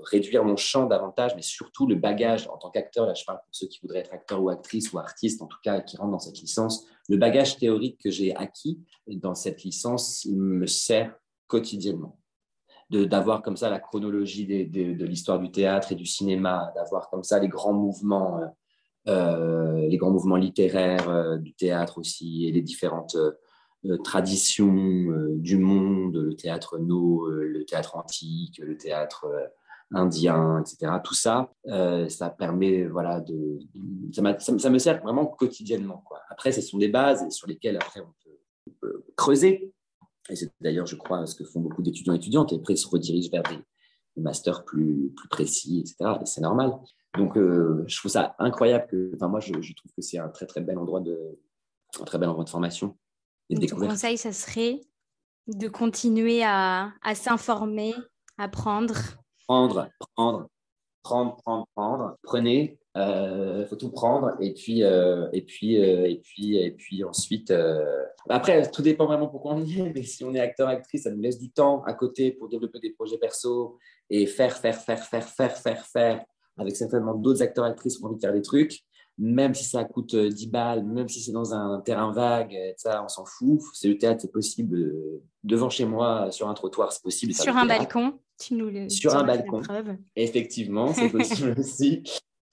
réduire 0.03 0.43
mon 0.43 0.57
champ 0.57 0.85
davantage, 0.85 1.35
mais 1.35 1.41
surtout 1.41 1.87
le 1.87 1.95
bagage 1.95 2.47
en 2.49 2.57
tant 2.57 2.69
qu'acteur. 2.69 3.07
Là, 3.07 3.13
je 3.15 3.23
parle 3.25 3.39
pour 3.39 3.49
ceux 3.51 3.67
qui 3.67 3.79
voudraient 3.81 3.99
être 3.99 4.13
acteurs 4.13 4.43
ou 4.43 4.49
actrices 4.49 4.91
ou 4.93 4.99
artistes, 4.99 5.41
en 5.41 5.47
tout 5.47 5.59
cas, 5.63 5.81
qui 5.81 5.97
rentrent 5.97 6.11
dans 6.11 6.19
cette 6.19 6.39
licence. 6.39 6.85
Le 7.09 7.17
bagage 7.17 7.57
théorique 7.57 7.99
que 7.99 8.11
j'ai 8.11 8.35
acquis 8.35 8.79
dans 9.07 9.35
cette 9.35 9.63
licence 9.63 10.27
me 10.29 10.67
sert 10.67 11.15
quotidiennement. 11.47 12.20
D'avoir 12.91 13.41
comme 13.41 13.57
ça 13.57 13.69
la 13.69 13.79
chronologie 13.79 14.45
de 14.45 15.05
l'histoire 15.05 15.39
du 15.39 15.51
théâtre 15.51 15.91
et 15.91 15.95
du 15.95 16.05
cinéma, 16.05 16.71
d'avoir 16.75 17.09
comme 17.09 17.23
ça 17.23 17.39
les 17.39 17.47
grands 17.47 17.73
mouvements, 17.73 18.41
euh, 19.07 19.87
les 19.87 19.97
grands 19.97 20.11
mouvements 20.11 20.35
littéraires 20.35 21.39
du 21.39 21.53
théâtre 21.53 21.99
aussi 21.99 22.47
et 22.47 22.51
les 22.51 22.61
différentes 22.61 23.15
euh, 23.85 23.97
tradition 23.97 24.75
euh, 24.75 25.37
du 25.37 25.57
monde, 25.57 26.15
le 26.15 26.35
théâtre 26.35 26.77
no, 26.77 27.25
euh, 27.25 27.45
le 27.45 27.65
théâtre 27.65 27.95
antique, 27.95 28.59
le 28.59 28.77
théâtre 28.77 29.25
indien, 29.91 30.61
etc. 30.61 30.93
Tout 31.03 31.15
ça, 31.15 31.51
ça 32.07 32.29
permet, 32.29 32.85
voilà, 32.85 33.19
de, 33.19 33.59
ça, 34.13 34.69
me 34.69 34.77
sert 34.79 35.01
vraiment 35.01 35.25
quotidiennement. 35.25 36.03
Quoi. 36.05 36.21
Après, 36.29 36.51
ce 36.51 36.61
sont 36.61 36.77
des 36.77 36.87
bases 36.87 37.27
sur 37.29 37.47
lesquelles 37.47 37.75
après 37.75 38.01
on 38.01 38.13
peut, 38.79 39.03
creuser. 39.17 39.73
Et 40.31 40.35
c'est 40.35 40.51
d'ailleurs, 40.59 40.87
je 40.87 40.95
crois, 40.95 41.27
ce 41.27 41.35
que 41.35 41.43
font 41.43 41.59
beaucoup 41.59 41.83
d'étudiants 41.83 42.13
et 42.13 42.17
étudiantes. 42.17 42.51
Et 42.53 42.55
après, 42.55 42.73
ils 42.73 42.77
se 42.77 42.87
redirigent 42.87 43.29
vers 43.29 43.43
des, 43.43 43.59
masters 44.17 44.65
plus, 44.65 45.13
plus 45.15 45.29
précis, 45.29 45.79
etc. 45.81 46.17
Et 46.21 46.25
c'est 46.25 46.41
normal. 46.41 46.73
Donc, 47.17 47.35
je 47.35 47.97
trouve 47.97 48.11
ça 48.11 48.35
incroyable 48.39 48.87
que, 48.89 49.11
enfin, 49.15 49.27
moi, 49.27 49.39
je, 49.39 49.53
je 49.61 49.73
trouve 49.73 49.91
que 49.95 50.01
c'est 50.01 50.17
un 50.17 50.29
très 50.29 50.45
très 50.45 50.61
bel 50.61 50.77
endroit 50.77 51.01
de, 51.01 51.37
un 51.99 52.05
très 52.05 52.17
bel 52.17 52.29
endroit 52.29 52.45
de 52.45 52.49
formation 52.49 52.97
ton 53.59 53.87
conseil, 53.87 54.17
ça 54.17 54.31
serait 54.31 54.81
de 55.47 55.67
continuer 55.67 56.43
à, 56.43 56.93
s'informer, 57.15 57.93
à 58.37 58.47
prendre. 58.47 58.95
Prendre, 59.47 59.89
prendre, 60.15 60.47
prendre, 61.03 61.35
prendre, 61.43 61.67
prendre. 61.75 62.17
Prenez, 62.23 62.79
il 62.93 63.01
euh, 63.01 63.65
faut 63.67 63.77
tout 63.77 63.89
prendre 63.89 64.35
et 64.41 64.53
puis 64.53 64.83
euh, 64.83 65.29
et 65.31 65.43
puis 65.43 65.81
euh, 65.81 66.09
et 66.09 66.17
puis 66.17 66.57
et 66.57 66.71
puis 66.71 67.05
ensuite 67.05 67.53
après 68.27 68.69
tout 68.69 68.81
dépend 68.81 69.05
vraiment 69.05 69.27
pourquoi 69.27 69.53
on 69.53 69.63
y 69.63 69.79
est 69.79 69.93
mais 69.95 70.03
si 70.03 70.25
on 70.25 70.33
est 70.33 70.41
acteur 70.41 70.67
actrice 70.67 71.03
ça 71.03 71.11
nous 71.11 71.21
laisse 71.21 71.39
du 71.39 71.51
temps 71.51 71.83
à 71.83 71.93
côté 71.93 72.31
pour 72.31 72.49
développer 72.49 72.79
des 72.79 72.91
projets 72.91 73.17
perso 73.17 73.77
et 74.09 74.25
faire 74.25 74.57
faire 74.57 74.75
faire 74.75 75.01
faire 75.03 75.23
faire 75.23 75.57
faire 75.57 75.85
faire 75.85 76.25
avec 76.57 76.75
certainement 76.75 77.15
d'autres 77.15 77.41
acteurs 77.41 77.63
actrices 77.63 77.97
qui 77.97 78.03
ont 78.03 78.07
envie 78.07 78.17
de 78.17 78.21
faire 78.21 78.33
des 78.33 78.41
trucs 78.41 78.83
même 79.17 79.53
si 79.53 79.65
ça 79.65 79.83
coûte 79.83 80.15
10 80.15 80.47
euh, 80.47 80.49
balles, 80.49 80.83
même 80.83 81.07
si 81.07 81.21
c'est 81.21 81.31
dans 81.31 81.53
un 81.53 81.79
terrain 81.81 82.11
vague, 82.11 82.57
ça, 82.77 83.03
on 83.03 83.07
s'en 83.07 83.23
fout. 83.25 83.59
C'est 83.73 83.87
le 83.87 83.97
théâtre, 83.97 84.21
c'est 84.21 84.31
possible. 84.31 84.93
Devant 85.43 85.69
chez 85.69 85.85
moi, 85.85 86.31
sur 86.31 86.49
un 86.49 86.53
trottoir, 86.55 86.91
c'est 86.91 87.03
possible. 87.03 87.33
Sur 87.33 87.55
un 87.55 87.65
balcon, 87.65 88.19
tu 88.39 88.55
nous 88.55 88.69
le 88.69 88.89
Sur 88.89 89.15
un 89.15 89.23
balcon, 89.23 89.61
effectivement, 90.15 90.91
c'est 90.93 91.09
possible 91.09 91.55
aussi. 91.59 92.03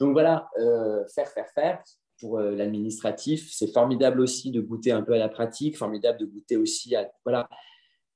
Donc 0.00 0.12
voilà, 0.12 0.48
euh, 0.58 1.04
faire, 1.14 1.28
faire, 1.28 1.48
faire. 1.54 1.82
Pour 2.20 2.40
l'administratif, 2.40 3.48
c'est 3.52 3.72
formidable 3.72 4.20
aussi 4.20 4.50
de 4.50 4.60
goûter 4.60 4.90
un 4.90 5.02
peu 5.02 5.12
à 5.12 5.18
la 5.18 5.28
pratique, 5.28 5.78
formidable 5.78 6.18
de 6.18 6.26
goûter 6.26 6.56
aussi 6.56 6.96
à. 6.96 7.08
Voilà. 7.24 7.48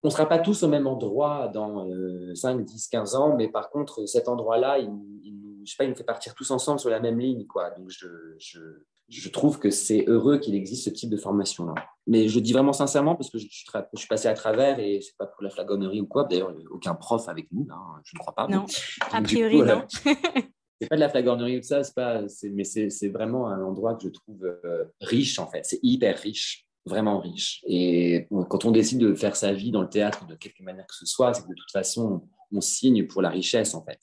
On 0.02 0.08
ne 0.08 0.12
sera 0.12 0.28
pas 0.28 0.40
tous 0.40 0.64
au 0.64 0.68
même 0.68 0.88
endroit 0.88 1.46
dans 1.46 1.88
5, 2.34 2.64
10, 2.64 2.88
15 2.88 3.14
ans, 3.14 3.36
mais 3.36 3.48
par 3.48 3.70
contre, 3.70 4.04
cet 4.06 4.26
endroit-là, 4.26 4.80
il, 4.80 4.90
il 5.22 5.42
je 5.64 5.70
sais 5.70 5.76
pas, 5.76 5.84
il 5.84 5.90
nous 5.90 5.96
fait 5.96 6.04
partir 6.04 6.34
tous 6.34 6.50
ensemble 6.50 6.80
sur 6.80 6.90
la 6.90 7.00
même 7.00 7.18
ligne, 7.18 7.46
quoi. 7.46 7.70
Donc, 7.70 7.88
je, 7.88 8.06
je, 8.38 8.60
je 9.08 9.28
trouve 9.28 9.58
que 9.58 9.70
c'est 9.70 10.04
heureux 10.06 10.38
qu'il 10.38 10.54
existe 10.54 10.84
ce 10.84 10.90
type 10.90 11.10
de 11.10 11.16
formation-là. 11.16 11.74
Mais 12.06 12.28
je 12.28 12.38
dis 12.40 12.52
vraiment 12.52 12.72
sincèrement 12.72 13.14
parce 13.14 13.30
que 13.30 13.38
je, 13.38 13.46
je, 13.46 13.96
suis 13.96 14.08
passé 14.08 14.28
à 14.28 14.34
travers 14.34 14.78
et 14.78 15.00
c'est 15.00 15.16
pas 15.16 15.26
pour 15.26 15.42
la 15.42 15.50
flagonnerie 15.50 16.00
ou 16.00 16.06
quoi. 16.06 16.24
D'ailleurs, 16.24 16.52
aucun 16.70 16.94
prof 16.94 17.28
avec 17.28 17.46
nous, 17.52 17.66
hein, 17.70 18.00
je 18.04 18.16
ne 18.16 18.18
crois 18.18 18.34
pas. 18.34 18.48
Non, 18.48 18.64
a 19.12 19.22
priori, 19.22 19.62
non. 19.62 19.82
c'est 20.82 20.88
pas 20.88 20.96
de 20.96 21.00
la 21.00 21.08
flagornerie 21.08 21.58
ou 21.58 21.62
ça, 21.62 21.84
c'est 21.84 21.94
pas, 21.94 22.22
mais 22.52 22.64
c'est 22.64 23.08
vraiment 23.08 23.48
un 23.48 23.62
endroit 23.62 23.94
que 23.94 24.04
je 24.04 24.08
trouve 24.08 24.44
euh, 24.44 24.84
riche 25.00 25.38
en 25.38 25.48
fait. 25.48 25.64
C'est 25.64 25.80
hyper 25.82 26.18
riche, 26.18 26.66
vraiment 26.84 27.20
riche. 27.20 27.62
Et 27.66 28.26
quand 28.48 28.64
on 28.64 28.70
décide 28.70 28.98
de 28.98 29.14
faire 29.14 29.36
sa 29.36 29.52
vie 29.52 29.70
dans 29.70 29.82
le 29.82 29.88
théâtre 29.88 30.26
de 30.26 30.34
quelque 30.34 30.62
manière 30.62 30.86
que 30.86 30.94
ce 30.94 31.06
soit, 31.06 31.34
c'est 31.34 31.42
que 31.42 31.48
de 31.48 31.54
toute 31.54 31.70
façon, 31.72 32.28
on 32.52 32.60
signe 32.60 33.06
pour 33.06 33.22
la 33.22 33.30
richesse 33.30 33.74
en 33.74 33.84
fait 33.84 33.98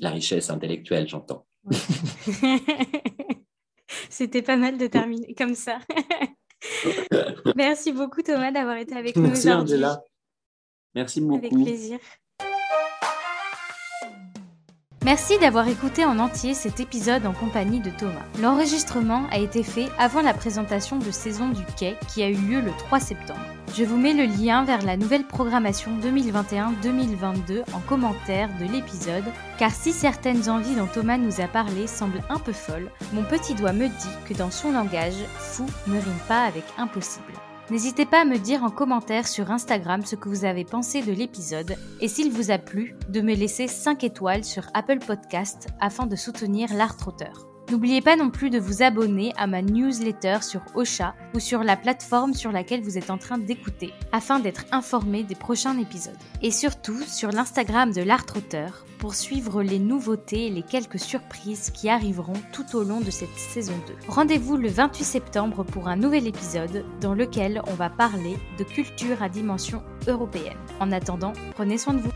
la 0.00 0.10
richesse 0.10 0.50
intellectuelle, 0.50 1.08
j'entends. 1.08 1.46
C'était 4.10 4.42
pas 4.42 4.56
mal 4.56 4.78
de 4.78 4.86
terminer 4.86 5.34
comme 5.34 5.54
ça. 5.54 5.78
Merci 7.56 7.92
beaucoup 7.92 8.22
Thomas 8.22 8.50
d'avoir 8.50 8.76
été 8.76 8.94
avec 8.94 9.16
nous 9.16 9.30
aujourd'hui. 9.30 9.74
Angela. 9.74 10.02
Merci 10.94 11.20
beaucoup. 11.20 11.36
Avec 11.36 11.52
plaisir. 11.52 11.98
Merci 15.06 15.38
d'avoir 15.38 15.68
écouté 15.68 16.04
en 16.04 16.18
entier 16.18 16.52
cet 16.52 16.80
épisode 16.80 17.26
en 17.26 17.32
compagnie 17.32 17.78
de 17.78 17.90
Thomas. 17.90 18.26
L'enregistrement 18.40 19.22
a 19.30 19.38
été 19.38 19.62
fait 19.62 19.86
avant 19.98 20.20
la 20.20 20.34
présentation 20.34 20.98
de 20.98 21.12
saison 21.12 21.48
du 21.48 21.62
Quai 21.78 21.94
qui 22.08 22.24
a 22.24 22.28
eu 22.28 22.34
lieu 22.34 22.60
le 22.60 22.72
3 22.72 22.98
septembre. 22.98 23.38
Je 23.76 23.84
vous 23.84 23.96
mets 23.96 24.14
le 24.14 24.24
lien 24.24 24.64
vers 24.64 24.82
la 24.82 24.96
nouvelle 24.96 25.24
programmation 25.24 25.92
2021-2022 26.02 27.62
en 27.72 27.78
commentaire 27.88 28.48
de 28.58 28.64
l'épisode, 28.64 29.22
car 29.60 29.70
si 29.70 29.92
certaines 29.92 30.50
envies 30.50 30.74
dont 30.74 30.88
Thomas 30.92 31.18
nous 31.18 31.40
a 31.40 31.46
parlé 31.46 31.86
semblent 31.86 32.24
un 32.28 32.40
peu 32.40 32.52
folles, 32.52 32.90
mon 33.12 33.22
petit 33.22 33.54
doigt 33.54 33.72
me 33.72 33.86
dit 33.86 34.16
que 34.28 34.34
dans 34.34 34.50
son 34.50 34.72
langage, 34.72 35.22
fou 35.38 35.66
ne 35.86 36.00
rime 36.00 36.18
pas 36.26 36.42
avec 36.42 36.64
impossible. 36.78 37.32
N'hésitez 37.68 38.06
pas 38.06 38.20
à 38.20 38.24
me 38.24 38.38
dire 38.38 38.62
en 38.62 38.70
commentaire 38.70 39.26
sur 39.26 39.50
Instagram 39.50 40.04
ce 40.04 40.14
que 40.14 40.28
vous 40.28 40.44
avez 40.44 40.64
pensé 40.64 41.02
de 41.02 41.12
l'épisode 41.12 41.74
et 42.00 42.06
s'il 42.06 42.30
vous 42.30 42.52
a 42.52 42.58
plu, 42.58 42.94
de 43.08 43.20
me 43.20 43.34
laisser 43.34 43.66
5 43.66 44.04
étoiles 44.04 44.44
sur 44.44 44.62
Apple 44.72 45.00
Podcast 45.00 45.68
afin 45.80 46.06
de 46.06 46.14
soutenir 46.14 46.72
l'art 46.74 46.96
trotteur. 46.96 47.55
N'oubliez 47.70 48.00
pas 48.00 48.14
non 48.14 48.30
plus 48.30 48.50
de 48.50 48.60
vous 48.60 48.84
abonner 48.84 49.32
à 49.36 49.48
ma 49.48 49.60
newsletter 49.60 50.38
sur 50.42 50.60
Ocha 50.76 51.14
ou 51.34 51.40
sur 51.40 51.64
la 51.64 51.76
plateforme 51.76 52.32
sur 52.32 52.52
laquelle 52.52 52.80
vous 52.80 52.96
êtes 52.96 53.10
en 53.10 53.18
train 53.18 53.38
d'écouter 53.38 53.92
afin 54.12 54.38
d'être 54.38 54.66
informé 54.70 55.24
des 55.24 55.34
prochains 55.34 55.76
épisodes. 55.76 56.14
Et 56.42 56.52
surtout 56.52 57.00
sur 57.02 57.32
l'Instagram 57.32 57.92
de 57.92 58.02
l'art 58.02 58.24
trotteur 58.24 58.84
pour 58.98 59.16
suivre 59.16 59.64
les 59.64 59.80
nouveautés 59.80 60.46
et 60.46 60.50
les 60.50 60.62
quelques 60.62 61.00
surprises 61.00 61.70
qui 61.70 61.88
arriveront 61.88 62.40
tout 62.52 62.76
au 62.76 62.84
long 62.84 63.00
de 63.00 63.10
cette 63.10 63.36
saison 63.36 63.74
2. 63.88 63.94
Rendez-vous 64.06 64.56
le 64.56 64.68
28 64.68 65.04
septembre 65.04 65.64
pour 65.64 65.88
un 65.88 65.96
nouvel 65.96 66.28
épisode 66.28 66.84
dans 67.00 67.14
lequel 67.14 67.62
on 67.66 67.74
va 67.74 67.90
parler 67.90 68.36
de 68.58 68.64
culture 68.64 69.22
à 69.24 69.28
dimension 69.28 69.82
européenne. 70.06 70.56
En 70.78 70.92
attendant, 70.92 71.32
prenez 71.56 71.78
soin 71.78 71.94
de 71.94 72.00
vous. 72.00 72.12